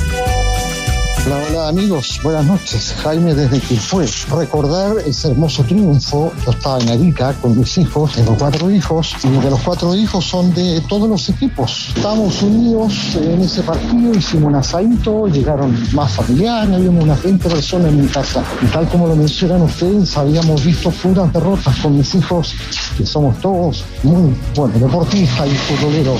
Hola, 1.23 1.37
hola 1.47 1.67
amigos, 1.67 2.19
buenas 2.23 2.45
noches. 2.45 2.95
Jaime 3.03 3.35
desde 3.35 3.59
Quilpué. 3.59 4.07
Recordar 4.31 4.97
ese 5.05 5.29
hermoso 5.29 5.63
triunfo. 5.63 6.33
Yo 6.43 6.51
estaba 6.51 6.79
en 6.79 6.89
Arica 6.89 7.33
con 7.33 7.59
mis 7.59 7.77
hijos, 7.77 8.13
tengo 8.13 8.35
cuatro 8.35 8.71
hijos, 8.71 9.15
y 9.23 9.27
de 9.27 9.51
los 9.51 9.59
cuatro 9.61 9.93
hijos 9.93 10.25
son 10.25 10.51
de 10.55 10.81
todos 10.89 11.07
los 11.07 11.29
equipos. 11.29 11.93
Estábamos 11.95 12.41
unidos 12.41 13.15
en 13.17 13.39
ese 13.39 13.61
partido, 13.61 14.15
hicimos 14.15 14.49
un 14.49 14.55
asadito, 14.55 15.27
llegaron 15.27 15.77
más 15.93 16.11
familiares, 16.11 16.73
habíamos 16.73 17.03
unas 17.03 17.21
20 17.21 17.49
personas 17.49 17.91
en 17.91 18.01
mi 18.01 18.07
casa. 18.07 18.43
Y 18.59 18.65
tal 18.65 18.89
como 18.89 19.05
lo 19.05 19.15
mencionan 19.15 19.61
ustedes, 19.61 20.17
habíamos 20.17 20.65
visto 20.65 20.89
puras 20.89 21.31
derrotas 21.31 21.75
con 21.77 21.97
mis 21.97 22.15
hijos, 22.15 22.55
que 22.97 23.05
somos 23.05 23.39
todos 23.41 23.83
muy, 24.01 24.35
bueno, 24.55 24.73
deportistas 24.79 25.47
y 25.47 25.55
futboleros 25.55 26.19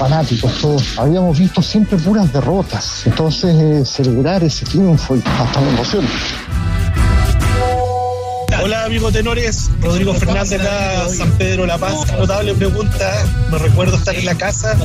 fanáticos 0.00 0.58
todos, 0.62 0.98
habíamos 0.98 1.38
visto 1.38 1.60
siempre 1.60 1.98
puras 1.98 2.32
derrotas. 2.32 3.02
Entonces, 3.04 3.54
eh, 3.54 3.84
celebrar 3.84 4.42
ese 4.42 4.64
triunfo 4.64 5.14
y 5.14 5.22
hasta 5.38 5.60
me 5.60 5.68
emociona. 5.68 6.08
Hola 8.62 8.84
amigos 8.84 9.12
tenores, 9.12 9.70
Rodrigo 9.80 10.12
Fernández 10.12 10.60
acá, 10.60 11.08
San 11.08 11.30
Pedro 11.38 11.64
La 11.64 11.78
Paz. 11.78 12.12
Notable 12.12 12.54
pregunta, 12.54 13.24
me 13.50 13.58
recuerdo 13.58 13.96
estar 13.96 14.14
en 14.14 14.26
la 14.26 14.34
casa, 14.34 14.76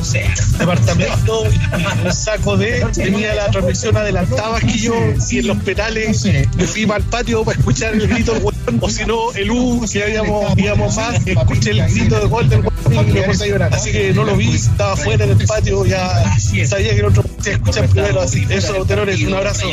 departamento, 0.58 1.42
un 1.42 2.12
saco 2.12 2.56
de, 2.56 2.86
tenía 2.94 3.34
la 3.34 3.50
transmisión 3.50 3.96
adelantada 3.96 4.60
que 4.60 4.78
yo 4.78 4.94
y 5.30 5.38
en 5.38 5.46
los 5.48 5.58
penales 5.58 6.24
me 6.24 6.66
fui 6.66 6.86
para 6.86 7.00
el 7.00 7.04
patio 7.04 7.44
para 7.44 7.58
escuchar 7.58 7.94
el 7.94 8.08
grito 8.08 8.32
del 8.32 8.44
hueón, 8.44 8.78
o 8.80 8.88
si 8.88 9.04
no 9.04 9.32
el 9.32 9.50
U, 9.50 9.86
si 9.86 10.00
habíamos, 10.00 10.56
íbamos 10.56 10.96
más, 10.96 11.26
escuché 11.26 11.72
el 11.72 11.86
grito 11.86 12.18
de 12.18 12.26
gol 12.26 12.48
del 12.48 12.60
hueón 12.60 13.08
y 13.08 13.12
me 13.12 13.22
puse 13.22 13.44
a 13.44 13.46
llorar. 13.46 13.74
Así 13.74 13.92
que 13.92 14.14
no 14.14 14.24
lo 14.24 14.36
vi, 14.36 14.54
estaba 14.54 14.92
afuera 14.92 15.24
en 15.24 15.32
el 15.32 15.46
patio, 15.46 15.84
ya 15.84 16.38
sabía 16.66 16.94
que 16.94 17.00
el 17.00 17.06
otro 17.06 17.24
se 17.42 17.52
escucha 17.52 17.82
primero, 17.82 18.22
así. 18.22 18.46
Eso, 18.48 18.86
tenores, 18.86 19.20
un 19.20 19.34
abrazo. 19.34 19.68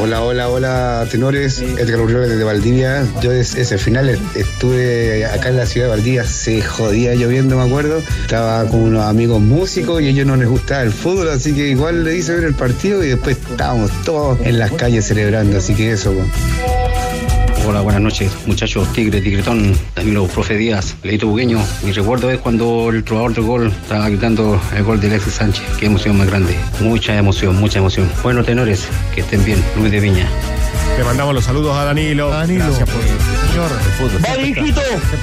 Hola, 0.00 0.22
hola, 0.22 0.48
hola, 0.48 1.06
tenores. 1.10 1.60
Edgar 1.60 2.00
Urriola 2.00 2.26
desde 2.26 2.42
Valdivia. 2.44 3.06
Yo 3.22 3.30
es- 3.32 3.54
ese 3.54 3.78
final 3.78 4.18
estuve 4.34 5.24
acá 5.26 5.50
en 5.50 5.56
la 5.58 5.66
ciudad 5.66 5.86
de 5.86 5.90
Valdivia, 5.90 6.24
se 6.24 6.60
jodía 6.62 7.14
lloviendo, 7.14 7.56
me 7.56 7.64
acuerdo. 7.64 8.02
Estaba 8.22 8.64
con 8.66 8.80
unos 8.80 9.04
amigos 9.04 9.40
músicos 9.40 10.02
y 10.02 10.06
a 10.06 10.10
ellos 10.10 10.26
no 10.26 10.36
les 10.36 10.48
gustaba 10.48 10.82
el 10.82 10.92
fútbol, 10.92 11.28
así 11.30 11.52
que 11.54 11.68
igual 11.68 12.04
le 12.04 12.16
hice 12.16 12.34
ver 12.34 12.44
el 12.44 12.54
partido 12.54 13.04
y 13.04 13.08
después 13.08 13.36
estábamos 13.50 13.90
todos 14.04 14.38
en 14.42 14.58
las 14.58 14.72
calles 14.72 15.04
celebrando, 15.06 15.58
así 15.58 15.74
que 15.74 15.92
eso. 15.92 16.12
po. 16.12 16.81
Hola, 17.64 17.80
buenas 17.80 18.02
noches, 18.02 18.32
muchachos. 18.46 18.92
Tigre, 18.92 19.20
Tigretón, 19.20 19.78
Danilo, 19.94 20.26
Profe 20.26 20.56
Díaz, 20.56 20.96
Leito 21.04 21.28
Bugueño. 21.28 21.60
Mi 21.84 21.92
recuerdo 21.92 22.28
es 22.30 22.38
cuando 22.40 22.90
el 22.90 23.04
trovador 23.04 23.34
del 23.34 23.44
gol 23.44 23.66
estaba 23.68 24.08
gritando 24.08 24.60
el 24.76 24.82
gol 24.82 25.00
de 25.00 25.06
Alexis 25.06 25.34
Sánchez. 25.34 25.64
Qué 25.78 25.86
emoción 25.86 26.18
más 26.18 26.26
grande. 26.26 26.56
Mucha 26.80 27.16
emoción, 27.16 27.54
mucha 27.60 27.78
emoción. 27.78 28.10
Bueno, 28.22 28.42
tenores, 28.42 28.88
que 29.14 29.20
estén 29.20 29.44
bien. 29.44 29.62
Luis 29.76 29.92
de 29.92 30.00
Viña. 30.00 30.28
Le 30.98 31.04
mandamos 31.04 31.34
los 31.34 31.44
saludos 31.44 31.76
a 31.76 31.84
Danilo. 31.84 32.30
Danilo. 32.30 32.64
Gracias 32.64 32.90
por 32.90 33.00
Señor, 33.48 33.70
el 33.70 33.92
fútbol. 33.92 34.22
Dale, 34.22 34.48
hijito, 34.48 34.80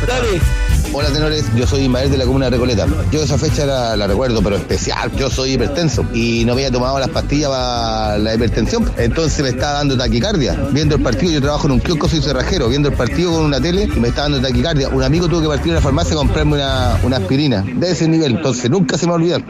dale. 0.08 0.69
Hola 0.92 1.12
tenores, 1.12 1.46
yo 1.56 1.68
soy 1.68 1.82
Ismael 1.82 2.10
de 2.10 2.18
la 2.18 2.26
Comuna 2.26 2.46
de 2.46 2.52
Recoleta. 2.52 2.88
Yo 3.12 3.22
esa 3.22 3.38
fecha 3.38 3.66
la, 3.66 4.08
recuerdo, 4.08 4.42
pero 4.42 4.56
especial. 4.56 5.12
Yo 5.16 5.30
soy 5.30 5.52
hipertenso 5.52 6.04
y 6.14 6.44
no 6.46 6.54
había 6.54 6.72
tomado 6.72 6.98
las 7.00 7.10
pastillas 7.10 7.50
para 7.50 8.18
la 8.18 8.34
hipertensión. 8.34 8.92
Entonces 8.98 9.44
me 9.44 9.50
estaba 9.50 9.74
dando 9.74 9.96
taquicardia. 9.96 10.54
Viendo 10.72 10.96
el 10.96 11.04
partido, 11.04 11.32
yo 11.32 11.42
trabajo 11.42 11.68
en 11.68 11.74
un 11.74 11.80
kiosco, 11.80 12.10
soy 12.10 12.22
cerrajero. 12.22 12.70
Viendo 12.70 12.90
el 12.90 12.96
partido 12.96 13.34
con 13.34 13.46
una 13.46 13.62
tele 13.62 13.84
y 13.84 14.00
me 14.00 14.08
estaba 14.08 14.30
dando 14.30 14.48
taquicardia. 14.48 14.90
Un 14.90 15.04
amigo 15.04 15.28
tuvo 15.28 15.42
que 15.42 15.48
partir 15.48 15.74
a 15.74 15.76
la 15.76 15.82
farmacia 15.82 16.16
a 16.16 16.18
comprarme 16.18 16.54
una, 16.56 17.00
una 17.04 17.18
aspirina. 17.18 17.62
De 17.62 17.92
ese 17.92 18.08
nivel. 18.08 18.38
Entonces 18.38 18.70
nunca 18.70 18.98
se 18.98 19.06
me 19.06 19.12
va 19.12 19.18
a 19.18 19.22
olvidar. 19.22 19.44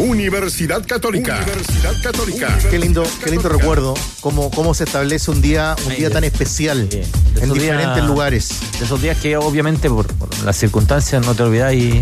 Universidad 0.00 0.82
Católica. 0.86 1.36
Universidad 1.42 1.92
Católica. 2.02 2.58
Qué 2.70 2.78
lindo, 2.78 3.02
qué 3.22 3.30
lindo 3.30 3.50
recuerdo, 3.50 3.92
cómo, 4.20 4.50
cómo 4.50 4.72
se 4.72 4.84
establece 4.84 5.30
un 5.30 5.42
día, 5.42 5.76
un 5.86 5.94
día 5.94 6.08
tan 6.10 6.24
especial 6.24 6.88
en 6.90 7.52
diferentes 7.52 7.96
días- 7.96 8.06
lugares. 8.06 8.48
De 8.78 8.86
esos 8.86 9.02
días 9.02 9.18
que 9.18 9.36
obviamente 9.36 9.90
por, 9.90 10.06
por 10.14 10.42
las 10.42 10.56
circunstancias 10.56 11.24
no 11.24 11.34
te 11.34 11.42
olvidas 11.42 11.74
y 11.74 12.00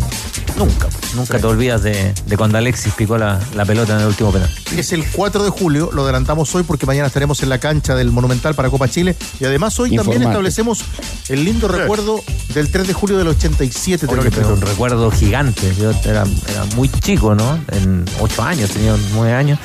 nunca, 0.56 0.88
nunca 1.16 1.38
te 1.40 1.46
olvidas 1.48 1.82
de, 1.82 2.14
de 2.24 2.36
cuando 2.36 2.58
Alexis 2.58 2.92
picó 2.94 3.18
la, 3.18 3.40
la 3.56 3.64
pelota 3.64 3.94
en 3.94 4.02
el 4.02 4.06
último 4.06 4.30
penal. 4.32 4.54
Es 4.76 4.92
el 4.92 5.04
4 5.10 5.44
de 5.44 5.50
julio, 5.50 5.90
lo 5.92 6.04
adelantamos 6.04 6.54
hoy 6.54 6.62
porque 6.62 6.86
mañana 6.86 7.06
estaremos 7.06 7.42
en 7.42 7.48
la 7.48 7.58
cancha 7.58 7.94
del 7.94 8.12
Monumental 8.12 8.54
para 8.54 8.70
Copa 8.70 8.88
Chile 8.88 9.16
y 9.40 9.44
además 9.44 9.78
hoy 9.80 9.96
también 9.96 10.22
establecemos 10.22 10.84
el 11.28 11.44
lindo 11.44 11.68
recuerdo 11.68 12.22
del 12.54 12.70
3 12.70 12.86
de 12.86 12.92
julio 12.92 13.18
del 13.18 13.28
87. 13.28 14.06
Oye, 14.06 14.30
pero 14.30 14.54
un 14.54 14.60
recuerdo 14.60 15.10
gigante. 15.10 15.74
Yo 15.78 15.90
era, 16.04 16.24
era 16.48 16.64
muy 16.76 16.88
chico, 16.88 17.34
¿no? 17.34 17.58
En 17.72 18.04
ocho 18.20 18.42
años, 18.42 18.70
tenía 18.70 18.94
nueve 19.12 19.32
años, 19.32 19.58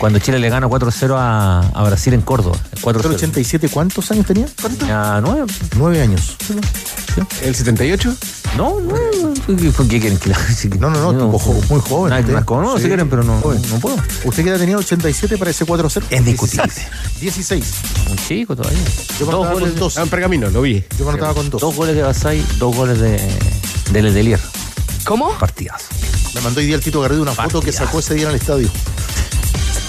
cuando 0.00 0.18
Chile 0.18 0.38
le 0.38 0.48
gana 0.48 0.66
4-0 0.66 1.14
a, 1.14 1.60
a 1.60 1.82
Brasil 1.84 2.14
en 2.14 2.22
Córdoba. 2.22 2.56
4-0. 2.80 3.04
¿El 3.04 3.14
87 3.16 3.68
cuántos 3.68 4.10
años 4.10 4.24
tenía? 4.26 4.46
Tenía 4.78 5.20
nueve. 5.22 5.44
Nueve 5.76 6.00
años. 6.00 6.36
¿El 7.42 7.54
78? 7.54 8.16
No, 8.56 8.80
no. 8.80 8.94
¿Por 9.76 9.86
qué 9.88 10.00
quieren 10.00 10.18
que 10.18 10.30
No, 10.78 10.88
no, 10.90 11.12
no, 11.12 11.26
tipo 11.26 11.38
jo- 11.38 11.60
muy 11.68 11.80
joven. 11.82 12.10
Nada, 12.14 12.32
más 12.32 12.44
como 12.44 12.62
no, 12.62 12.76
si 12.76 12.82
Sí. 12.84 12.88
quieren, 12.88 13.10
pero 13.10 13.22
no, 13.22 13.40
Joven. 13.42 13.60
no 13.70 13.78
puedo. 13.78 13.96
¿Usted 14.24 14.42
qué 14.42 14.48
edad 14.48 14.58
tenía 14.58 14.78
87 14.78 15.36
para 15.36 15.50
ese 15.50 15.66
4-0? 15.66 16.02
Es 16.08 16.24
discutible. 16.24 16.72
16. 17.20 17.64
Un 18.10 18.16
chico 18.16 18.56
todavía. 18.56 18.78
Yo 19.18 19.26
cuando 19.26 19.42
estaba 19.44 19.60
con 19.60 19.74
dos. 19.76 19.98
Ah, 19.98 20.02
en 20.02 20.08
pergamino, 20.08 20.48
lo 20.50 20.62
vi. 20.62 20.80
Yo 20.98 21.04
cuando 21.04 21.12
estaba 21.16 21.34
con 21.34 21.50
dos. 21.50 21.60
Dos 21.60 21.76
goles 21.76 21.94
de 21.94 22.02
Basay, 22.02 22.42
dos 22.58 22.74
goles 22.74 22.98
de, 22.98 23.20
de 23.92 24.02
Letelier. 24.02 24.40
¿Cómo? 25.04 25.30
Partidas. 25.38 25.82
Me 26.34 26.40
mandó 26.40 26.60
hoy 26.60 26.66
día 26.66 26.76
el 26.76 26.82
Tito 26.82 27.00
Garrido 27.02 27.20
una 27.22 27.32
foto 27.32 27.60
que 27.60 27.70
sacó 27.72 27.98
ese 28.00 28.14
día 28.14 28.24
en 28.24 28.30
el 28.30 28.36
estadio. 28.36 28.68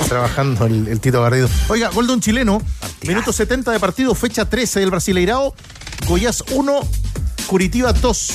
Trabajando 0.08 0.66
el, 0.66 0.88
el 0.88 1.00
Tito 1.00 1.22
Garrido. 1.22 1.50
Oiga, 1.70 1.90
gol 1.90 2.08
de 2.08 2.14
un 2.14 2.22
chileno. 2.22 2.62
Minuto 3.08 3.32
70 3.34 3.72
de 3.72 3.80
partido, 3.80 4.14
fecha 4.16 4.46
13 4.46 4.80
del 4.80 4.92
Brasileirao. 4.92 5.56
Goiás 6.08 6.44
1, 6.52 6.80
Curitiba 7.48 7.94
2. 7.94 8.32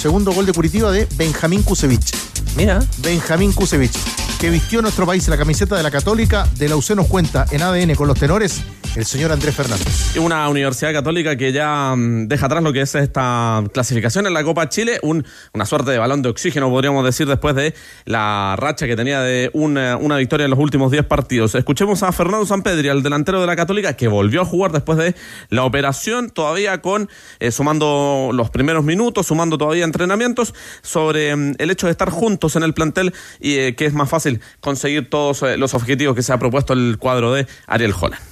Segundo 0.00 0.32
gol 0.32 0.46
de 0.46 0.52
Curitiba 0.52 0.90
de 0.90 1.06
Benjamín 1.16 1.62
Kusevich. 1.62 2.12
Mira. 2.56 2.84
Benjamín 2.98 3.52
Kusevich, 3.52 3.96
que 4.42 4.50
vistió 4.50 4.82
nuestro 4.82 5.06
país 5.06 5.28
la 5.28 5.38
camiseta 5.38 5.76
de 5.76 5.84
la 5.84 5.90
Católica. 5.92 6.48
De 6.58 6.68
la 6.68 6.74
UC 6.74 6.90
nos 6.96 7.06
cuenta 7.06 7.46
en 7.52 7.62
ADN 7.62 7.94
con 7.94 8.08
los 8.08 8.18
tenores 8.18 8.60
el 8.96 9.06
señor 9.06 9.30
Andrés 9.32 9.54
Fernández. 9.54 10.16
Una 10.18 10.46
universidad 10.50 10.92
católica 10.92 11.34
que 11.36 11.50
ya 11.52 11.94
mm, 11.96 12.26
deja 12.28 12.44
atrás 12.46 12.62
lo 12.62 12.72
que 12.74 12.82
es 12.82 12.94
esta 12.94 13.62
clasificación 13.72 14.26
en 14.26 14.34
la 14.34 14.42
Copa 14.44 14.68
Chile, 14.68 14.98
un- 15.02 15.24
una 15.54 15.64
suerte 15.64 15.92
de 15.92 15.98
balón 15.98 16.20
de 16.22 16.28
oxígeno, 16.28 16.68
podríamos 16.68 17.02
decir, 17.04 17.26
después 17.26 17.54
de 17.54 17.72
la 18.04 18.54
racha 18.58 18.86
que 18.86 18.94
tenía 18.96 19.20
de 19.22 19.48
una, 19.54 19.96
una 19.96 20.16
victoria 20.18 20.44
en 20.44 20.50
los 20.50 20.58
últimos 20.58 20.90
10 20.90 21.06
partidos. 21.06 21.54
Escuchemos 21.54 22.02
a 22.02 22.10
Fernando 22.12 22.44
Sampedri, 22.44 22.88
el 22.88 23.02
delantero 23.02 23.40
de 23.40 23.46
la 23.46 23.56
Católica, 23.56 23.94
que 23.96 24.08
volvió 24.08 24.42
a 24.42 24.44
jugar 24.44 24.72
después 24.72 24.98
de 24.98 25.14
la 25.48 25.64
operación, 25.64 26.28
todavía 26.30 26.82
con 26.82 27.08
eh, 27.40 27.50
sumando 27.52 28.30
los 28.34 28.50
primeros 28.50 28.84
minutos, 28.84 29.28
sumando 29.28 29.56
todavía 29.56 29.84
entrenamientos, 29.84 30.52
sobre 30.82 31.34
mm, 31.34 31.54
el 31.58 31.70
hecho 31.70 31.86
de 31.86 31.92
estar 31.92 32.10
juntos 32.10 32.56
en 32.56 32.62
el 32.64 32.74
plantel 32.74 33.14
y 33.40 33.54
eh, 33.54 33.74
que 33.76 33.86
es 33.86 33.94
más 33.94 34.10
fácil 34.10 34.31
conseguir 34.60 35.10
todos 35.10 35.42
eh, 35.42 35.56
los 35.56 35.74
objetivos 35.74 36.14
que 36.14 36.22
se 36.22 36.32
ha 36.32 36.38
propuesto 36.38 36.72
el 36.72 36.96
cuadro 36.98 37.32
de 37.32 37.46
Ariel 37.66 37.94
Holland. 37.98 38.22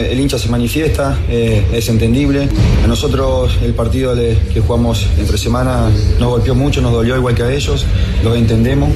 El 0.00 0.18
hincha 0.18 0.38
se 0.38 0.48
manifiesta, 0.48 1.18
eh, 1.28 1.62
es 1.74 1.90
entendible. 1.90 2.48
A 2.82 2.86
nosotros 2.86 3.58
el 3.62 3.74
partido 3.74 4.14
de- 4.14 4.34
que 4.50 4.60
jugamos 4.60 5.06
entre 5.18 5.36
semana 5.36 5.90
nos 6.18 6.30
golpeó 6.30 6.54
mucho, 6.54 6.80
nos 6.80 6.92
dolió 6.92 7.16
igual 7.16 7.34
que 7.34 7.42
a 7.42 7.52
ellos, 7.52 7.84
lo 8.24 8.34
entendemos 8.34 8.88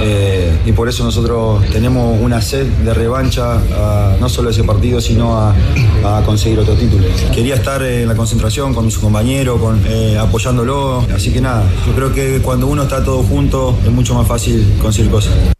eh, 0.00 0.56
y 0.64 0.70
por 0.70 0.88
eso 0.88 1.02
nosotros 1.02 1.64
tenemos 1.72 2.20
una 2.20 2.40
sed 2.40 2.66
de 2.66 2.94
revancha, 2.94 3.58
no 4.20 4.28
solo 4.28 4.48
a 4.48 4.52
ese 4.52 4.62
partido, 4.62 5.00
sino 5.00 5.36
a, 5.36 5.54
conseguir 6.24 6.60
otro 6.60 6.74
título. 6.74 7.04
Quería 7.34 7.56
estar 7.56 7.82
en 7.82 8.06
la 8.06 8.14
concentración 8.14 8.74
con 8.74 8.88
su 8.92 9.00
compañero, 9.00 9.58
con, 9.58 9.82
apoyándolo, 10.20 11.04
así 11.12 11.32
que 11.32 11.40
nada, 11.40 11.64
yo 11.84 11.94
creo 11.94 12.14
que 12.14 12.40
cuando 12.42 12.68
uno 12.68 12.84
está 12.84 13.02
todo 13.04 13.24
junto 13.24 13.76
es 13.84 13.90
mucho 13.90 14.14
más 14.14 14.28
fácil 14.28 14.64
conseguir 14.80 15.10
cosas. 15.10 15.53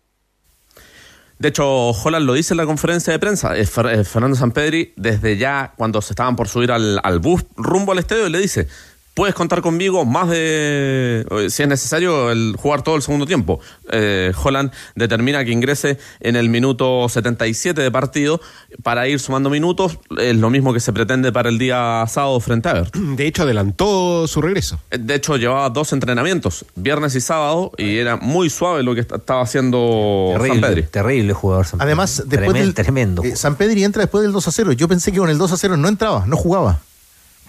De 1.44 1.48
hecho, 1.50 1.90
Holland 1.90 2.24
lo 2.24 2.32
dice 2.32 2.54
en 2.54 2.56
la 2.56 2.64
conferencia 2.64 3.12
de 3.12 3.18
prensa. 3.18 3.54
eh, 3.54 3.66
Fer- 3.66 4.02
Fernando 4.06 4.34
Sampedri, 4.34 4.94
desde 4.96 5.36
ya 5.36 5.74
cuando 5.76 6.00
se 6.00 6.14
estaban 6.14 6.36
por 6.36 6.48
subir 6.48 6.72
al, 6.72 6.98
al 7.04 7.18
bus 7.18 7.44
rumbo 7.54 7.92
al 7.92 7.98
estadio, 7.98 8.30
le 8.30 8.38
dice: 8.38 8.66
Puedes 9.14 9.34
contar 9.36 9.62
conmigo 9.62 10.04
más 10.04 10.28
de. 10.28 11.24
eh, 11.30 11.50
Si 11.50 11.62
es 11.62 11.68
necesario, 11.68 12.32
el 12.32 12.56
jugar 12.58 12.82
todo 12.82 12.96
el 12.96 13.02
segundo 13.02 13.26
tiempo. 13.26 13.60
Eh, 13.92 14.32
Holland 14.42 14.72
determina 14.96 15.44
que 15.44 15.52
ingrese 15.52 15.98
en 16.18 16.34
el 16.34 16.48
minuto 16.48 17.08
77 17.08 17.80
de 17.80 17.90
partido 17.92 18.40
para 18.82 19.06
ir 19.06 19.20
sumando 19.20 19.50
minutos. 19.50 19.98
Es 20.18 20.34
lo 20.36 20.50
mismo 20.50 20.72
que 20.74 20.80
se 20.80 20.92
pretende 20.92 21.30
para 21.30 21.48
el 21.48 21.58
día 21.58 22.04
sábado 22.08 22.40
frente 22.40 22.68
a 22.68 22.72
Everton. 22.78 23.14
De 23.16 23.26
hecho, 23.26 23.44
adelantó 23.44 24.26
su 24.26 24.42
regreso. 24.42 24.80
Eh, 24.90 24.98
De 24.98 25.14
hecho, 25.14 25.36
llevaba 25.36 25.70
dos 25.70 25.92
entrenamientos, 25.92 26.64
viernes 26.74 27.14
y 27.14 27.20
sábado, 27.20 27.70
y 27.78 27.98
era 27.98 28.16
muy 28.16 28.50
suave 28.50 28.82
lo 28.82 28.94
que 28.96 29.02
est- 29.02 29.12
estaba 29.12 29.42
haciendo 29.42 30.30
Terrible, 30.32 30.60
Sampedri. 30.60 30.82
terrible 30.90 31.32
jugador. 31.34 31.66
Sampedri. 31.66 31.86
Además, 31.86 32.22
después 32.26 32.50
Tremen- 32.50 32.58
del. 32.60 32.74
Tremendo. 32.74 33.22
eh, 33.22 33.36
San 33.36 33.54
Pedri 33.54 33.84
entra 33.84 34.02
después 34.02 34.22
del 34.22 34.32
2 34.32 34.48
a 34.48 34.50
0. 34.50 34.72
Yo 34.72 34.88
pensé 34.88 35.12
que 35.12 35.18
con 35.18 35.30
el 35.30 35.38
2 35.38 35.52
a 35.52 35.56
0 35.56 35.76
no 35.76 35.86
entraba, 35.88 36.24
no 36.26 36.36
jugaba. 36.36 36.80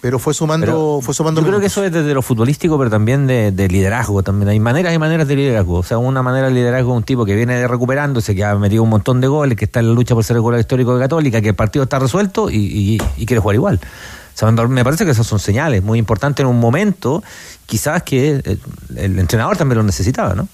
Pero 0.06 0.18
fue 0.18 0.32
sumando, 0.34 0.64
Pero 0.66 1.00
fue 1.02 1.12
sumando 1.14 1.40
Yo 1.40 1.46
creo 1.48 1.60
que 1.60 1.66
eso 1.66 1.84
es 1.84 1.92
desde 1.92 2.14
lo 2.14 2.22
futbolístico, 2.22 2.78
pero 2.78 2.88
también 2.90 3.26
de, 3.26 3.52
de 3.52 3.68
liderazgo. 3.68 4.22
También 4.22 4.48
hay 4.48 4.60
maneras 4.60 4.94
y 4.94 4.98
maneras 4.98 5.26
de 5.28 5.36
liderazgo. 5.36 5.78
O 5.78 5.82
sea, 5.82 5.98
una 5.98 6.22
manera 6.22 6.46
de 6.48 6.54
liderazgo 6.54 6.92
es 6.92 6.96
un 6.98 7.02
tipo 7.02 7.24
que 7.24 7.34
viene 7.34 7.66
recuperándose, 7.66 8.34
que 8.34 8.44
ha 8.44 8.54
metido 8.54 8.82
un 8.82 8.90
montón 8.90 9.20
de 9.20 9.26
goles, 9.28 9.58
que 9.58 9.64
está 9.66 9.80
en 9.80 9.88
la 9.88 9.94
lucha 9.94 10.14
por 10.14 10.24
ser 10.24 10.36
el 10.36 10.42
goleador 10.42 10.60
histórico 10.60 10.94
de 10.94 11.00
Católica, 11.02 11.40
que 11.40 11.48
el 11.50 11.54
partido 11.54 11.82
está 11.82 11.98
resuelto 11.98 12.48
y, 12.50 12.56
y- 12.56 12.98
y 13.16 13.26
quiere 13.26 13.40
jugar 13.40 13.54
igual. 13.56 13.80
O 13.82 14.38
sea, 14.38 14.50
me 14.52 14.66
me 14.68 14.84
parece 14.84 15.04
que 15.04 15.10
esas 15.12 15.26
son 15.26 15.38
señales 15.38 15.82
muy 15.82 15.98
importantes 15.98 16.42
en 16.44 16.48
un 16.50 16.60
momento, 16.60 17.22
quizás 17.64 18.02
que 18.02 18.30
el, 18.44 18.60
el 18.96 19.18
entrenador 19.18 19.56
también 19.56 19.78
lo 19.78 19.82
necesitaba, 19.84 20.34
¿no? 20.34 20.46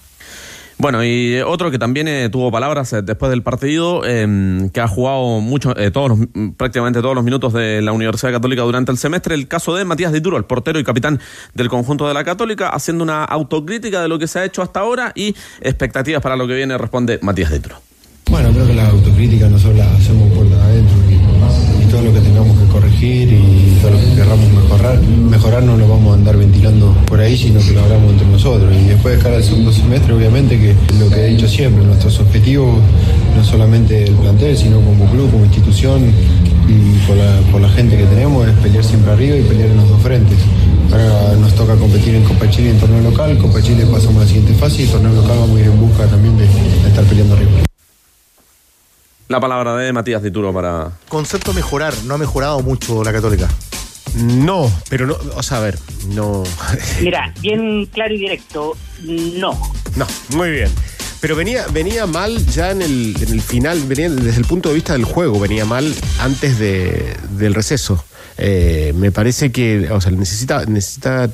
Bueno, 0.83 1.01
y 1.01 1.39
otro 1.39 1.71
que 1.71 1.79
también 1.79 2.09
eh, 2.09 2.27
tuvo 2.29 2.51
palabras 2.51 2.91
eh, 2.91 3.01
después 3.01 3.29
del 3.29 3.41
partido, 3.41 4.01
eh, 4.05 4.67
que 4.73 4.81
ha 4.81 4.87
jugado 4.89 5.39
mucho, 5.39 5.73
eh, 5.79 5.91
todos 5.91 6.09
los- 6.09 6.19
mm, 6.33 6.49
prácticamente 6.57 6.99
todos 7.01 7.15
los 7.15 7.23
minutos 7.23 7.53
de 7.53 7.81
la 7.81 7.93
Universidad 7.93 8.33
Católica 8.33 8.63
durante 8.63 8.91
el 8.91 8.97
semestre, 8.97 9.33
el 9.33 9.47
caso 9.47 9.73
de 9.73 9.85
Matías 9.85 10.11
Dituro, 10.11 10.35
el 10.35 10.43
portero 10.43 10.77
y 10.79 10.83
capitán 10.83 11.21
del 11.53 11.69
conjunto 11.69 12.05
de 12.05 12.13
la 12.13 12.25
Católica, 12.25 12.67
haciendo 12.67 13.01
una 13.05 13.23
autocrítica 13.23 14.01
de 14.01 14.09
lo 14.09 14.19
que 14.19 14.27
se 14.27 14.39
ha 14.39 14.43
hecho 14.43 14.61
hasta 14.61 14.81
ahora 14.81 15.13
y 15.15 15.33
expectativas 15.61 16.21
para 16.21 16.35
lo 16.35 16.45
que 16.47 16.55
viene, 16.55 16.77
responde 16.77 17.17
Matías 17.21 17.53
Dituro. 17.53 17.77
Bueno, 18.29 18.51
creo 18.51 18.67
que 18.67 18.73
la 18.73 18.89
autocrítica 18.89 19.47
nosotros 19.47 19.77
la 19.77 19.89
hacemos 19.95 20.33
puerta 20.33 20.61
adentro 20.65 20.97
y 21.81 21.89
todo 21.91 22.01
lo 22.01 22.13
que 22.13 22.19
tengamos 22.19 22.59
que 22.59 22.67
corregir 22.73 23.29
y 23.31 23.62
todo 23.83 23.91
lo 23.91 23.99
que 23.99 24.15
querramos 24.15 24.49
mejorar, 24.49 25.01
mejorar 25.01 25.63
no 25.63 25.75
lo 25.75 25.89
vamos 25.89 26.13
a 26.13 26.15
andar 26.15 26.37
ventilando 26.37 26.95
por 27.05 27.19
ahí, 27.19 27.35
sino 27.35 27.59
que 27.59 27.71
lo 27.71 27.81
hablamos 27.81 28.13
entre 28.13 28.27
nosotros. 28.27 28.73
Y 28.73 28.87
después 28.87 29.17
de 29.17 29.21
cara 29.21 29.35
al 29.35 29.43
segundo 29.43 29.73
semestre, 29.73 30.13
obviamente 30.13 30.57
que 30.57 30.73
lo 30.97 31.09
que 31.09 31.25
he 31.25 31.27
dicho 31.31 31.49
siempre, 31.49 31.83
nuestros 31.83 32.17
objetivos, 32.21 32.79
no 33.35 33.43
solamente 33.43 34.05
el 34.05 34.13
plantel, 34.15 34.55
sino 34.57 34.79
como 34.79 35.05
club, 35.11 35.29
como 35.31 35.43
institución 35.43 36.01
y 36.69 36.97
por 37.49 37.59
la, 37.61 37.69
gente 37.69 37.97
que 37.97 38.05
tenemos, 38.05 38.47
es 38.47 38.53
pelear 38.59 38.85
siempre 38.85 39.11
arriba 39.11 39.35
y 39.35 39.41
pelear 39.41 39.69
en 39.69 39.75
los 39.75 39.89
dos 39.89 40.01
frentes. 40.01 40.37
Ahora 40.89 41.35
nos 41.41 41.53
toca 41.53 41.75
competir 41.75 42.15
en 42.15 42.23
Copa 42.23 42.49
Chile 42.49 42.69
en 42.69 42.79
torneo 42.79 43.01
local. 43.01 43.37
Copa 43.37 43.61
Chile 43.61 43.85
pasamos 43.91 44.15
a 44.15 44.19
la 44.21 44.27
siguiente 44.27 44.53
fase 44.53 44.83
y 44.83 44.85
torneo 44.85 45.11
local 45.11 45.39
vamos 45.41 45.57
a 45.57 45.59
ir 45.59 45.65
en 45.65 45.81
busca 45.81 46.05
también 46.05 46.37
de 46.37 46.45
estar 46.87 47.03
peleando 47.03 47.35
arriba. 47.35 47.72
La 49.27 49.39
palabra 49.39 49.75
de 49.77 49.93
Matías 49.93 50.21
Dituro 50.21 50.53
para... 50.53 50.91
Concepto 51.07 51.53
mejorar, 51.53 51.93
no 52.05 52.15
ha 52.15 52.17
mejorado 52.17 52.61
mucho 52.61 53.03
la 53.03 53.13
Católica. 53.13 53.47
No, 54.15 54.71
pero 54.89 55.07
no, 55.07 55.17
o 55.35 55.41
sea, 55.41 55.57
a 55.57 55.61
ver, 55.61 55.79
no. 56.09 56.43
Mira, 57.01 57.33
bien 57.41 57.85
claro 57.87 58.13
y 58.13 58.19
directo, 58.19 58.77
no. 59.01 59.59
No, 59.95 60.07
muy 60.35 60.51
bien. 60.51 60.69
Pero 61.19 61.35
venía, 61.35 61.65
venía 61.71 62.05
mal 62.05 62.45
ya 62.47 62.71
en 62.71 62.81
el, 62.81 63.15
en 63.19 63.31
el 63.31 63.41
final, 63.41 63.81
venía 63.87 64.09
desde 64.09 64.39
el 64.39 64.45
punto 64.45 64.69
de 64.69 64.75
vista 64.75 64.93
del 64.93 65.05
juego, 65.05 65.39
venía 65.39 65.63
mal 65.63 65.95
antes 66.19 66.59
de, 66.59 67.15
del 67.37 67.53
receso. 67.53 68.03
Eh, 68.37 68.93
me 68.95 69.11
parece 69.11 69.51
que, 69.51 69.89
o 69.89 70.01
sea, 70.01 70.11
necesita, 70.11 70.65
necesita, 70.65 71.29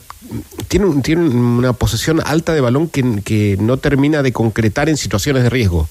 tiene, 0.67 1.01
tiene 1.01 1.27
una 1.29 1.73
posesión 1.73 2.21
alta 2.25 2.53
de 2.53 2.61
balón 2.61 2.87
que, 2.87 3.21
que 3.23 3.57
no 3.59 3.77
termina 3.77 4.21
de 4.23 4.31
concretar 4.31 4.89
en 4.89 4.97
situaciones 4.97 5.43
de 5.43 5.49
riesgo. 5.49 5.87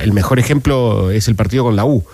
El 0.00 0.12
mejor 0.12 0.38
ejemplo 0.38 1.10
es 1.10 1.28
el 1.28 1.36
partido 1.36 1.64
con 1.64 1.76
la 1.76 1.84
U, 1.84 2.04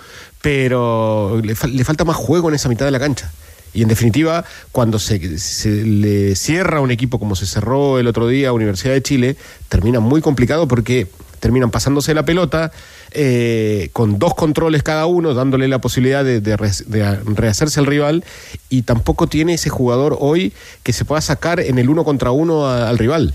pero 0.41 1.41
le 1.41 1.83
falta 1.83 2.05
más 2.05 2.15
juego 2.15 2.49
en 2.49 2.55
esa 2.55 2.69
mitad 2.69 2.85
de 2.85 2.91
la 2.91 2.99
cancha. 2.99 3.31
Y 3.73 3.83
en 3.83 3.87
definitiva, 3.87 4.45
cuando 4.71 4.97
se, 4.97 5.37
se 5.37 5.69
le 5.69 6.35
cierra 6.35 6.81
un 6.81 6.91
equipo 6.91 7.19
como 7.19 7.35
se 7.35 7.45
cerró 7.45 7.99
el 7.99 8.07
otro 8.07 8.27
día 8.27 8.49
a 8.49 8.53
Universidad 8.53 8.93
de 8.93 9.03
Chile, 9.03 9.37
termina 9.69 9.99
muy 9.99 10.21
complicado 10.21 10.67
porque 10.67 11.07
terminan 11.39 11.71
pasándose 11.71 12.13
la 12.13 12.23
pelota 12.23 12.71
eh, 13.11 13.89
con 13.93 14.19
dos 14.19 14.33
controles 14.35 14.83
cada 14.83 15.05
uno, 15.05 15.33
dándole 15.33 15.67
la 15.67 15.79
posibilidad 15.79 16.23
de, 16.23 16.41
de 16.41 16.57
re- 16.57 16.71
de 16.85 17.15
rehacerse 17.35 17.79
al 17.79 17.85
rival 17.85 18.23
y 18.69 18.83
tampoco 18.83 19.27
tiene 19.27 19.53
ese 19.55 19.69
jugador 19.69 20.17
hoy 20.19 20.53
que 20.83 20.93
se 20.93 21.05
pueda 21.05 21.21
sacar 21.21 21.59
en 21.59 21.77
el 21.79 21.89
uno 21.89 22.03
contra 22.03 22.31
uno 22.31 22.67
al 22.69 22.97
rival. 22.97 23.33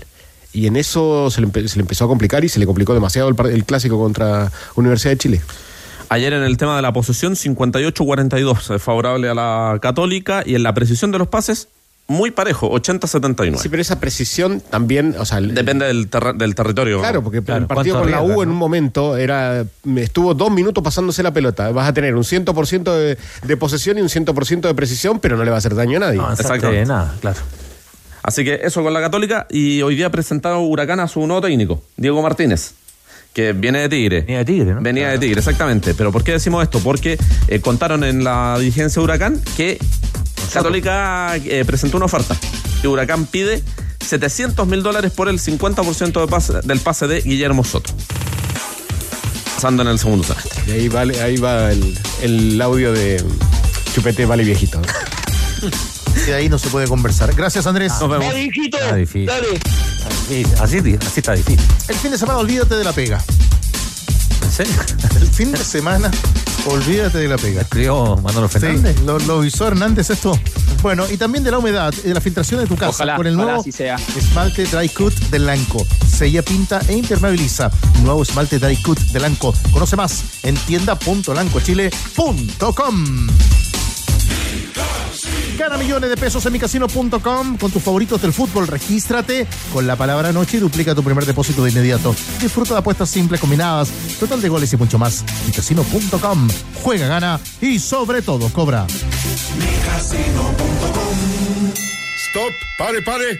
y 0.53 0.67
en 0.67 0.77
eso 0.77 1.29
se 1.31 1.41
le, 1.41 1.47
empezó 1.47 2.05
a 2.05 2.07
complicar 2.07 2.43
y 2.45 2.49
se 2.49 2.59
le 2.59 2.65
complicó 2.65 2.93
demasiado 2.93 3.27
el, 3.29 3.35
el 3.51 3.65
clásico 3.65 3.97
contra 3.99 4.51
Universidad 4.75 5.11
de 5.13 5.17
Chile. 5.17 5.41
Ayer 6.07 6.31
en 6.33 6.43
el 6.43 6.55
tema 6.57 6.75
de 6.75 6.81
la 6.81 6.93
posesión, 6.93 7.35
58-42 7.35 8.75
eh, 8.75 8.79
favorable 8.79 9.27
a 9.29 9.33
la 9.33 9.79
Católica 9.81 10.43
y 10.45 10.55
en 10.55 10.63
la 10.63 10.73
precisión 10.73 11.11
de 11.11 11.17
los 11.17 11.27
pases, 11.27 11.67
muy 12.07 12.29
parejo, 12.31 12.69
80-79. 12.71 13.57
Sí, 13.57 13.67
pero 13.69 13.81
esa 13.81 13.99
precisión 13.99 14.61
también, 14.69 15.15
o 15.17 15.25
sea, 15.25 15.39
el- 15.39 15.55
Depende 15.55 15.85
del, 15.87 16.07
del 16.37 16.53
territorio. 16.55 16.99
Claro, 16.99 17.23
porque 17.23 17.41
Claro, 17.41 17.61
el 17.61 17.67
partido 17.67 17.99
con 17.99 18.11
la 18.11 18.21
U 18.21 18.43
en 18.43 18.49
un 18.49 18.55
momento 18.55 19.17
era 19.17 19.65
me 19.83 20.03
estuvo 20.03 20.33
dos 20.35 20.51
minutos 20.51 20.83
pasándose 20.83 21.23
la 21.23 21.31
pelota. 21.33 21.71
Vas 21.71 21.89
a 21.89 21.93
tener 21.93 22.15
un 22.15 22.23
100% 22.23 22.83
de, 22.95 23.17
de 23.43 23.57
posesión 23.57 23.97
y 23.97 24.01
un 24.01 24.09
100% 24.09 24.61
de 24.61 24.73
precisión, 24.75 25.19
pero 25.19 25.35
no 25.35 25.43
le 25.43 25.49
va 25.49 25.57
a 25.57 25.59
hacer 25.59 25.73
daño 25.73 25.97
a 25.97 26.01
nadie. 26.01 26.17
No, 26.17 26.31
Exactamente. 26.31 26.85
nada, 26.85 27.15
claro. 27.21 27.39
Así 28.21 28.43
que 28.43 28.59
eso 28.63 28.83
con 28.83 28.93
la 28.93 29.01
Católica 29.01 29.47
y 29.49 29.81
hoy 29.81 29.95
día 29.95 30.07
ha 30.07 30.11
presentado 30.11 30.59
Huracán 30.61 30.99
a 30.99 31.07
su 31.07 31.25
nuevo 31.25 31.41
técnico, 31.41 31.81
Diego 31.97 32.21
Martínez, 32.23 32.73
que 33.33 33.53
viene 33.53 33.79
de 33.79 33.89
Tigre. 33.89 34.21
Venía 34.21 34.37
de 34.39 34.45
Tigre, 34.45 34.73
¿no? 34.73 34.81
Venía 34.81 35.09
de 35.09 35.17
Tigre, 35.19 35.39
exactamente. 35.39 35.93
Pero 35.93 36.11
¿por 36.11 36.23
qué 36.23 36.31
decimos 36.33 36.63
esto? 36.63 36.79
Porque 36.79 37.17
eh, 37.47 37.59
contaron 37.61 38.03
en 38.03 38.23
la 38.23 38.57
dirigencia 38.59 38.99
de 38.99 39.03
Huracán 39.03 39.41
que 39.57 39.77
Católica 40.53 41.35
eh, 41.37 41.63
presentó 41.65 41.97
una 41.97 42.05
oferta 42.07 42.35
y 42.83 42.87
Huracán 42.87 43.25
pide 43.25 43.63
700 44.05 44.67
mil 44.67 44.83
dólares 44.83 45.11
por 45.11 45.29
el 45.29 45.39
50% 45.39 46.21
de 46.21 46.27
pase- 46.27 46.61
del 46.63 46.79
pase 46.79 47.07
de 47.07 47.21
Guillermo 47.21 47.63
Soto. 47.63 47.91
Pasando 49.55 49.83
en 49.83 49.89
el 49.89 49.99
segundo 49.99 50.23
semestre. 50.23 50.63
Y 50.67 50.71
ahí, 50.71 50.89
vale, 50.89 51.21
ahí 51.21 51.37
va 51.37 51.71
el, 51.71 51.97
el 52.21 52.61
audio 52.61 52.91
de 52.91 53.23
Chupete 53.93 54.25
Vale 54.25 54.43
Viejito. 54.43 54.81
Y 56.15 56.29
de 56.29 56.33
ahí 56.33 56.47
no 56.47 56.57
se 56.57 56.69
puede 56.69 56.87
conversar. 56.87 57.33
Gracias, 57.35 57.67
Andrés. 57.67 57.91
Nos 57.99 58.09
vemos. 58.09 58.33
Está 58.33 58.95
difícil. 58.95 59.29
Sí, 60.29 60.45
Así, 60.61 60.77
así 61.01 61.19
está 61.19 61.33
difícil. 61.33 61.59
El 61.89 61.95
fin 61.95 62.09
de 62.11 62.17
semana, 62.17 62.39
olvídate 62.39 62.75
de 62.75 62.83
la 62.85 62.93
pega. 62.93 63.21
¿En 64.41 64.51
serio? 64.51 64.73
El 65.19 65.27
fin 65.27 65.51
de 65.51 65.57
semana, 65.57 66.09
olvídate 66.65 67.19
de 67.19 67.27
la 67.27 67.37
pega. 67.37 67.61
Escribió 67.61 68.15
Manolo 68.17 68.47
Sí, 68.47 68.59
Fernández. 68.59 68.99
lo, 69.01 69.19
lo 69.19 69.43
hizo 69.45 69.67
Hernández 69.67 70.09
esto. 70.09 70.37
Bueno, 70.81 71.05
y 71.09 71.17
también 71.17 71.43
de 71.43 71.51
la 71.51 71.57
humedad, 71.59 71.93
y 72.03 72.07
de 72.09 72.13
la 72.13 72.21
filtración 72.21 72.59
de 72.61 72.67
tu 72.67 72.75
casa 72.75 72.89
Ojalá, 72.89 73.15
con 73.15 73.25
el 73.27 73.35
ojalá 73.35 73.51
nuevo 73.53 73.65
sea. 73.71 73.95
esmalte 74.15 74.65
Dry 74.65 74.89
Cut 74.89 75.13
de 75.29 75.39
Lanco. 75.39 75.85
Sella, 76.07 76.41
pinta 76.43 76.79
e 76.87 76.93
impermeabiliza. 76.97 77.69
Nuevo 78.03 78.23
esmalte 78.23 78.59
Dry 78.59 78.75
Cut 78.77 78.99
de 78.99 79.19
Lanco. 79.19 79.53
Conoce 79.71 79.95
más 79.95 80.23
en 80.43 80.55
tienda.lancochile.com. 80.55 83.27
Gana 85.57 85.77
millones 85.77 86.09
de 86.09 86.17
pesos 86.17 86.45
en 86.45 86.53
micasino.com 86.53 87.57
con 87.57 87.71
tus 87.71 87.81
favoritos 87.81 88.21
del 88.21 88.33
fútbol. 88.33 88.67
Regístrate 88.67 89.47
con 89.71 89.87
la 89.87 89.95
palabra 89.95 90.33
noche 90.33 90.57
y 90.57 90.59
duplica 90.59 90.93
tu 90.93 91.03
primer 91.03 91.25
depósito 91.25 91.63
de 91.63 91.71
inmediato. 91.71 92.13
Disfruta 92.41 92.73
de 92.73 92.79
apuestas 92.79 93.09
simples 93.09 93.39
combinadas, 93.39 93.89
total 94.19 94.41
de 94.41 94.49
goles 94.49 94.73
y 94.73 94.77
mucho 94.77 94.99
más. 94.99 95.23
micasino.com. 95.45 96.49
Juega, 96.83 97.07
gana 97.07 97.39
y 97.61 97.79
sobre 97.79 98.21
todo 98.21 98.49
cobra. 98.49 98.85
Stop, 102.29 102.51
pare, 102.77 103.01
pare. 103.01 103.39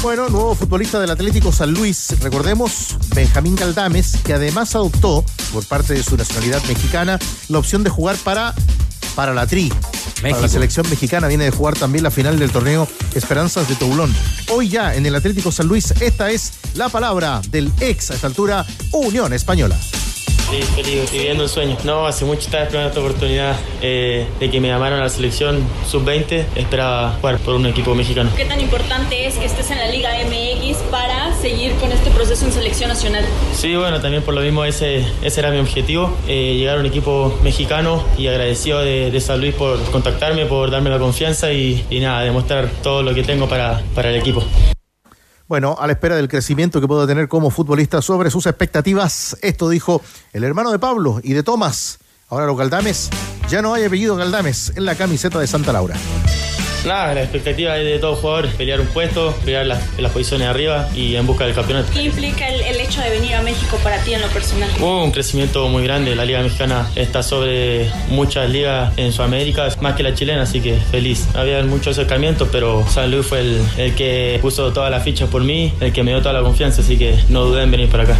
Bueno, 0.00 0.28
nuevo 0.28 0.54
futbolista 0.54 1.00
del 1.00 1.10
Atlético 1.10 1.50
San 1.50 1.72
Luis, 1.72 2.14
recordemos, 2.20 2.96
Benjamín 3.16 3.56
Galdames, 3.56 4.18
que 4.24 4.34
además 4.34 4.76
adoptó, 4.76 5.24
por 5.52 5.64
parte 5.66 5.94
de 5.94 6.04
su 6.04 6.16
nacionalidad 6.16 6.62
mexicana, 6.68 7.18
la 7.48 7.58
opción 7.58 7.82
de 7.82 7.90
jugar 7.90 8.16
para, 8.18 8.54
para 9.16 9.34
la 9.34 9.48
Tri. 9.48 9.72
Para 10.16 10.28
la 10.28 10.36
México. 10.36 10.48
selección 10.48 10.90
mexicana 10.90 11.28
viene 11.28 11.44
de 11.44 11.50
jugar 11.50 11.74
también 11.74 12.04
la 12.04 12.10
final 12.10 12.38
del 12.38 12.50
torneo 12.50 12.88
Esperanzas 13.14 13.68
de 13.68 13.76
Toulon. 13.76 14.14
Hoy 14.50 14.68
ya 14.68 14.94
en 14.94 15.06
el 15.06 15.14
Atlético 15.14 15.52
San 15.52 15.66
Luis, 15.68 15.92
esta 16.00 16.30
es 16.30 16.52
la 16.74 16.88
palabra 16.88 17.40
del 17.50 17.72
ex 17.80 18.10
a 18.10 18.14
esta 18.14 18.26
altura 18.26 18.66
Unión 18.92 19.32
Española. 19.32 19.78
Feliz, 20.50 20.66
feliz, 20.70 21.12
viviendo 21.12 21.42
un 21.42 21.48
sueño. 21.48 21.76
No, 21.84 22.06
hace 22.06 22.24
mucho 22.24 22.40
estaba 22.40 22.64
esperando 22.64 22.88
esta 22.88 23.00
oportunidad 23.00 23.54
eh, 23.82 24.26
de 24.40 24.50
que 24.50 24.60
me 24.60 24.68
llamaran 24.68 24.98
a 24.98 25.02
la 25.02 25.08
selección 25.10 25.62
sub-20. 25.86 26.46
Esperaba 26.56 27.12
jugar 27.20 27.36
por 27.38 27.54
un 27.54 27.66
equipo 27.66 27.94
mexicano. 27.94 28.30
¿Qué 28.34 28.46
tan 28.46 28.58
importante 28.58 29.26
es 29.26 29.34
que 29.34 29.44
estés 29.44 29.70
en 29.70 29.78
la 29.78 29.88
Liga 29.88 30.10
MX 30.24 30.78
para 30.90 31.34
seguir 31.34 31.74
con 31.74 31.92
este 31.92 32.10
proceso 32.10 32.46
en 32.46 32.52
selección 32.52 32.88
nacional? 32.88 33.26
Sí, 33.52 33.76
bueno, 33.76 34.00
también 34.00 34.22
por 34.22 34.32
lo 34.32 34.40
mismo 34.40 34.64
ese, 34.64 35.04
ese 35.22 35.40
era 35.40 35.50
mi 35.50 35.58
objetivo, 35.58 36.16
eh, 36.26 36.54
llegar 36.56 36.78
a 36.78 36.80
un 36.80 36.86
equipo 36.86 37.38
mexicano 37.42 38.02
y 38.16 38.28
agradecido 38.28 38.80
de, 38.80 39.10
de 39.10 39.20
San 39.20 39.40
Luis 39.40 39.54
por 39.54 39.78
contactarme, 39.90 40.46
por 40.46 40.70
darme 40.70 40.88
la 40.88 40.98
confianza 40.98 41.52
y, 41.52 41.84
y 41.90 42.00
nada, 42.00 42.22
demostrar 42.22 42.70
todo 42.82 43.02
lo 43.02 43.14
que 43.14 43.22
tengo 43.22 43.50
para, 43.50 43.82
para 43.94 44.08
el 44.08 44.16
equipo. 44.16 44.42
Bueno, 45.48 45.76
a 45.80 45.86
la 45.86 45.94
espera 45.94 46.14
del 46.14 46.28
crecimiento 46.28 46.78
que 46.78 46.86
pueda 46.86 47.06
tener 47.06 47.26
como 47.26 47.48
futbolista 47.48 48.02
sobre 48.02 48.30
sus 48.30 48.44
expectativas, 48.44 49.34
esto 49.40 49.70
dijo 49.70 50.02
el 50.34 50.44
hermano 50.44 50.70
de 50.70 50.78
Pablo 50.78 51.20
y 51.22 51.32
de 51.32 51.42
Tomás. 51.42 52.00
Ahora 52.28 52.44
los 52.44 52.58
Galdames, 52.58 53.08
ya 53.48 53.62
no 53.62 53.72
hay 53.72 53.84
apellido 53.84 54.14
Galdames 54.14 54.74
en 54.76 54.84
la 54.84 54.94
camiseta 54.94 55.38
de 55.38 55.46
Santa 55.46 55.72
Laura. 55.72 55.96
Nada, 56.88 57.12
la 57.12 57.20
expectativa 57.20 57.76
es 57.76 57.84
de 57.84 57.98
todo 57.98 58.16
jugador, 58.16 58.48
pelear 58.48 58.80
un 58.80 58.86
puesto, 58.86 59.34
pelear 59.44 59.66
las, 59.66 59.98
las 59.98 60.10
posiciones 60.10 60.46
de 60.46 60.50
arriba 60.50 60.88
y 60.94 61.16
en 61.16 61.26
busca 61.26 61.44
del 61.44 61.54
campeonato. 61.54 61.92
¿Qué 61.92 62.02
implica 62.02 62.48
el, 62.48 62.62
el 62.62 62.80
hecho 62.80 63.02
de 63.02 63.10
venir 63.10 63.34
a 63.34 63.42
México 63.42 63.78
para 63.82 64.02
ti 64.02 64.14
en 64.14 64.22
lo 64.22 64.28
personal? 64.28 64.70
Hubo 64.80 65.04
un 65.04 65.10
crecimiento 65.10 65.68
muy 65.68 65.84
grande. 65.84 66.16
La 66.16 66.24
Liga 66.24 66.40
Mexicana 66.42 66.88
está 66.96 67.22
sobre 67.22 67.90
muchas 68.08 68.48
ligas 68.48 68.92
en 68.96 69.12
Sudamérica, 69.12 69.68
más 69.82 69.96
que 69.96 70.02
la 70.02 70.14
chilena, 70.14 70.42
así 70.42 70.62
que 70.62 70.76
feliz. 70.76 71.28
Había 71.34 71.62
muchos 71.62 71.98
acercamientos, 71.98 72.48
pero 72.50 72.86
San 72.88 73.10
Luis 73.10 73.26
fue 73.26 73.40
el, 73.40 73.60
el 73.76 73.94
que 73.94 74.38
puso 74.40 74.72
todas 74.72 74.90
las 74.90 75.04
fichas 75.04 75.28
por 75.28 75.44
mí, 75.44 75.74
el 75.80 75.92
que 75.92 76.02
me 76.02 76.12
dio 76.12 76.22
toda 76.22 76.32
la 76.32 76.40
confianza, 76.40 76.80
así 76.80 76.96
que 76.96 77.14
no 77.28 77.44
dudé 77.44 77.64
en 77.64 77.70
venir 77.70 77.90
para 77.90 78.04
acá. 78.04 78.16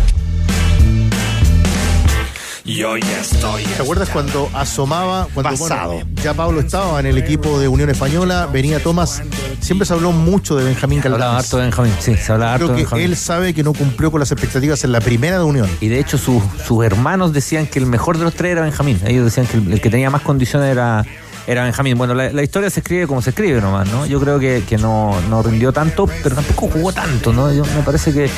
Yo 2.69 2.99
ya 2.99 3.21
estoy. 3.23 3.65
¿Te 3.65 3.83
acuerdas 3.83 4.11
cuando 4.11 4.51
asomaba, 4.53 5.27
cuando 5.33 5.53
Pasado. 5.53 5.93
bueno, 5.95 6.11
ya 6.23 6.35
Pablo 6.35 6.61
estaba 6.61 7.01
en 7.01 7.07
el 7.07 7.17
equipo 7.17 7.59
de 7.59 7.67
Unión 7.67 7.89
Española, 7.89 8.47
venía 8.53 8.79
Tomás, 8.83 9.23
siempre 9.61 9.87
se 9.87 9.95
habló 9.95 10.13
mucho 10.13 10.55
de 10.55 10.65
Benjamín 10.65 11.01
Se 11.01 11.09
hablaba 11.09 11.39
harto 11.39 11.57
de 11.57 11.63
Benjamín, 11.63 11.95
sí, 11.99 12.15
se 12.15 12.31
hablaba 12.31 12.53
harto 12.53 12.67
Creo 12.67 12.77
de 12.77 12.83
que 12.83 12.85
Benjamín. 12.85 13.05
él 13.07 13.17
sabe 13.17 13.55
que 13.55 13.63
no 13.63 13.73
cumplió 13.73 14.11
con 14.11 14.21
las 14.21 14.31
expectativas 14.33 14.85
en 14.85 14.93
la 14.93 15.01
primera 15.01 15.39
de 15.39 15.45
Unión. 15.45 15.69
Y 15.81 15.89
de 15.89 15.99
hecho 15.99 16.19
sus, 16.19 16.43
sus 16.67 16.85
hermanos 16.85 17.33
decían 17.33 17.67
que 17.67 17.79
el 17.79 17.87
mejor 17.87 18.19
de 18.19 18.25
los 18.25 18.35
tres 18.35 18.53
era 18.53 18.61
Benjamín. 18.61 19.01
Ellos 19.07 19.25
decían 19.25 19.47
que 19.47 19.57
el, 19.57 19.73
el 19.73 19.81
que 19.81 19.89
tenía 19.89 20.11
más 20.11 20.21
condiciones 20.21 20.71
era, 20.71 21.07
era 21.49 21.65
Benjamín. 21.65 21.97
Bueno, 21.97 22.15
la, 22.15 22.31
la 22.31 22.43
historia 22.43 22.69
se 22.69 22.81
escribe 22.81 23.07
como 23.07 23.23
se 23.23 23.31
escribe 23.31 23.61
nomás, 23.61 23.89
¿no? 23.91 24.05
Yo 24.05 24.21
creo 24.21 24.39
que, 24.39 24.63
que 24.69 24.77
no, 24.77 25.19
no 25.31 25.43
rindió 25.43 25.73
tanto, 25.73 26.07
pero 26.23 26.35
tampoco 26.37 26.69
jugó 26.69 26.93
tanto, 26.93 27.33
¿no? 27.33 27.51
Yo, 27.53 27.65
me 27.75 27.83
parece 27.83 28.13
que... 28.13 28.31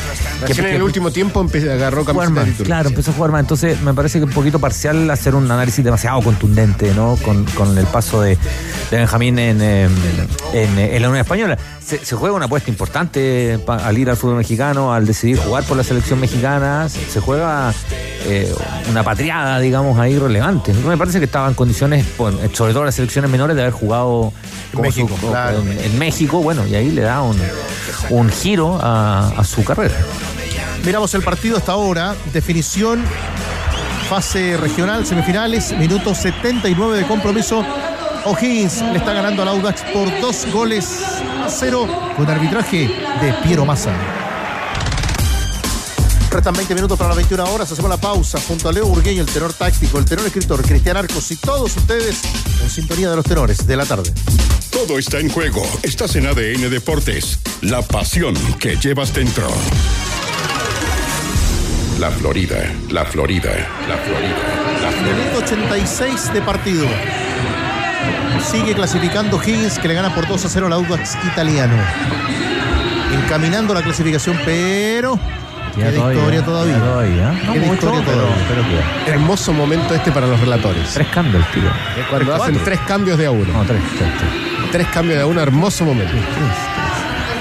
en 0.47 0.65
el 0.67 0.83
último 0.83 1.11
tiempo 1.11 1.43
empe- 1.43 1.69
agarró 1.69 2.05
camiseta 2.05 2.45
de 2.45 2.53
claro, 2.65 2.89
empezó 2.89 3.11
a 3.11 3.15
jugar 3.15 3.33
más. 3.33 3.41
Entonces, 3.41 3.81
me 3.83 3.93
parece 3.93 4.19
que 4.21 4.25
un 4.27 4.31
poquito 4.31 4.61
parcial 4.61 5.11
hacer 5.11 5.35
un 5.35 5.51
análisis 5.51 5.85
demasiado 5.85 6.23
contundente, 6.23 6.95
¿no? 6.95 7.17
Con, 7.23 7.45
con 7.47 7.77
el 7.77 7.87
paso 7.87 8.23
de, 8.23 8.39
de 8.91 8.97
Benjamín 8.97 9.39
en, 9.41 9.61
eh, 9.61 9.89
en, 10.53 10.79
en 10.79 11.03
la 11.03 11.09
Unión 11.09 11.21
Española. 11.23 11.59
Se, 11.85 12.05
se 12.05 12.15
juega 12.15 12.37
una 12.37 12.45
apuesta 12.45 12.71
importante 12.71 13.59
pa- 13.67 13.79
al 13.85 13.99
ir 13.99 14.09
al 14.09 14.17
fútbol 14.17 14.37
mexicano, 14.37 14.95
al 14.95 15.05
decidir 15.05 15.39
jugar 15.39 15.65
por 15.65 15.77
la 15.77 15.83
selección 15.83 16.21
mexicana. 16.21 16.89
Se, 16.89 17.05
se 17.05 17.19
juega 17.19 17.75
eh, 18.27 18.55
una 18.89 19.03
patriada, 19.03 19.59
digamos, 19.59 19.99
ahí 19.99 20.17
relevante. 20.17 20.73
Me 20.73 20.97
parece 20.97 21.19
que 21.19 21.25
estaba 21.25 21.49
en 21.49 21.55
condiciones, 21.55 22.07
sobre 22.53 22.73
todo 22.73 22.85
las 22.85 22.95
selecciones 23.01 23.31
menores, 23.31 23.57
de 23.57 23.63
haber 23.63 23.73
jugado 23.75 24.33
como 24.73 24.83
México, 24.85 25.11
su- 25.21 25.29
claro. 25.31 25.59
en, 25.63 25.79
en 25.81 25.99
México. 25.99 26.41
Bueno, 26.43 26.67
y 26.67 26.75
ahí 26.75 26.91
le 26.91 27.03
da 27.03 27.23
un, 27.23 27.37
un 28.11 28.31
giro 28.31 28.79
a, 28.83 29.33
a 29.37 29.45
su 29.45 29.65
carrera. 29.65 29.95
Miramos 30.85 31.13
el 31.15 31.23
partido 31.23 31.57
hasta 31.59 31.73
ahora, 31.73 32.15
definición, 32.33 33.03
fase 34.09 34.57
regional, 34.57 35.07
semifinales, 35.07 35.73
minuto 35.77 36.15
79 36.15 36.99
de 36.99 37.07
compromiso. 37.07 37.65
O'Higgins 38.25 38.83
le 38.83 38.99
está 38.99 39.13
ganando 39.15 39.43
al 39.43 39.49
Audax 39.49 39.83
por 39.95 40.09
dos 40.21 40.47
goles 40.53 41.01
a 41.45 41.49
cero 41.49 41.87
con 42.17 42.29
arbitraje 42.29 42.89
de 43.23 43.33
Piero 43.43 43.65
Massa. 43.65 43.93
Restan 46.31 46.55
20 46.55 46.75
minutos 46.77 46.97
para 46.97 47.09
las 47.09 47.17
21 47.17 47.45
horas. 47.53 47.73
Hacemos 47.73 47.91
la 47.91 47.97
pausa 47.97 48.39
junto 48.47 48.69
a 48.69 48.73
Leo 48.73 48.87
Burgueño, 48.87 49.23
el 49.23 49.29
tenor 49.29 49.53
táctico, 49.53 49.99
el 49.99 50.05
tenor 50.05 50.27
escritor, 50.27 50.63
Cristian 50.63 50.97
Arcos 50.97 51.31
y 51.33 51.37
todos 51.37 51.77
ustedes 51.77 52.23
en 52.63 52.71
sintonía 52.71 53.11
de 53.11 53.17
los 53.17 53.25
tenores 53.25 53.67
de 53.67 53.77
la 53.77 53.85
tarde. 53.85 54.13
Todo 54.71 54.99
está 54.99 55.19
en 55.19 55.29
juego. 55.29 55.63
Estás 55.83 56.15
en 56.15 56.27
ADN 56.27 56.71
Deportes. 56.71 57.41
La 57.63 57.83
pasión 57.83 58.35
que 58.59 58.77
llevas 58.77 59.13
dentro. 59.13 59.49
La 61.99 62.11
Florida, 62.13 62.75
la 62.91 63.05
Florida, 63.05 63.51
la 63.89 63.97
Florida, 63.99 64.81
la 64.81 64.91
Florida. 64.91 65.15
Minuto 65.15 65.39
86 65.45 66.33
de 66.33 66.43
partido. 66.43 66.87
Sigue 68.51 68.75
clasificando 68.75 69.39
Higgins 69.43 69.79
que 69.81 69.89
le 69.89 69.95
gana 69.95 70.15
por 70.15 70.27
2 70.27 70.45
a 70.45 70.49
0 70.49 70.67
al 70.67 70.73
Audax 70.75 71.17
italiano. 71.31 71.75
Encaminando 73.23 73.75
la 73.75 73.83
clasificación, 73.83 74.39
pero 74.45 75.19
queda 75.75 75.91
historia 75.91 76.45
todavía. 76.45 76.75
queda 76.75 76.85
todavía. 76.85 77.43
No 77.47 77.55
mucho, 77.55 77.73
historia 77.75 78.03
pero, 78.05 78.19
todavía. 78.19 78.47
pero 78.49 78.63
queda. 78.63 79.07
Hermoso 79.15 79.53
momento 79.53 79.95
este 79.95 80.13
para 80.13 80.27
los 80.27 80.41
relatores. 80.41 80.91
Tres 80.93 81.09
cambios, 81.09 81.45
tío. 81.53 81.71
Cuando 82.09 82.35
hacen 82.35 82.59
tres 82.65 82.81
cambios 82.81 83.19
de 83.19 83.27
a 83.27 83.31
uno. 83.31 83.53
No, 83.53 83.65
tres, 83.65 83.83
tres, 83.99 84.11
tres. 84.19 84.31
Tres 84.73 84.87
cambios 84.89 85.17
de 85.17 85.23
a 85.23 85.27
uno, 85.27 85.41
hermoso 85.41 85.85
momento. 85.85 86.13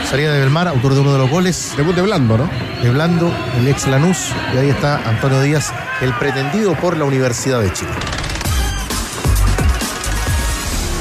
salida 0.09 0.33
de 0.33 0.39
Belmar, 0.39 0.67
autor 0.67 0.95
de 0.95 1.01
uno 1.01 1.13
de 1.13 1.19
los 1.19 1.29
goles. 1.29 1.73
Debut 1.77 1.95
de 1.95 2.01
Blando, 2.01 2.37
¿no? 2.37 2.49
De 2.81 2.89
Blando, 2.89 3.31
el 3.57 3.67
ex 3.67 3.87
Lanús. 3.87 4.29
Y 4.53 4.57
ahí 4.57 4.69
está 4.69 4.97
Antonio 5.07 5.41
Díaz, 5.41 5.71
el 6.01 6.13
pretendido 6.13 6.75
por 6.75 6.97
la 6.97 7.05
Universidad 7.05 7.61
de 7.61 7.71
Chile. 7.73 7.91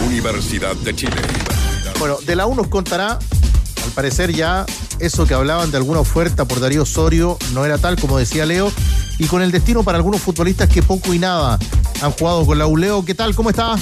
Universidad 0.07 0.74
de 0.76 0.95
Chile. 0.95 1.16
Bueno, 1.99 2.18
de 2.24 2.37
la 2.37 2.47
U 2.47 2.55
nos 2.55 2.68
contará, 2.68 3.12
al 3.12 3.91
parecer 3.95 4.33
ya 4.33 4.64
eso 5.01 5.27
que 5.27 5.35
hablaban 5.35 5.71
de 5.71 5.77
alguna 5.77 6.01
oferta 6.01 6.47
por 6.47 6.61
Darío 6.61 6.83
Osorio 6.83 7.39
no 7.53 7.65
era 7.65 7.79
tal 7.79 8.01
como 8.01 8.19
decía 8.19 8.47
Leo, 8.47 8.71
y 9.19 9.27
con 9.27 9.43
el 9.43 9.51
destino 9.51 9.83
para 9.83 9.99
algunos 9.99 10.21
futbolistas 10.21 10.69
que 10.69 10.83
poco 10.83 11.15
y 11.15 11.19
nada 11.19 11.59
han 12.01 12.11
jugado 12.13 12.47
con 12.47 12.59
la 12.59 12.67
U. 12.67 12.77
Leo, 12.77 13.05
¿qué 13.05 13.15
tal? 13.15 13.35
¿Cómo 13.35 13.51
está? 13.51 13.77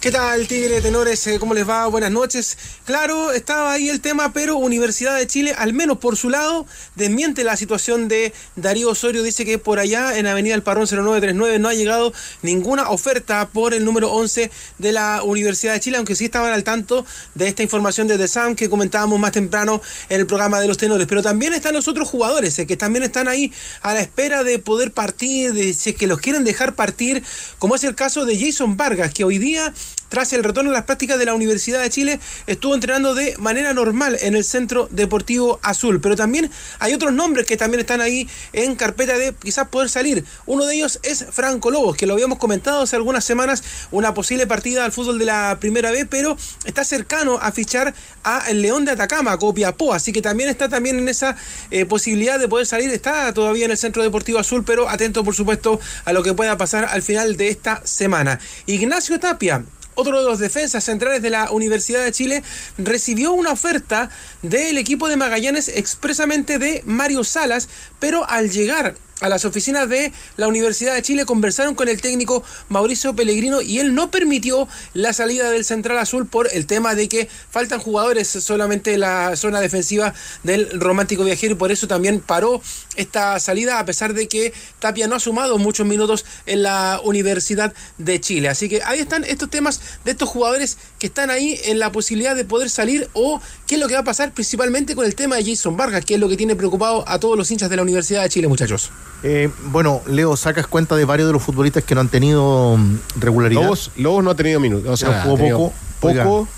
¿Qué 0.00 0.12
tal, 0.12 0.46
Tigre 0.46 0.80
Tenores? 0.80 1.26
Eh, 1.26 1.40
¿Cómo 1.40 1.54
les 1.54 1.68
va? 1.68 1.88
Buenas 1.88 2.12
noches. 2.12 2.56
Claro, 2.84 3.32
estaba 3.32 3.72
ahí 3.72 3.88
el 3.88 4.00
tema, 4.00 4.32
pero 4.32 4.56
Universidad 4.56 5.16
de 5.16 5.26
Chile, 5.26 5.56
al 5.58 5.72
menos 5.72 5.98
por 5.98 6.16
su 6.16 6.30
lado, 6.30 6.66
desmiente 6.94 7.42
la 7.42 7.56
situación 7.56 8.06
de 8.06 8.32
Darío 8.54 8.90
Osorio. 8.90 9.24
Dice 9.24 9.44
que 9.44 9.58
por 9.58 9.80
allá, 9.80 10.16
en 10.16 10.28
Avenida 10.28 10.54
El 10.54 10.62
Parrón 10.62 10.86
0939, 10.86 11.58
no 11.58 11.68
ha 11.68 11.74
llegado 11.74 12.12
ninguna 12.42 12.90
oferta 12.90 13.48
por 13.48 13.74
el 13.74 13.84
número 13.84 14.12
11 14.12 14.52
de 14.78 14.92
la 14.92 15.24
Universidad 15.24 15.72
de 15.72 15.80
Chile, 15.80 15.96
aunque 15.96 16.14
sí 16.14 16.26
estaban 16.26 16.52
al 16.52 16.62
tanto 16.62 17.04
de 17.34 17.48
esta 17.48 17.64
información 17.64 18.06
de 18.06 18.18
The 18.18 18.28
Sam 18.28 18.54
que 18.54 18.70
comentábamos 18.70 19.18
más 19.18 19.32
temprano 19.32 19.82
en 20.08 20.20
el 20.20 20.28
programa 20.28 20.60
de 20.60 20.68
los 20.68 20.76
tenores. 20.76 21.08
Pero 21.08 21.24
también 21.24 21.54
están 21.54 21.74
los 21.74 21.88
otros 21.88 22.08
jugadores, 22.08 22.56
eh, 22.60 22.68
que 22.68 22.76
también 22.76 23.02
están 23.02 23.26
ahí 23.26 23.52
a 23.82 23.94
la 23.94 24.00
espera 24.00 24.44
de 24.44 24.60
poder 24.60 24.92
partir, 24.92 25.54
de 25.54 25.74
si 25.74 25.90
es 25.90 25.96
que 25.96 26.06
los 26.06 26.20
quieren 26.20 26.44
dejar 26.44 26.76
partir, 26.76 27.24
como 27.58 27.74
es 27.74 27.82
el 27.82 27.96
caso 27.96 28.24
de 28.24 28.38
Jason 28.38 28.76
Vargas, 28.76 29.12
que 29.12 29.24
hoy 29.24 29.38
día 29.38 29.74
tras 30.08 30.32
el 30.32 30.42
retorno 30.42 30.70
a 30.70 30.72
las 30.72 30.84
prácticas 30.84 31.18
de 31.18 31.26
la 31.26 31.34
Universidad 31.34 31.82
de 31.82 31.90
Chile, 31.90 32.20
estuvo 32.46 32.74
entrenando 32.74 33.14
de 33.14 33.36
manera 33.38 33.72
normal 33.72 34.16
en 34.20 34.34
el 34.34 34.44
Centro 34.44 34.88
Deportivo 34.90 35.60
Azul. 35.62 36.00
Pero 36.00 36.16
también 36.16 36.50
hay 36.78 36.94
otros 36.94 37.12
nombres 37.12 37.46
que 37.46 37.56
también 37.56 37.80
están 37.80 38.00
ahí 38.00 38.28
en 38.52 38.74
carpeta 38.74 39.18
de 39.18 39.34
quizás 39.34 39.68
poder 39.68 39.88
salir. 39.88 40.24
Uno 40.46 40.64
de 40.64 40.76
ellos 40.76 40.98
es 41.02 41.26
Franco 41.30 41.70
Lobos, 41.70 41.96
que 41.96 42.06
lo 42.06 42.14
habíamos 42.14 42.38
comentado 42.38 42.82
hace 42.82 42.96
algunas 42.96 43.24
semanas, 43.24 43.62
una 43.90 44.14
posible 44.14 44.46
partida 44.46 44.84
al 44.84 44.92
fútbol 44.92 45.18
de 45.18 45.26
la 45.26 45.58
primera 45.60 45.90
vez, 45.90 46.06
pero 46.08 46.36
está 46.64 46.84
cercano 46.84 47.38
a 47.40 47.52
fichar 47.52 47.94
a 48.24 48.48
el 48.48 48.62
León 48.62 48.84
de 48.84 48.92
Atacama, 48.92 49.36
Copiapó. 49.36 49.92
Así 49.92 50.12
que 50.12 50.22
también 50.22 50.48
está 50.48 50.68
también 50.68 50.98
en 50.98 51.08
esa 51.08 51.36
eh, 51.70 51.84
posibilidad 51.84 52.38
de 52.38 52.48
poder 52.48 52.66
salir. 52.66 52.90
Está 52.90 53.32
todavía 53.34 53.66
en 53.66 53.72
el 53.72 53.78
Centro 53.78 54.02
Deportivo 54.02 54.38
Azul, 54.38 54.64
pero 54.64 54.88
atento 54.88 55.22
por 55.22 55.34
supuesto 55.34 55.80
a 56.04 56.12
lo 56.12 56.22
que 56.22 56.32
pueda 56.32 56.56
pasar 56.56 56.86
al 56.86 57.02
final 57.02 57.36
de 57.36 57.48
esta 57.48 57.82
semana. 57.84 58.40
Ignacio 58.66 59.20
Tapia 59.20 59.64
otro 59.98 60.20
de 60.20 60.24
los 60.24 60.38
defensas 60.38 60.84
centrales 60.84 61.22
de 61.22 61.30
la 61.30 61.50
Universidad 61.50 62.04
de 62.04 62.12
Chile, 62.12 62.42
recibió 62.78 63.32
una 63.32 63.50
oferta 63.50 64.10
del 64.42 64.78
equipo 64.78 65.08
de 65.08 65.16
Magallanes 65.16 65.68
expresamente 65.68 66.58
de 66.58 66.82
Mario 66.86 67.24
Salas, 67.24 67.68
pero 67.98 68.28
al 68.28 68.50
llegar 68.50 68.94
a 69.20 69.28
las 69.28 69.44
oficinas 69.44 69.88
de 69.88 70.12
la 70.36 70.48
Universidad 70.48 70.94
de 70.94 71.02
Chile, 71.02 71.24
conversaron 71.24 71.74
con 71.74 71.88
el 71.88 72.00
técnico 72.00 72.44
Mauricio 72.68 73.14
Pellegrino 73.14 73.60
y 73.60 73.80
él 73.80 73.94
no 73.94 74.10
permitió 74.10 74.68
la 74.94 75.12
salida 75.12 75.50
del 75.50 75.64
Central 75.64 75.98
Azul 75.98 76.26
por 76.26 76.48
el 76.52 76.66
tema 76.66 76.94
de 76.94 77.08
que 77.08 77.28
faltan 77.50 77.80
jugadores 77.80 78.28
solamente 78.28 78.94
en 78.94 79.00
la 79.00 79.36
zona 79.36 79.60
defensiva 79.60 80.14
del 80.42 80.80
Romántico 80.80 81.24
Viajero 81.24 81.54
y 81.54 81.56
por 81.56 81.72
eso 81.72 81.88
también 81.88 82.20
paró 82.20 82.62
esta 82.96 83.38
salida 83.40 83.78
a 83.78 83.84
pesar 83.84 84.14
de 84.14 84.28
que 84.28 84.52
Tapia 84.78 85.08
no 85.08 85.16
ha 85.16 85.20
sumado 85.20 85.58
muchos 85.58 85.86
minutos 85.86 86.24
en 86.46 86.62
la 86.62 87.00
Universidad 87.04 87.74
de 87.98 88.20
Chile. 88.20 88.48
Así 88.48 88.68
que 88.68 88.82
ahí 88.82 89.00
están 89.00 89.24
estos 89.24 89.50
temas 89.50 89.80
de 90.04 90.12
estos 90.12 90.28
jugadores 90.28 90.78
que 90.98 91.08
están 91.08 91.30
ahí 91.30 91.58
en 91.64 91.78
la 91.78 91.92
posibilidad 91.92 92.36
de 92.36 92.44
poder 92.44 92.70
salir 92.70 93.08
o 93.12 93.40
qué 93.66 93.74
es 93.76 93.80
lo 93.80 93.88
que 93.88 93.94
va 93.94 94.00
a 94.00 94.04
pasar 94.04 94.32
principalmente 94.32 94.94
con 94.94 95.04
el 95.04 95.14
tema 95.14 95.36
de 95.36 95.44
Jason 95.44 95.76
Vargas, 95.76 96.04
que 96.04 96.14
es 96.14 96.20
lo 96.20 96.28
que 96.28 96.36
tiene 96.36 96.56
preocupado 96.56 97.04
a 97.08 97.18
todos 97.18 97.36
los 97.36 97.50
hinchas 97.50 97.70
de 97.70 97.76
la 97.76 97.82
Universidad 97.82 98.22
de 98.22 98.28
Chile, 98.28 98.48
muchachos. 98.48 98.90
Eh, 99.22 99.50
bueno, 99.66 100.00
Leo, 100.06 100.36
sacas 100.36 100.66
cuenta 100.66 100.94
de 100.96 101.04
varios 101.04 101.26
de 101.28 101.32
los 101.32 101.42
futbolistas 101.42 101.82
que 101.84 101.94
no 101.94 102.00
han 102.00 102.08
tenido 102.08 102.76
mm, 102.76 102.98
regularidad. 103.20 103.62
Lobos, 103.62 103.90
Lobos 103.96 104.22
no 104.24 104.30
ha 104.30 104.34
tenido 104.36 104.60
minutos. 104.60 104.88
O 104.90 104.96
sea, 104.96 105.22
jugó 105.22 105.36
poco. 105.36 105.72
poco. 106.00 106.08
Oiga. 106.40 106.48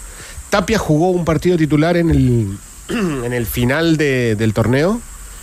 Tapia 0.50 0.78
jugó 0.78 1.10
un 1.10 1.24
partido 1.24 1.56
titular 1.56 1.96
en 1.96 2.10
el, 2.10 2.58
en 2.88 3.32
el 3.32 3.46
final 3.46 3.96
de- 3.96 4.36
del 4.36 4.52
torneo. 4.52 5.00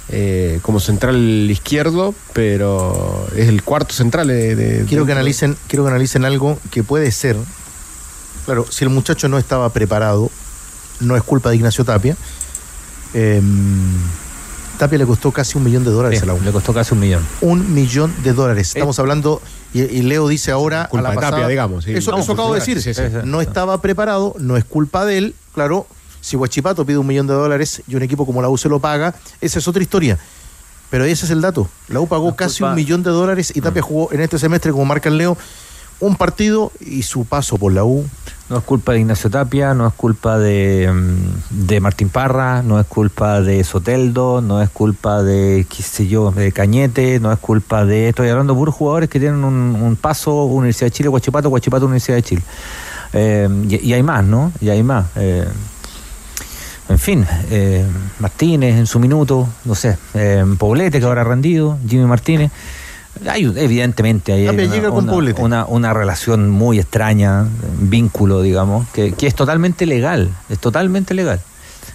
eh, 0.09 0.59
como 0.61 0.79
central 0.79 1.17
izquierdo, 1.51 2.13
pero 2.33 3.27
es 3.35 3.47
el 3.49 3.61
cuarto 3.63 3.93
central 3.93 4.27
de, 4.27 4.55
de- 4.55 4.85
Quiero 4.85 5.05
que 5.05 5.11
analicen, 5.11 5.57
quiero 5.67 5.83
que 5.83 5.89
analicen 5.89 6.23
algo 6.23 6.57
que 6.71 6.83
puede 6.83 7.11
ser. 7.11 7.35
Claro, 8.45 8.65
si 8.69 8.85
el 8.85 8.89
muchacho 8.89 9.27
no 9.27 9.37
estaba 9.37 9.67
preparado, 9.73 10.29
no 11.01 11.17
es 11.17 11.23
culpa 11.23 11.49
de 11.49 11.57
Ignacio 11.57 11.83
Tapia. 11.83 12.15
Eh, 13.13 13.41
Tapia 14.77 14.97
le 14.97 15.05
costó 15.05 15.31
casi 15.31 15.57
un 15.57 15.63
millón 15.63 15.83
de 15.83 15.91
dólares 15.91 16.19
Sí, 16.19 16.23
a 16.23 16.27
la 16.27 16.33
U. 16.33 16.41
le 16.43 16.51
costó 16.51 16.73
casi 16.73 16.93
un 16.93 16.99
millón. 16.99 17.25
Un 17.41 17.73
millón 17.73 18.13
de 18.23 18.33
dólares. 18.33 18.67
Estamos 18.69 18.97
hablando, 18.99 19.41
y, 19.73 19.81
y 19.81 20.01
Leo 20.03 20.27
dice 20.27 20.51
ahora 20.51 20.87
Culpa 20.89 20.99
a 20.99 21.03
la 21.03 21.09
de 21.09 21.15
pasada. 21.15 21.31
Tapia, 21.31 21.47
digamos, 21.47 21.83
sí. 21.83 21.93
Eso, 21.93 22.11
No, 22.11 22.19
eso 22.19 22.33
acabo 22.33 22.53
de 22.53 22.59
decir. 22.59 22.81
sí, 22.81 22.93
sí. 22.93 23.01
No 23.23 23.41
estaba 23.41 23.81
preparado, 23.81 24.35
no 24.39 24.55
es 24.57 24.63
culpa 24.65 25.05
de 25.05 25.17
él. 25.17 25.35
Claro, 25.53 25.87
si 26.21 26.35
Huachipato 26.35 26.85
pide 26.85 26.97
un 26.97 27.07
millón 27.07 27.25
de 27.27 27.33
dólares 27.33 27.81
y 27.87 27.95
un 27.95 28.03
equipo 28.03 28.25
como 28.25 28.41
la 28.41 28.49
U 28.49 28.57
se 28.57 28.69
lo 28.69 28.79
paga, 28.79 29.15
esa 29.41 29.59
es 29.59 29.67
otra 29.67 29.81
historia. 29.81 30.17
Pero 30.89 31.03
ese 31.03 31.25
es 31.25 31.31
el 31.31 31.41
dato. 31.41 31.67
La 31.89 31.99
U 31.99 32.07
pagó 32.07 32.35
casi 32.35 32.59
culpa- 32.59 32.69
un 32.69 32.75
millón 32.75 33.03
de 33.03 33.09
dólares 33.09 33.51
y 33.55 33.61
Tapia 33.61 33.81
jugó 33.81 34.11
en 34.13 34.21
este 34.21 34.37
semestre, 34.39 34.71
como 34.71 34.85
marca 34.85 35.09
el 35.09 35.17
Leo, 35.17 35.37
un 35.99 36.15
partido 36.15 36.71
y 36.79 37.03
su 37.03 37.25
paso 37.25 37.57
por 37.57 37.73
la 37.73 37.83
U. 37.83 38.05
No 38.49 38.57
es 38.57 38.63
culpa 38.63 38.93
de 38.93 38.99
Ignacio 38.99 39.29
Tapia, 39.29 39.73
no 39.73 39.85
es 39.87 39.93
culpa 39.93 40.39
de, 40.39 40.89
mm, 40.89 41.67
de 41.67 41.79
Martín 41.81 42.07
Parra, 42.07 42.63
no 42.63 42.79
es 42.79 42.85
culpa 42.85 43.41
de 43.41 43.61
Soteldo, 43.65 44.41
no 44.41 44.61
es 44.61 44.69
culpa 44.69 45.21
de, 45.21 45.65
qué 45.69 45.83
sé 45.83 46.07
yo, 46.07 46.31
de 46.31 46.53
Cañete, 46.53 47.19
no 47.19 47.31
es 47.31 47.39
culpa 47.39 47.83
de... 47.83 48.09
Estoy 48.09 48.29
hablando 48.29 48.53
de 48.53 48.57
puros 48.57 48.73
jugadores 48.73 49.09
que 49.09 49.19
tienen 49.19 49.43
un, 49.43 49.97
paso 49.99 50.45
Universidad 50.45 50.87
de 50.87 50.91
Chile, 50.91 51.09
Guachipato, 51.09 51.49
Guachipato, 51.49 51.85
Universidad 51.85 52.15
de 52.15 52.23
Chile. 52.23 52.41
Eh, 53.13 53.49
y, 53.69 53.91
hay 53.91 54.03
más, 54.03 54.23
¿no? 54.23 54.53
Y 54.61 54.69
hay 54.69 54.83
más. 54.83 55.07
Eh, 55.15 55.45
en 56.87 56.99
fin, 56.99 57.25
eh, 57.49 57.85
Martínez 58.19 58.77
en 58.77 58.85
su 58.85 58.97
minuto, 58.99 59.45
no 59.65 59.75
sé, 59.75 59.97
Poblete 60.57 60.99
que 60.99 61.05
ahora 61.05 61.25
rendido, 61.25 61.77
Jimmy 61.85 62.05
Martínez. 62.05 62.49
Hay, 63.29 63.43
evidentemente 63.55 64.33
hay 64.33 64.43
una, 64.49 64.63
una- 65.03 65.11
Poblete. 65.13 65.41
una- 65.41 65.65
una 65.65 65.93
relación 65.93 66.49
muy 66.49 66.79
extraña, 66.79 67.41
un 67.79 67.89
vínculo, 67.89 68.41
digamos, 68.41 68.87
que, 68.89 69.13
que 69.13 69.27
es 69.27 69.35
totalmente 69.35 69.85
legal, 69.85 70.29
es 70.49 70.59
totalmente 70.59 71.13
legal. 71.13 71.39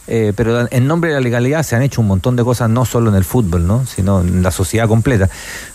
Eh, 0.09 0.33
pero 0.35 0.67
en 0.71 0.87
nombre 0.89 1.11
de 1.11 1.15
la 1.17 1.21
legalidad 1.21 1.63
se 1.63 1.77
han 1.77 1.83
hecho 1.83 2.01
un 2.01 2.09
montón 2.09 2.35
de 2.35 2.43
cosas, 2.43 2.69
no 2.69 2.85
solo 2.85 3.09
en 3.11 3.17
el 3.17 3.25
fútbol, 3.25 3.67
¿no? 3.67 3.87
sino 3.87 4.21
en 4.21 4.43
la 4.43 4.51
sociedad 4.51 4.89
completa. 4.89 5.31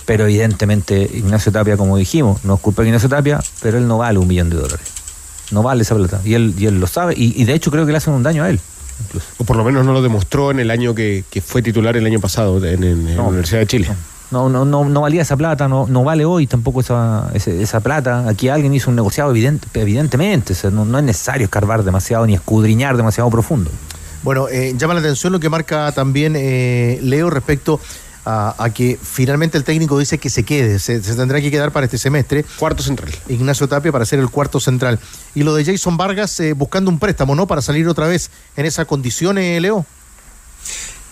Pero 0.05 0.25
evidentemente 0.25 1.09
Ignacio 1.13 1.51
Tapia, 1.51 1.77
como 1.77 1.95
dijimos, 1.97 2.43
no 2.43 2.55
es 2.55 2.59
culpa 2.59 2.81
de 2.81 2.89
Ignacio 2.89 3.07
Tapia, 3.07 3.39
pero 3.61 3.77
él 3.77 3.87
no 3.87 3.97
vale 3.99 4.19
un 4.19 4.27
millón 4.27 4.49
de 4.49 4.57
dólares. 4.57 4.85
No 5.51 5.63
vale 5.63 5.83
esa 5.83 5.95
plata. 5.95 6.19
Y 6.25 6.33
él, 6.33 6.53
y 6.57 6.65
él 6.65 6.77
lo 6.79 6.87
sabe. 6.87 7.13
Y, 7.15 7.41
y 7.41 7.45
de 7.45 7.53
hecho 7.53 7.71
creo 7.71 7.85
que 7.85 7.93
le 7.93 7.99
hacen 7.99 8.13
un 8.13 8.21
daño 8.23 8.43
a 8.43 8.49
él. 8.49 8.59
O 9.37 9.43
por 9.45 9.55
lo 9.55 9.63
menos 9.63 9.85
no 9.85 9.93
lo 9.93 10.01
demostró 10.01 10.51
en 10.51 10.59
el 10.59 10.71
año 10.71 10.93
que, 10.93 11.23
que 11.29 11.39
fue 11.39 11.61
titular 11.61 11.95
el 11.95 12.05
año 12.05 12.19
pasado 12.19 12.57
en, 12.65 12.83
en- 12.83 13.07
en 13.07 13.15
la 13.15 13.23
Universidad 13.23 13.59
de 13.61 13.67
Chile. 13.67 13.87
No, 13.87 13.95
no, 14.31 14.49
no, 14.49 14.65
no 14.65 15.01
valía 15.01 15.21
esa 15.21 15.37
plata, 15.37 15.67
no, 15.67 15.87
no 15.87 16.03
vale 16.03 16.25
hoy 16.25 16.47
tampoco 16.47 16.81
esa, 16.81 17.31
esa 17.33 17.79
plata. 17.79 18.27
Aquí 18.27 18.49
alguien 18.49 18.73
hizo 18.73 18.89
un 18.89 18.95
negociado 18.95 19.31
evidente, 19.31 19.67
evidentemente. 19.73 20.53
o 20.53 20.55
sea, 20.55 20.69
no, 20.69 20.85
no 20.85 20.97
es 20.97 21.03
necesario 21.03 21.45
escarbar 21.45 21.83
demasiado 21.83 22.25
ni 22.25 22.33
escudriñar 22.33 22.97
demasiado 22.97 23.29
profundo. 23.29 23.71
Bueno, 24.23 24.49
eh, 24.49 24.73
llama 24.77 24.93
la 24.95 24.99
atención 24.99 25.31
lo 25.31 25.39
que 25.39 25.49
marca 25.49 25.91
también 25.93 26.33
eh, 26.35 26.99
Leo 27.01 27.29
respecto 27.29 27.79
a, 28.25 28.61
a 28.61 28.69
que 28.71 28.99
finalmente 29.01 29.57
el 29.57 29.63
técnico 29.63 29.97
dice 29.97 30.17
que 30.17 30.29
se 30.29 30.43
quede, 30.43 30.79
se, 30.79 31.01
se 31.01 31.15
tendrá 31.15 31.39
que 31.39 31.49
quedar 31.49 31.71
para 31.71 31.85
este 31.85 31.97
semestre. 31.97 32.43
Cuarto 32.59 32.83
central. 32.83 33.09
Ignacio 33.29 33.69
Tapia 33.69 33.93
para 33.93 34.05
ser 34.05 34.19
el 34.19 34.29
cuarto 34.29 34.59
central. 34.59 34.99
Y 35.33 35.43
lo 35.43 35.55
de 35.55 35.63
Jason 35.63 35.95
Vargas 35.95 36.37
eh, 36.41 36.51
buscando 36.51 36.91
un 36.91 36.99
préstamo, 36.99 37.35
¿no? 37.35 37.47
Para 37.47 37.61
salir 37.61 37.87
otra 37.87 38.07
vez 38.07 38.29
en 38.57 38.65
esa 38.65 38.83
condición, 38.83 39.37
eh, 39.37 39.61
Leo. 39.61 39.85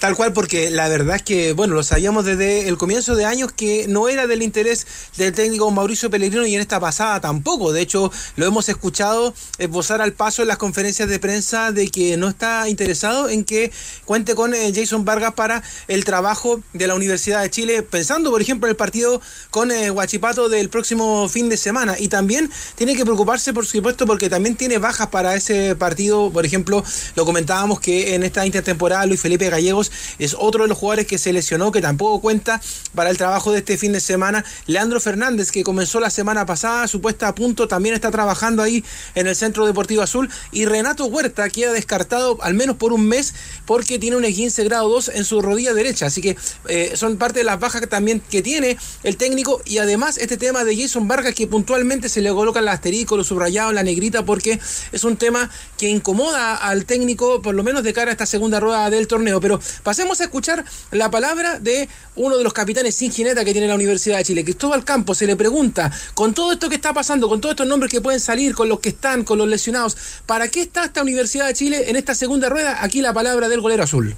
Tal 0.06 0.16
cual, 0.16 0.34
porque 0.34 0.70
la 0.70 0.88
verdad 0.88 1.16
es 1.16 1.24
que, 1.24 1.54
bueno, 1.54 1.74
lo 1.74 1.82
sabíamos 1.82 2.26
desde 2.26 2.68
el 2.68 2.78
comienzo 2.78 3.16
de 3.16 3.26
años 3.26 3.52
que 3.52 3.88
no 3.88 4.08
era 4.08 4.28
del 4.28 4.44
interés 4.44 4.86
del 5.18 5.34
técnico 5.34 5.72
Mauricio 5.72 6.12
Pellegrino 6.12 6.46
y 6.46 6.54
en 6.54 6.62
esta 6.62 6.80
pasada 6.80 7.20
tampoco. 7.22 7.74
De 7.74 7.82
hecho, 7.82 8.12
lo 8.36 8.46
hemos 8.46 8.70
escuchado 8.70 9.34
esbozar 9.58 10.04
al 10.04 10.14
paso 10.14 10.44
en 10.44 10.50
las 10.50 10.60
conferencias 10.60 11.10
de 11.10 11.18
prensa 11.18 11.72
de 11.72 11.90
que 11.90 12.18
no 12.18 12.28
está 12.28 12.70
interesado 12.70 13.30
en 13.30 13.44
que 13.44 13.72
cuente 14.06 14.36
con 14.36 14.54
eh, 14.54 14.72
Jason 14.76 15.06
Vargas 15.06 15.34
para 15.34 15.64
el 15.88 16.06
trabajo 16.06 16.62
de 16.74 16.86
la 16.86 16.94
Universidad 16.94 17.42
de 17.42 17.50
Chile, 17.50 17.82
pensando, 17.82 18.30
por 18.30 18.44
ejemplo, 18.44 18.68
en 18.68 18.74
el 18.74 18.76
partido 18.76 19.20
con 19.50 19.72
eh, 19.72 19.90
Huachipato 19.90 20.50
del 20.50 20.70
próximo 20.70 21.28
fin 21.30 21.50
de 21.50 21.58
semana. 21.58 21.96
Y 21.98 22.10
también 22.10 22.52
tiene 22.76 22.96
que 22.96 23.06
preocuparse, 23.06 23.56
por 23.56 23.66
supuesto, 23.66 24.06
porque 24.06 24.30
también 24.30 24.56
tiene 24.56 24.78
bajas 24.78 25.08
para 25.08 25.34
ese 25.34 25.76
partido. 25.76 26.30
Por 26.30 26.46
ejemplo, 26.46 26.84
lo 27.16 27.26
comentábamos 27.26 27.80
que 27.80 28.14
en 28.14 28.22
esta 28.22 28.46
intertemporada 28.46 29.04
Luis 29.08 29.20
Felipe 29.20 29.50
Gallegos 29.50 29.92
es 30.20 30.36
otro 30.38 30.64
de 30.64 30.70
los 30.70 30.78
jugadores 30.78 31.08
que 31.08 31.18
se 31.18 31.34
lesionó, 31.34 31.72
que 31.72 31.82
tampoco 31.82 32.22
cuenta 32.22 32.62
para 32.94 33.10
el 33.10 33.18
trabajo 33.18 33.52
de 33.52 33.60
este 33.60 33.78
fin 33.78 33.94
de 33.94 34.00
semana. 34.00 34.46
Leandro 34.68 35.00
Fernández, 35.00 35.52
que 35.52 35.64
comenzó 35.64 36.00
la 36.00 36.10
semana 36.10 36.46
pasada, 36.46 36.88
su 36.88 37.02
puesta 37.02 37.28
a 37.28 37.36
punto, 37.36 37.68
también 37.68 37.96
está 37.96 38.12
trabajando 38.12 38.62
ahí 38.62 38.84
en 39.16 39.28
el 39.28 39.36
Centro 39.36 39.66
Deportivo 39.66 40.02
Azul. 40.02 40.30
Y 40.52 40.66
Renato 40.66 41.06
Huerta 41.06 41.50
queda 41.50 41.72
descartado 41.72 42.38
al 42.42 42.54
menos 42.54 42.78
por 42.78 42.94
un 42.94 43.08
mes 43.08 43.34
porque 43.66 44.00
tiene 44.00 44.18
un 44.18 44.24
15 44.24 44.64
grado 44.66 44.90
2 44.90 45.12
en 45.16 45.26
su 45.26 45.42
rodilla 45.42 45.74
derecha. 45.74 46.08
Así 46.08 46.22
que 46.22 46.38
eh, 46.68 46.94
son 46.96 47.18
parte 47.18 47.40
de 47.40 47.46
las 47.46 47.60
bajas 47.60 47.82
que 47.82 47.88
también 47.88 48.20
que 48.20 48.42
tiene 48.42 48.78
el 49.04 49.18
técnico. 49.18 49.62
Y 49.66 49.78
además 49.78 50.18
este 50.18 50.38
tema 50.38 50.64
de 50.64 50.76
Jason 50.76 51.08
Vargas 51.08 51.34
que 51.34 51.48
puntualmente 51.48 52.10
se 52.10 52.22
le 52.22 52.30
coloca 52.32 52.60
el 52.60 52.68
asterisco, 52.68 53.18
lo 53.18 53.24
subrayado, 53.24 53.72
la 53.72 53.84
negrita, 53.84 54.26
porque 54.26 54.60
es 54.92 55.04
un 55.04 55.18
tema 55.18 55.50
que 55.78 55.90
incomoda 55.90 56.56
al 56.56 56.86
técnico, 56.86 57.42
por 57.42 57.56
lo 57.56 57.64
menos 57.64 57.84
de 57.84 57.94
cara 57.94 58.12
a 58.12 58.14
esta 58.14 58.26
segunda 58.26 58.60
rueda 58.60 58.90
del 58.90 59.08
torneo. 59.08 59.40
Pero 59.40 59.60
pasemos 59.84 60.22
a 60.22 60.26
escuchar 60.26 60.64
la 60.92 61.10
palabra 61.12 61.60
de 61.60 61.90
uno 62.16 62.38
de 62.38 62.44
los 62.44 62.54
capitanes 62.54 62.96
sin 62.96 63.12
jineta 63.12 63.44
que 63.44 63.52
tiene 63.52 63.68
la 63.68 63.76
Universidad 63.76 64.18
de 64.18 64.24
Chile, 64.24 64.44
Cristóbal 64.44 64.84
Campos. 64.84 65.18
Se 65.18 65.28
le 65.28 65.36
pregunta, 65.36 65.92
con 66.14 66.34
todo 66.34 66.54
esto 66.54 66.70
que 66.70 66.76
está 66.76 66.94
pasando, 66.94 67.30
con 67.30 67.42
todos 67.42 67.54
estos 67.54 67.68
nombres 67.68 67.92
que 67.92 68.02
pueden 68.02 68.20
salir, 68.20 68.56
con 68.56 68.70
los 68.70 68.80
que 68.80 68.90
están, 68.90 69.24
con 69.24 69.38
los 69.38 69.48
lesionados, 69.48 69.98
¿para 70.26 70.48
qué 70.48 70.62
está 70.62 70.86
esta 70.86 71.02
Universidad 71.02 71.48
de 71.48 71.54
Chile 71.54 71.90
en 71.90 71.96
esta 71.96 72.16
segunda 72.16 72.50
rueda? 72.50 72.84
Aquí 72.84 73.02
la 73.02 73.14
palabra 73.14 73.50
del 73.50 73.62
golero 73.62 73.84
azul. 73.84 74.16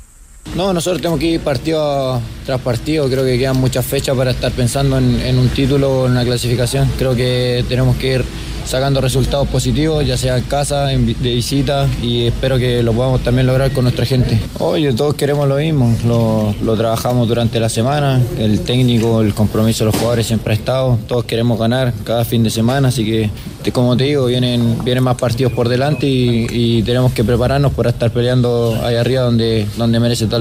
No, 0.56 0.74
nosotros 0.74 1.02
tenemos 1.02 1.20
que 1.20 1.28
ir 1.28 1.40
partido 1.42 2.22
tras 2.46 2.62
partido. 2.62 3.08
Creo 3.10 3.24
que 3.24 3.38
quedan 3.38 3.58
muchas 3.58 3.86
fechas 3.86 4.16
para 4.16 4.32
estar 4.32 4.52
pensando 4.52 4.98
en, 4.98 5.38
un 5.38 5.50
título 5.50 6.02
o 6.02 6.06
en 6.06 6.14
una 6.14 6.24
clasificación. 6.24 6.90
Creo 6.98 7.16
que 7.16 7.64
tenemos 7.68 7.98
que 7.98 8.16
ir 8.16 8.26
sacando 8.68 9.00
resultados 9.00 9.48
positivos, 9.48 10.06
ya 10.06 10.18
sea 10.18 10.38
en 10.38 10.44
casa, 10.44 10.92
en 10.92 11.06
de 11.06 11.36
visita, 11.36 11.88
y 12.02 12.26
espero 12.26 12.58
que 12.58 12.84
lo 12.84 12.92
podamos 12.92 13.22
también 13.24 13.48
lograr 13.48 13.72
con 13.72 13.86
nuestra 13.86 14.06
gente. 14.06 14.40
Oye, 14.60 14.92
todos 14.92 15.16
queremos 15.16 15.48
lo 15.48 15.56
mismo, 15.56 15.96
lo, 16.06 16.76
trabajamos 16.76 17.30
durante 17.30 17.62
la 17.62 17.70
semana, 17.70 18.22
el 18.38 18.60
técnico, 18.60 19.22
el 19.22 19.34
compromiso 19.34 19.86
de 19.86 19.92
los 19.92 19.96
jugadores 19.96 20.28
siempre 20.28 20.52
ha 20.52 20.58
estado, 20.58 21.00
todos 21.08 21.24
queremos 21.24 21.58
ganar 21.58 21.94
cada 22.04 22.26
fin 22.26 22.44
de 22.44 22.50
semana, 22.50 22.90
así 22.90 23.06
que 23.06 23.30
como 23.72 23.98
te 23.98 24.06
digo, 24.06 24.26
vienen, 24.28 24.78
vienen 24.84 25.04
más 25.04 25.18
partidos 25.18 25.52
por 25.52 25.68
delante 25.68 26.08
y, 26.08 26.48
y 26.50 26.84
tenemos 26.84 27.12
que 27.12 27.24
prepararnos 27.24 27.74
para 27.74 27.90
estar 27.90 28.12
peleando 28.12 28.80
ahí 28.82 28.96
arriba 28.96 29.24
donde, 29.24 29.68
donde 29.78 30.00
merece 30.00 30.26
estar 30.26 30.37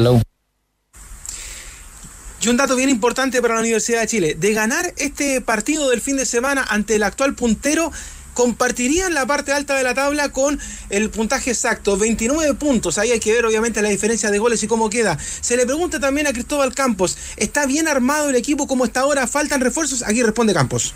Y 2.42 2.48
un 2.48 2.56
dato 2.56 2.76
bien 2.76 2.90
importante 2.90 3.40
para 3.42 3.54
la 3.54 3.60
Universidad 3.60 4.02
de 4.02 4.06
Chile, 4.06 4.36
de 4.38 4.52
ganar 4.52 4.92
este 4.98 5.40
partido 5.40 5.88
del 5.90 6.00
fin 6.00 6.16
de 6.16 6.26
semana 6.26 6.64
ante 6.68 6.94
el 6.96 7.02
actual 7.02 7.34
puntero, 7.34 7.90
compartirían 8.34 9.14
la 9.14 9.26
parte 9.26 9.52
alta 9.52 9.74
de 9.74 9.82
la 9.82 9.94
tabla 9.94 10.28
con 10.28 10.60
el 10.90 11.08
puntaje 11.10 11.50
exacto, 11.50 11.96
29 11.96 12.54
puntos. 12.54 12.98
Ahí 12.98 13.10
hay 13.10 13.18
que 13.18 13.32
ver 13.32 13.46
obviamente 13.46 13.80
la 13.82 13.88
diferencia 13.88 14.30
de 14.30 14.38
goles 14.38 14.62
y 14.62 14.66
cómo 14.68 14.90
queda. 14.90 15.18
Se 15.40 15.56
le 15.56 15.64
pregunta 15.64 15.98
también 15.98 16.26
a 16.26 16.32
Cristóbal 16.34 16.74
Campos, 16.74 17.16
¿está 17.38 17.64
bien 17.66 17.88
armado 17.88 18.28
el 18.28 18.36
equipo 18.36 18.66
como 18.66 18.84
está 18.84 19.00
ahora? 19.00 19.26
¿Faltan 19.26 19.60
refuerzos? 19.62 20.02
Aquí 20.02 20.22
responde 20.22 20.52
Campos. 20.52 20.92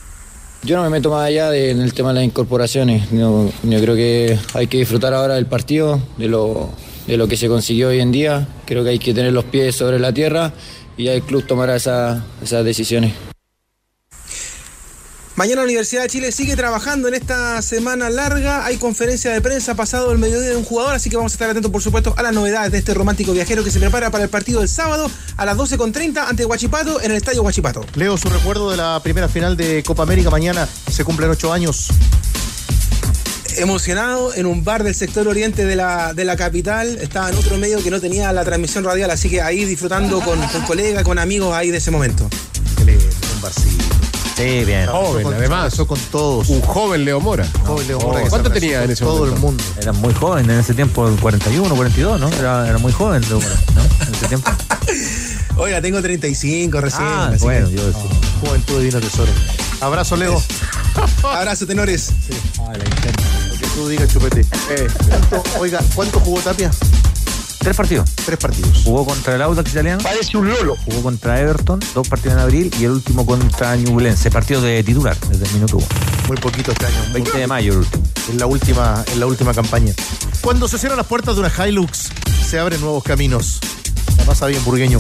Yo 0.63 0.77
no 0.77 0.83
me 0.83 0.91
meto 0.91 1.09
más 1.11 1.27
allá 1.27 1.51
de- 1.51 1.71
en 1.71 1.81
el 1.81 1.95
tema 1.95 2.11
de 2.11 2.17
las 2.17 2.25
incorporaciones. 2.25 3.11
No, 3.13 3.51
yo 3.63 3.81
creo 3.81 3.97
que 3.97 4.39
hay 4.53 4.67
que 4.67 4.77
disfrutar 4.77 5.15
ahora 5.15 5.35
del 5.37 5.47
partido, 5.47 5.99
de 6.19 6.29
lo, 6.29 6.71
de 7.11 7.17
lo 7.17 7.27
que 7.27 7.37
se 7.37 7.49
consiguió 7.49 7.89
hoy 7.89 7.99
en 8.01 8.13
día. 8.13 8.47
Creo 8.67 8.85
que 8.85 8.91
hay 8.91 8.99
que 9.01 9.13
tener 9.13 9.33
los 9.33 9.45
pies 9.45 9.75
sobre 9.75 9.99
la 9.99 10.13
tierra 10.15 10.53
y 10.97 11.05
ya 11.05 11.13
el 11.13 11.23
club 11.23 11.45
tomará 11.45 11.75
esa- 11.75 12.25
esas 12.41 12.65
decisiones. 12.65 13.13
Mañana 15.35 15.63
la 15.63 15.65
Universidad 15.65 16.03
de 16.03 16.09
Chile 16.09 16.33
sigue 16.33 16.55
trabajando 16.55 17.09
en 17.09 17.15
esta 17.15 17.63
semana 17.63 18.11
larga. 18.11 18.65
Hay 18.67 18.77
conferencia 18.77 19.33
de 19.33 19.41
prensa 19.41 19.75
pasado 19.75 20.13
el 20.13 20.19
mediodía 20.19 20.51
de 20.51 20.57
un 20.57 20.65
jugador, 20.65 20.95
así 20.95 21.09
que 21.09 21.17
vamos 21.17 21.33
a 21.33 21.35
estar 21.35 21.49
atentos, 21.51 21.73
por 21.73 21.83
supuesto, 21.83 22.15
a 22.17 22.23
las 22.23 22.35
novedades 22.35 22.71
de 22.73 22.79
este 22.79 22.93
romántico 22.95 23.33
viajero 23.33 23.65
que 23.65 23.71
se 23.71 23.81
prepara 23.81 24.11
para 24.11 24.25
el 24.25 24.31
partido 24.31 24.61
del 24.61 24.69
sábado 24.69 25.11
a 25.39 25.47
las 25.47 25.57
12.30 25.57 26.29
ante 26.29 26.45
Huachipato 26.45 27.01
en 27.01 27.11
el 27.13 27.17
estadio 27.17 27.43
Huachipato. 27.43 27.85
Leo, 27.95 28.19
su 28.19 28.29
recuerdo 28.29 28.71
de 28.71 28.77
la 28.77 29.01
primera 29.03 29.29
final 29.29 29.57
de 29.57 29.83
Copa 29.83 30.03
América 30.03 30.29
mañana. 30.31 30.69
Se 30.91 31.05
cumplen 31.05 31.31
ocho 31.31 31.53
años. 31.53 31.89
Emocionado 33.61 34.33
en 34.35 34.47
un 34.47 34.65
bar 34.65 34.83
del 34.85 34.95
sector 34.95 35.29
oriente 35.29 35.67
de 35.67 35.77
la, 35.77 36.15
de 36.15 36.25
la 36.25 36.35
capital. 36.37 36.97
Estaba 37.01 37.29
en 37.29 37.37
otro 37.37 37.59
medio 37.59 37.83
que 37.83 37.91
no 37.91 38.01
tenía 38.01 38.33
la 38.33 38.43
transmisión 38.45 38.85
radial, 38.85 39.11
así 39.11 39.29
que 39.29 39.43
ahí 39.43 39.67
disfrutando 39.67 40.21
con, 40.23 40.41
con 40.49 40.63
colegas, 40.63 41.03
con 41.05 41.19
amigos 41.19 41.55
ahí 41.55 41.71
de 41.71 41.77
ese 41.77 41.91
momento. 41.91 42.25
Un 42.25 43.41
barcito. 43.43 43.85
Sí, 44.37 44.65
bien. 44.65 44.87
Joven, 44.87 45.27
además. 45.27 45.75
Eso 45.75 45.87
con 45.87 45.99
todos. 46.11 46.49
Un 46.49 46.63
joven 46.63 47.05
Leo 47.05 47.21
Mora. 47.21 47.47
Joven 47.67 47.87
Leo 47.87 48.01
Mora 48.01 48.23
¿Cuánto 48.31 48.51
tenía 48.51 48.77
en 48.79 48.83
con 48.85 48.91
ese 48.93 49.05
todo 49.05 49.19
momento? 49.19 49.35
el 49.37 49.41
mundo. 49.43 49.65
Era 49.83 49.93
muy 49.93 50.15
joven 50.15 50.49
en 50.51 50.59
ese 50.59 50.73
tiempo, 50.73 51.15
41, 51.21 51.75
42, 51.77 52.19
¿no? 52.19 52.29
Era, 52.39 52.67
era 52.67 52.79
muy 52.79 52.93
joven, 52.93 53.21
Leo 53.29 53.41
Mora, 53.41 53.55
¿no? 53.75 54.07
En 54.07 54.15
ese 54.15 54.27
tiempo. 54.27 54.51
Oiga, 55.59 55.83
tengo 55.83 56.01
35 56.01 56.81
recién. 56.81 57.03
Ah, 57.05 57.33
bueno, 57.41 57.69
que- 57.69 57.75
yo 57.77 57.87
decía. 57.87 58.01
Juventud 58.41 58.79
divino 58.79 59.01
tesoro. 59.01 59.31
Abrazo, 59.83 60.17
Leo. 60.17 60.43
Abrazo, 61.23 61.67
tenores. 61.67 62.11
Lo 62.59 62.73
que 62.73 63.11
tú 63.75 63.89
digas, 63.89 64.09
chupete. 64.13 64.41
Eh, 64.71 64.89
¿cuánto- 65.09 65.43
oiga, 65.59 65.81
¿cuánto 65.95 66.21
jugó 66.21 66.41
Tapia? 66.41 66.71
Tres 67.59 67.77
partidos. 67.77 68.09
Tres 68.25 68.39
partidos. 68.39 68.83
Jugó 68.85 69.05
contra 69.05 69.35
el 69.35 69.43
Audax 69.43 69.71
italiano. 69.71 70.03
Parece 70.03 70.37
un 70.39 70.49
lolo. 70.49 70.77
Jugó 70.87 71.03
contra 71.03 71.39
Everton, 71.41 71.79
dos 71.95 72.09
partidos 72.09 72.35
en 72.35 72.39
abril 72.41 72.75
y 72.81 72.85
el 72.85 72.93
último 72.93 73.27
contra 73.27 73.77
Ñublense, 73.77 74.31
partido 74.31 74.63
de 74.63 74.83
titular 74.83 75.15
desde 75.29 75.45
el 75.45 75.53
minuto 75.53 75.77
uno. 75.77 75.87
Muy 76.27 76.39
poquito 76.39 76.73
este 76.73 76.87
año. 76.87 76.97
muy 77.11 77.21
20 77.21 77.39
de 77.39 77.47
mayo 77.47 77.73
el 77.73 77.79
último. 77.81 78.03
en 78.31 78.39
la 78.39 78.47
última, 78.47 79.05
en 79.13 79.21
la 79.21 79.27
última 79.27 79.53
campaña. 79.53 79.93
Cuando 80.41 80.69
se 80.69 80.79
cierran 80.79 80.97
las 80.97 81.07
puertas 81.07 81.35
de 81.37 81.43
una 81.43 81.53
Hilux, 81.69 82.09
se 82.49 82.59
abren 82.59 82.81
nuevos 82.81 83.03
caminos. 83.05 83.61
La 84.17 84.25
pasa 84.25 84.47
bien, 84.47 84.65
burgueño. 84.65 84.99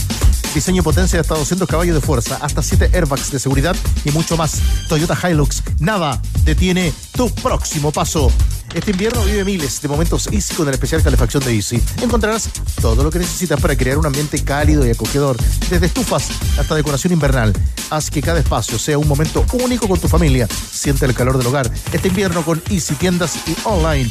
Diseño 0.55 0.81
y 0.81 0.85
potencia 0.85 1.17
de 1.17 1.21
hasta 1.21 1.37
200 1.37 1.67
caballos 1.69 1.95
de 1.95 2.01
fuerza, 2.01 2.39
hasta 2.43 2.63
7 2.63 2.91
airbags 2.93 3.31
de 3.31 3.39
seguridad 3.39 3.77
y 4.05 4.11
mucho 4.11 4.37
más. 4.37 4.57
Toyota 4.89 5.17
Hilux, 5.31 5.63
nada 5.79 6.21
detiene 6.45 6.93
tu 7.17 7.31
próximo 7.31 7.91
paso. 7.93 8.31
Este 8.75 8.93
invierno 8.93 9.25
vive 9.25 9.45
miles 9.45 9.81
de 9.83 9.89
momentos 9.89 10.29
Easy 10.29 10.55
con 10.55 10.69
el 10.69 10.75
especial 10.75 11.03
calefacción 11.03 11.43
de 11.43 11.55
Easy. 11.55 11.83
Encontrarás 12.03 12.49
todo 12.81 13.03
lo 13.03 13.11
que 13.11 13.19
necesitas 13.19 13.61
para 13.61 13.77
crear 13.77 13.99
un 13.99 14.07
ambiente 14.07 14.43
cálido 14.45 14.87
y 14.87 14.91
acogedor, 14.91 15.37
desde 15.69 15.87
estufas 15.87 16.29
hasta 16.57 16.77
decoración 16.77 17.13
invernal. 17.13 17.53
Haz 17.91 18.11
que 18.11 18.23
cada 18.23 18.39
espacio 18.39 18.79
sea 18.79 18.97
un 18.97 19.09
momento 19.09 19.45
único 19.65 19.89
con 19.89 19.99
tu 19.99 20.07
familia. 20.07 20.47
Siente 20.49 21.05
el 21.05 21.15
calor 21.15 21.37
del 21.37 21.49
hogar. 21.49 21.71
Este 21.93 22.09
invierno 22.09 22.45
con 22.45 22.63
Easy 22.71 22.95
Tiendas 22.95 23.37
y 23.49 23.57
online. 23.65 24.11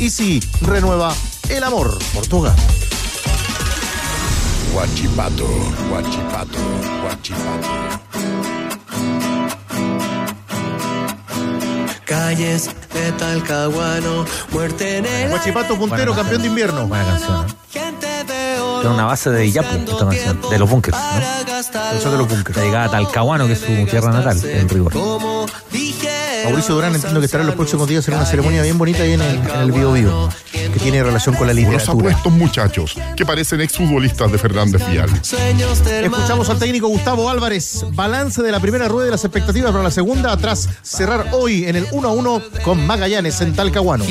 Easy 0.00 0.42
renueva 0.62 1.14
el 1.50 1.62
amor 1.62 1.98
por 2.14 2.26
tu 2.26 2.38
hogar. 2.38 2.56
Huachipato, 4.74 5.46
Huachipato, 5.90 6.58
Huachipato. 7.04 8.63
Calles 12.04 12.70
de 12.92 13.12
Talcahuano, 13.12 14.24
muerte 14.50 14.98
en 14.98 15.06
el 15.06 15.32
Huachipato 15.32 15.76
puntero, 15.76 16.12
Buena 16.12 16.22
campeón 16.22 16.42
de 16.42 16.48
invierno. 16.48 16.86
Buena 16.86 17.04
canción, 17.04 17.46
¿eh? 17.46 17.54
Tiene 18.80 18.94
una 18.94 19.06
base 19.06 19.30
de 19.30 19.46
Iyapu, 19.46 19.90
esta 19.90 20.06
canción, 20.06 20.40
de 20.50 20.58
los 20.58 20.68
bunkers, 20.68 20.96
¿no? 20.96 21.98
Eso 21.98 22.12
de 22.12 22.18
los 22.18 22.28
bunkers. 22.28 22.58
Dedicada 22.58 22.84
a 22.84 22.90
Talcahuano, 22.90 23.46
que 23.46 23.54
es 23.54 23.60
su 23.60 23.86
tierra 23.86 24.12
natal, 24.12 24.38
en 24.44 24.68
rigor. 24.68 24.92
Mauricio 26.44 26.74
Durán 26.74 26.94
entiendo 26.94 27.20
que 27.20 27.26
estará 27.26 27.42
en 27.42 27.46
los 27.46 27.56
próximos 27.56 27.88
días 27.88 28.06
en 28.08 28.14
una 28.14 28.26
ceremonia 28.26 28.62
bien 28.62 28.76
bonita 28.76 29.02
ahí 29.02 29.14
en 29.14 29.22
el, 29.22 29.36
en 29.36 29.60
el 29.60 29.72
Bio 29.72 29.92
Bio, 29.92 30.28
que 30.74 30.80
tiene 30.80 31.04
relación 31.04 31.36
con 31.36 31.46
la 31.46 31.52
Unos 31.52 31.64
literatura. 31.64 31.92
apuestos 32.10 32.32
muchachos 32.32 32.96
que 33.16 33.24
parecen 33.24 33.60
exfutbolistas 33.60 34.32
de 34.32 34.38
Fernández 34.38 34.82
Vial. 34.90 35.08
de 35.08 36.04
Escuchamos 36.04 36.50
al 36.50 36.58
técnico 36.58 36.88
Gustavo 36.88 37.30
Álvarez. 37.30 37.84
Balance 37.92 38.42
de 38.42 38.50
la 38.50 38.58
primera 38.58 38.88
rueda 38.88 39.06
y 39.08 39.10
las 39.12 39.24
expectativas 39.24 39.70
para 39.70 39.84
la 39.84 39.92
segunda. 39.92 40.36
Tras 40.36 40.68
cerrar 40.82 41.28
hoy 41.30 41.64
en 41.66 41.76
el 41.76 41.86
1 41.92 42.08
a 42.08 42.12
1 42.12 42.42
con 42.64 42.84
Magallanes 42.84 43.40
en 43.40 43.54
Talcahuano. 43.54 44.04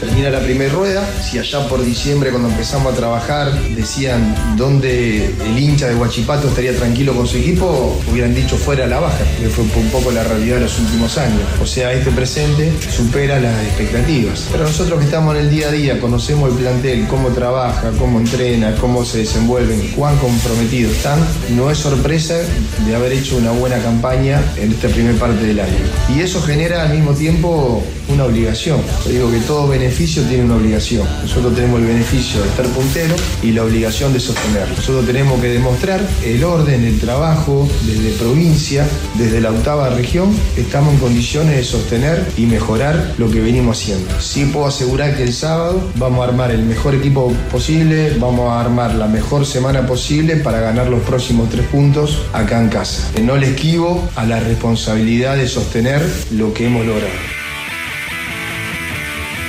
Termina 0.00 0.30
la 0.30 0.40
primera 0.40 0.72
rueda, 0.72 1.06
si 1.22 1.38
allá 1.38 1.68
por 1.68 1.84
diciembre 1.84 2.30
cuando 2.30 2.48
empezamos 2.48 2.92
a 2.92 2.96
trabajar 2.96 3.52
decían 3.76 4.34
dónde 4.56 5.26
el 5.26 5.58
hincha 5.58 5.88
de 5.88 5.94
Huachipato 5.94 6.48
estaría 6.48 6.74
tranquilo 6.74 7.14
con 7.14 7.26
su 7.26 7.36
equipo, 7.36 8.00
hubieran 8.10 8.34
dicho 8.34 8.56
fuera 8.56 8.84
a 8.84 8.88
la 8.88 8.98
baja, 8.98 9.22
que 9.38 9.48
fue 9.48 9.64
un 9.64 9.90
poco 9.90 10.10
la 10.10 10.24
realidad 10.24 10.56
de 10.56 10.62
los 10.62 10.78
últimos 10.78 11.18
años. 11.18 11.42
O 11.60 11.66
sea, 11.66 11.92
este 11.92 12.10
presente 12.10 12.72
supera 12.90 13.38
las 13.38 13.54
expectativas. 13.66 14.48
Pero 14.50 14.64
nosotros 14.64 14.98
que 14.98 15.04
estamos 15.04 15.36
en 15.36 15.42
el 15.42 15.50
día 15.50 15.68
a 15.68 15.70
día, 15.70 15.81
conocemos 16.00 16.50
el 16.50 16.58
plantel, 16.58 17.06
cómo 17.08 17.28
trabaja, 17.30 17.90
cómo 17.98 18.20
entrena, 18.20 18.74
cómo 18.80 19.04
se 19.04 19.18
desenvuelven, 19.18 19.92
cuán 19.96 20.16
comprometidos 20.18 20.96
están, 20.96 21.18
no 21.56 21.70
es 21.70 21.78
sorpresa 21.78 22.38
de 22.86 22.94
haber 22.94 23.12
hecho 23.12 23.36
una 23.36 23.50
buena 23.50 23.78
campaña 23.78 24.40
en 24.56 24.70
esta 24.70 24.88
primera 24.88 25.18
parte 25.18 25.44
del 25.44 25.58
año. 25.58 25.78
Y 26.14 26.20
eso 26.20 26.40
genera 26.42 26.84
al 26.84 26.94
mismo 26.94 27.12
tiempo 27.12 27.82
una 28.08 28.24
obligación. 28.24 28.80
Yo 29.04 29.10
digo 29.10 29.30
que 29.30 29.40
todo 29.40 29.68
beneficio 29.68 30.22
tiene 30.24 30.44
una 30.44 30.56
obligación. 30.56 31.06
Nosotros 31.22 31.54
tenemos 31.54 31.80
el 31.80 31.86
beneficio 31.86 32.40
de 32.42 32.48
estar 32.48 32.66
puntero 32.66 33.14
y 33.42 33.52
la 33.52 33.64
obligación 33.64 34.12
de 34.12 34.20
sostenerlo. 34.20 34.74
Nosotros 34.76 35.06
tenemos 35.06 35.40
que 35.40 35.48
demostrar 35.48 36.00
el 36.24 36.44
orden, 36.44 36.84
el 36.84 37.00
trabajo 37.00 37.68
desde 37.86 38.10
provincia, 38.18 38.86
desde 39.18 39.40
la 39.40 39.50
octava 39.50 39.90
región, 39.90 40.34
estamos 40.56 40.94
en 40.94 41.00
condiciones 41.00 41.56
de 41.56 41.64
sostener 41.64 42.26
y 42.36 42.46
mejorar 42.46 43.14
lo 43.18 43.30
que 43.30 43.40
venimos 43.40 43.80
haciendo. 43.80 44.20
Sí 44.20 44.44
puedo 44.46 44.66
asegurar 44.66 45.16
que 45.16 45.22
el 45.22 45.32
sábado 45.32 45.71
Vamos 45.96 46.20
a 46.20 46.28
armar 46.28 46.50
el 46.50 46.62
mejor 46.64 46.94
equipo 46.94 47.32
posible, 47.50 48.16
vamos 48.18 48.50
a 48.50 48.60
armar 48.60 48.94
la 48.94 49.06
mejor 49.06 49.46
semana 49.46 49.86
posible 49.86 50.36
para 50.36 50.60
ganar 50.60 50.88
los 50.88 51.02
próximos 51.02 51.50
tres 51.50 51.66
puntos 51.66 52.26
acá 52.32 52.60
en 52.60 52.68
casa. 52.68 53.10
No 53.22 53.36
le 53.36 53.50
esquivo 53.50 54.08
a 54.16 54.24
la 54.24 54.40
responsabilidad 54.40 55.36
de 55.36 55.48
sostener 55.48 56.02
lo 56.32 56.52
que 56.52 56.66
hemos 56.66 56.86
logrado. 56.86 57.12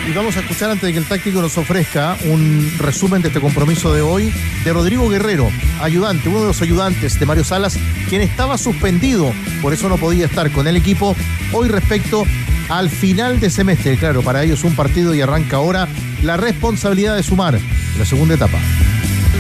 Y 0.08 0.12
vamos 0.12 0.36
a 0.36 0.42
escuchar 0.42 0.70
antes 0.70 0.84
de 0.86 0.92
que 0.92 1.00
el 1.00 1.06
táctico 1.06 1.42
nos 1.42 1.58
ofrezca 1.58 2.18
un 2.26 2.74
resumen 2.78 3.22
de 3.22 3.30
este 3.30 3.40
compromiso 3.40 3.94
de 3.94 4.02
hoy 4.02 4.34
de 4.66 4.74
Rodrigo 4.74 5.08
Guerrero, 5.08 5.50
ayudante, 5.82 6.28
uno 6.28 6.42
de 6.42 6.48
los 6.48 6.62
ayudantes 6.62 7.18
de 7.18 7.26
Mario 7.26 7.46
Salas, 7.46 7.78
quien 8.10 8.22
estaba 8.22 8.58
suspendido, 8.58 9.32
por 9.62 9.74
eso 9.74 9.88
no 9.88 9.98
podía 9.98 10.26
estar 10.26 10.52
con 10.52 10.68
el 10.68 10.76
equipo 10.76 11.16
hoy 11.54 11.70
respecto 11.70 12.26
al 12.68 12.90
final 12.90 13.40
de 13.40 13.50
semestre. 13.50 13.98
Claro, 13.98 14.22
para 14.22 14.44
ellos 14.44 14.66
un 14.66 14.76
partido 14.76 15.16
y 15.16 15.22
arranca 15.22 15.58
ahora 15.58 15.88
la 16.24 16.38
responsabilidad 16.38 17.16
de 17.16 17.24
sumar 17.24 17.56
en 17.56 18.00
la 18.00 18.06
segunda 18.06 18.36
etapa. 18.36 18.58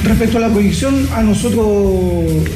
Respecto 0.03 0.37
a 0.37 0.41
la 0.41 0.49
proyección, 0.49 1.07
a 1.15 1.21
nosotros 1.23 1.65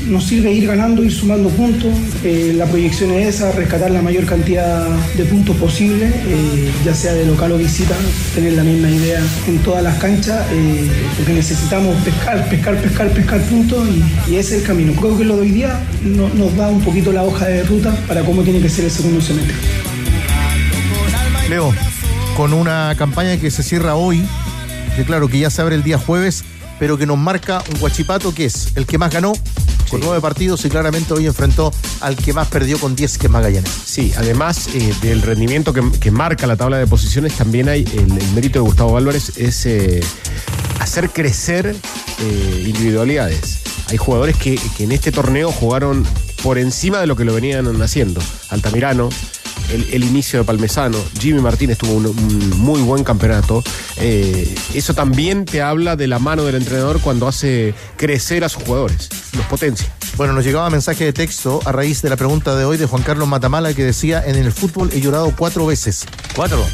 nos 0.07 0.25
sirve 0.25 0.51
ir 0.51 0.67
ganando, 0.67 1.01
ir 1.01 1.13
sumando 1.13 1.47
puntos. 1.47 1.93
Eh, 2.25 2.53
la 2.57 2.65
proyección 2.65 3.11
es 3.13 3.35
esa, 3.35 3.53
rescatar 3.53 3.89
la 3.89 4.01
mayor 4.01 4.25
cantidad 4.25 4.85
de 5.15 5.23
puntos 5.23 5.55
posible, 5.55 6.07
eh, 6.07 6.69
ya 6.83 6.93
sea 6.93 7.13
de 7.13 7.25
local 7.25 7.53
o 7.53 7.57
visita, 7.57 7.95
tener 8.35 8.51
la 8.51 8.63
misma 8.63 8.89
idea 8.89 9.21
en 9.47 9.59
todas 9.59 9.81
las 9.81 9.97
canchas, 9.97 10.45
eh, 10.51 10.89
porque 11.15 11.31
necesitamos 11.31 11.95
pescar, 12.03 12.49
pescar, 12.49 12.75
pescar, 12.81 13.09
pescar 13.11 13.39
puntos 13.43 13.87
y, 14.27 14.33
y 14.33 14.35
ese 14.35 14.55
es 14.55 14.61
el 14.63 14.67
camino. 14.67 14.91
Creo 14.99 15.17
que 15.17 15.23
lo 15.23 15.35
de 15.37 15.43
hoy 15.43 15.51
día 15.51 15.79
no- 16.03 16.27
nos 16.33 16.53
da 16.57 16.67
un 16.67 16.81
poquito 16.81 17.13
la 17.13 17.23
hoja 17.23 17.45
de 17.45 17.63
ruta 17.63 17.95
para 18.09 18.23
cómo 18.25 18.41
tiene 18.43 18.59
que 18.59 18.67
ser 18.67 18.83
el 18.83 18.91
segundo 18.91 19.21
semestre. 19.21 19.55
Leo, 21.49 21.73
con 22.37 22.53
una 22.53 22.93
campaña 22.95 23.35
que 23.37 23.49
se 23.49 23.63
cierra 23.63 23.95
hoy, 23.95 24.23
que 24.95 25.03
claro 25.05 25.27
que 25.27 25.39
ya 25.39 25.49
se 25.49 25.59
abre 25.63 25.73
el 25.73 25.81
día 25.81 25.97
jueves, 25.97 26.43
pero 26.77 26.95
que 26.95 27.07
nos 27.07 27.17
marca 27.17 27.63
un 27.73 27.79
guachipato 27.79 28.31
que 28.31 28.45
es 28.45 28.73
el 28.75 28.85
que 28.85 28.99
más 28.99 29.11
ganó 29.11 29.33
con 29.89 30.01
nueve 30.01 30.21
partidos 30.21 30.63
y 30.63 30.69
claramente 30.69 31.15
hoy 31.15 31.25
enfrentó 31.25 31.73
al 31.99 32.15
que 32.15 32.33
más 32.33 32.47
perdió 32.47 32.77
con 32.79 32.95
10, 32.95 33.17
que 33.17 33.25
es 33.25 33.31
Magallanes. 33.31 33.71
Sí, 33.85 34.13
además 34.15 34.69
eh, 34.75 34.93
del 35.01 35.23
rendimiento 35.23 35.73
que, 35.73 35.81
que 35.99 36.11
marca 36.11 36.45
la 36.45 36.55
tabla 36.55 36.77
de 36.77 36.85
posiciones, 36.85 37.33
también 37.33 37.69
hay 37.69 37.83
el, 37.93 38.15
el 38.15 38.31
mérito 38.35 38.59
de 38.59 38.65
Gustavo 38.65 38.97
Álvarez 38.97 39.35
es 39.37 39.65
eh, 39.65 40.01
hacer 40.79 41.09
crecer 41.09 41.75
eh, 42.19 42.63
individualidades. 42.67 43.61
Hay 43.89 43.97
jugadores 43.97 44.37
que, 44.37 44.59
que 44.77 44.83
en 44.83 44.91
este 44.91 45.11
torneo 45.11 45.51
jugaron 45.51 46.05
por 46.43 46.59
encima 46.59 46.99
de 46.99 47.07
lo 47.07 47.15
que 47.15 47.25
lo 47.25 47.33
venían 47.33 47.65
haciendo. 47.81 48.21
Altamirano, 48.49 49.09
el, 49.71 49.87
el 49.91 50.03
inicio 50.03 50.39
de 50.39 50.45
Palmesano, 50.45 50.97
Jimmy 51.19 51.41
Martínez 51.41 51.77
tuvo 51.77 51.93
un, 51.93 52.05
un 52.07 52.49
muy 52.59 52.81
buen 52.81 53.03
campeonato. 53.03 53.63
Eh, 53.97 54.53
eso 54.73 54.93
también 54.93 55.45
te 55.45 55.61
habla 55.61 55.95
de 55.95 56.07
la 56.07 56.19
mano 56.19 56.43
del 56.43 56.55
entrenador 56.55 56.99
cuando 57.01 57.27
hace 57.27 57.73
crecer 57.95 58.43
a 58.43 58.49
sus 58.49 58.63
jugadores, 58.63 59.09
los 59.33 59.45
potencia. 59.45 59.91
Bueno, 60.17 60.33
nos 60.33 60.45
llegaba 60.45 60.69
mensaje 60.69 61.05
de 61.05 61.13
texto 61.13 61.59
a 61.65 61.71
raíz 61.71 62.01
de 62.01 62.09
la 62.09 62.15
pregunta 62.15 62.55
de 62.55 62.65
hoy 62.65 62.77
de 62.77 62.85
Juan 62.85 63.03
Carlos 63.03 63.27
Matamala 63.27 63.73
que 63.73 63.83
decía, 63.83 64.23
en 64.25 64.35
el 64.35 64.51
fútbol 64.51 64.89
he 64.93 65.01
llorado 65.01 65.33
cuatro 65.37 65.65
veces. 65.65 66.05
¿Cuatro? 66.35 66.65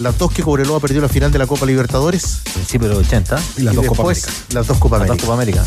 Las 0.00 0.16
dos 0.16 0.32
que 0.32 0.42
Cobreloa 0.42 0.80
perdió 0.80 1.00
la 1.02 1.08
final 1.08 1.30
de 1.30 1.38
la 1.38 1.46
Copa 1.46 1.66
Libertadores. 1.66 2.40
Principio 2.54 2.88
de 2.88 2.94
los 2.94 3.06
80. 3.06 3.38
Y 3.58 3.62
las 3.62 3.74
dos 3.74 3.86
Copa 3.86 4.02
América. 4.02 4.28
Las 4.52 4.66
dos 4.66 4.78
Copa 4.78 4.98
Las 4.98 5.08
dos. 5.08 5.18
Copa 5.18 5.34
América. 5.34 5.64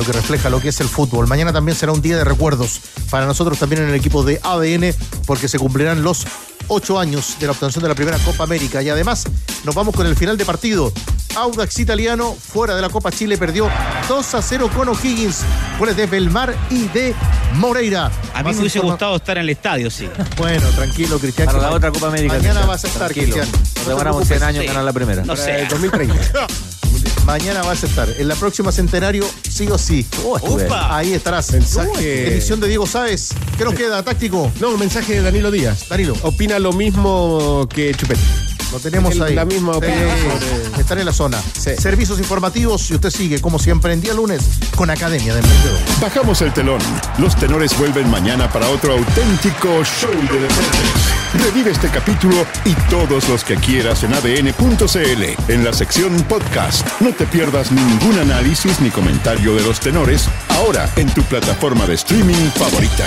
Lo 0.00 0.06
que 0.06 0.12
refleja 0.12 0.48
lo 0.48 0.62
que 0.62 0.70
es 0.70 0.80
el 0.80 0.88
fútbol. 0.88 1.26
Mañana 1.26 1.52
también 1.52 1.76
será 1.76 1.92
un 1.92 2.00
día 2.00 2.16
de 2.16 2.24
recuerdos 2.24 2.80
para 3.10 3.26
nosotros 3.26 3.58
también 3.58 3.82
en 3.82 3.90
el 3.90 3.94
equipo 3.94 4.22
de 4.22 4.40
ADN 4.42 4.94
porque 5.26 5.46
se 5.46 5.58
cumplirán 5.58 6.02
los 6.02 6.24
ocho 6.68 6.98
años 6.98 7.36
de 7.38 7.44
la 7.44 7.52
obtención 7.52 7.82
de 7.82 7.88
la 7.90 7.94
primera 7.94 8.16
Copa 8.20 8.44
América. 8.44 8.80
Y 8.82 8.88
además 8.88 9.26
nos 9.62 9.74
vamos 9.74 9.94
con 9.94 10.06
el 10.06 10.16
final 10.16 10.38
de 10.38 10.46
partido. 10.46 10.90
Audax 11.36 11.78
Italiano, 11.80 12.34
fuera 12.34 12.74
de 12.74 12.80
la 12.80 12.88
Copa 12.88 13.12
Chile, 13.12 13.36
perdió 13.36 13.68
2 14.08 14.34
a 14.34 14.40
0 14.40 14.70
con 14.74 14.88
O'Higgins. 14.88 15.42
Goles 15.78 15.94
de 15.98 16.06
Belmar 16.06 16.56
y 16.70 16.88
de 16.88 17.14
Moreira. 17.56 18.10
A 18.32 18.42
mí 18.42 18.54
me 18.54 18.58
hubiese 18.60 18.78
informa- 18.78 18.92
gustado 18.92 19.16
estar 19.16 19.36
en 19.36 19.42
el 19.42 19.50
estadio, 19.50 19.90
sí. 19.90 20.08
Bueno, 20.38 20.66
tranquilo, 20.70 21.18
Cristian. 21.18 21.44
Para 21.44 21.58
la 21.60 21.70
otra 21.72 21.90
Copa 21.92 22.06
América. 22.08 22.36
Mañana 22.38 22.62
Cristian. 22.62 22.68
vas 22.68 22.84
a 22.84 22.86
estar, 22.86 23.08
Tranquilo. 23.12 23.36
Cristian. 23.36 23.62
Nos 23.76 23.86
demoramos 23.86 24.26
100 24.26 24.42
años 24.44 24.60
en 24.62 24.68
ganar 24.68 24.84
la 24.84 24.92
primera. 24.94 25.22
No 25.26 25.36
sé. 25.36 25.66
2030. 25.68 26.14
Mañana 27.30 27.62
vas 27.62 27.84
a 27.84 27.86
estar. 27.86 28.08
En 28.18 28.26
la 28.26 28.34
próxima 28.34 28.72
centenario, 28.72 29.24
sí 29.48 29.68
o 29.70 29.78
sí. 29.78 30.04
Upa. 30.24 30.96
Ahí 30.96 31.12
estarás. 31.12 31.52
Mensaje- 31.52 32.26
Edición 32.26 32.58
de 32.58 32.66
Diego 32.66 32.88
Sáez. 32.88 33.28
¿Qué 33.56 33.64
nos 33.64 33.74
queda, 33.74 34.02
táctico? 34.02 34.50
No, 34.58 34.70
un 34.70 34.80
mensaje 34.80 35.14
de 35.14 35.22
Danilo 35.22 35.52
Díaz. 35.52 35.88
Danilo. 35.88 36.16
Opina 36.22 36.58
lo 36.58 36.72
mismo 36.72 37.68
que 37.72 37.94
Chupete. 37.94 38.20
Lo 38.72 38.78
tenemos 38.78 39.14
El- 39.14 39.22
ahí. 39.22 39.34
la 39.34 39.44
misma 39.44 39.72
Sí, 39.72 39.78
opinión 39.78 40.10
sobre- 40.18 40.80
Están 40.80 40.98
en 41.00 41.06
la 41.06 41.12
zona. 41.12 41.42
Sí. 41.58 41.70
Servicios 41.78 42.18
informativos 42.18 42.90
y 42.90 42.94
usted 42.94 43.10
sigue, 43.10 43.40
como 43.40 43.58
siempre, 43.58 43.92
en 43.92 44.00
día 44.00 44.14
lunes 44.14 44.42
con 44.76 44.90
Academia 44.90 45.34
de 45.34 45.40
Emprendedor. 45.40 45.78
Bajamos 46.00 46.40
el 46.42 46.52
telón. 46.52 46.80
Los 47.18 47.36
tenores 47.36 47.76
vuelven 47.78 48.10
mañana 48.10 48.50
para 48.50 48.68
otro 48.68 48.92
auténtico 48.92 49.68
show 49.84 50.10
de 50.10 50.40
deportes. 50.40 51.44
Revive 51.44 51.70
este 51.70 51.88
capítulo 51.88 52.44
y 52.64 52.72
todos 52.88 53.28
los 53.28 53.44
que 53.44 53.56
quieras 53.56 54.02
en 54.02 54.14
adn.cl 54.14 55.36
en 55.52 55.64
la 55.64 55.72
sección 55.72 56.16
podcast. 56.28 56.86
No 57.00 57.12
te 57.12 57.26
pierdas 57.26 57.70
ningún 57.70 58.18
análisis 58.18 58.80
ni 58.80 58.90
comentario 58.90 59.54
de 59.54 59.62
los 59.62 59.78
tenores 59.80 60.24
ahora 60.48 60.90
en 60.96 61.08
tu 61.14 61.22
plataforma 61.24 61.86
de 61.86 61.94
streaming 61.94 62.50
favorita. 62.56 63.06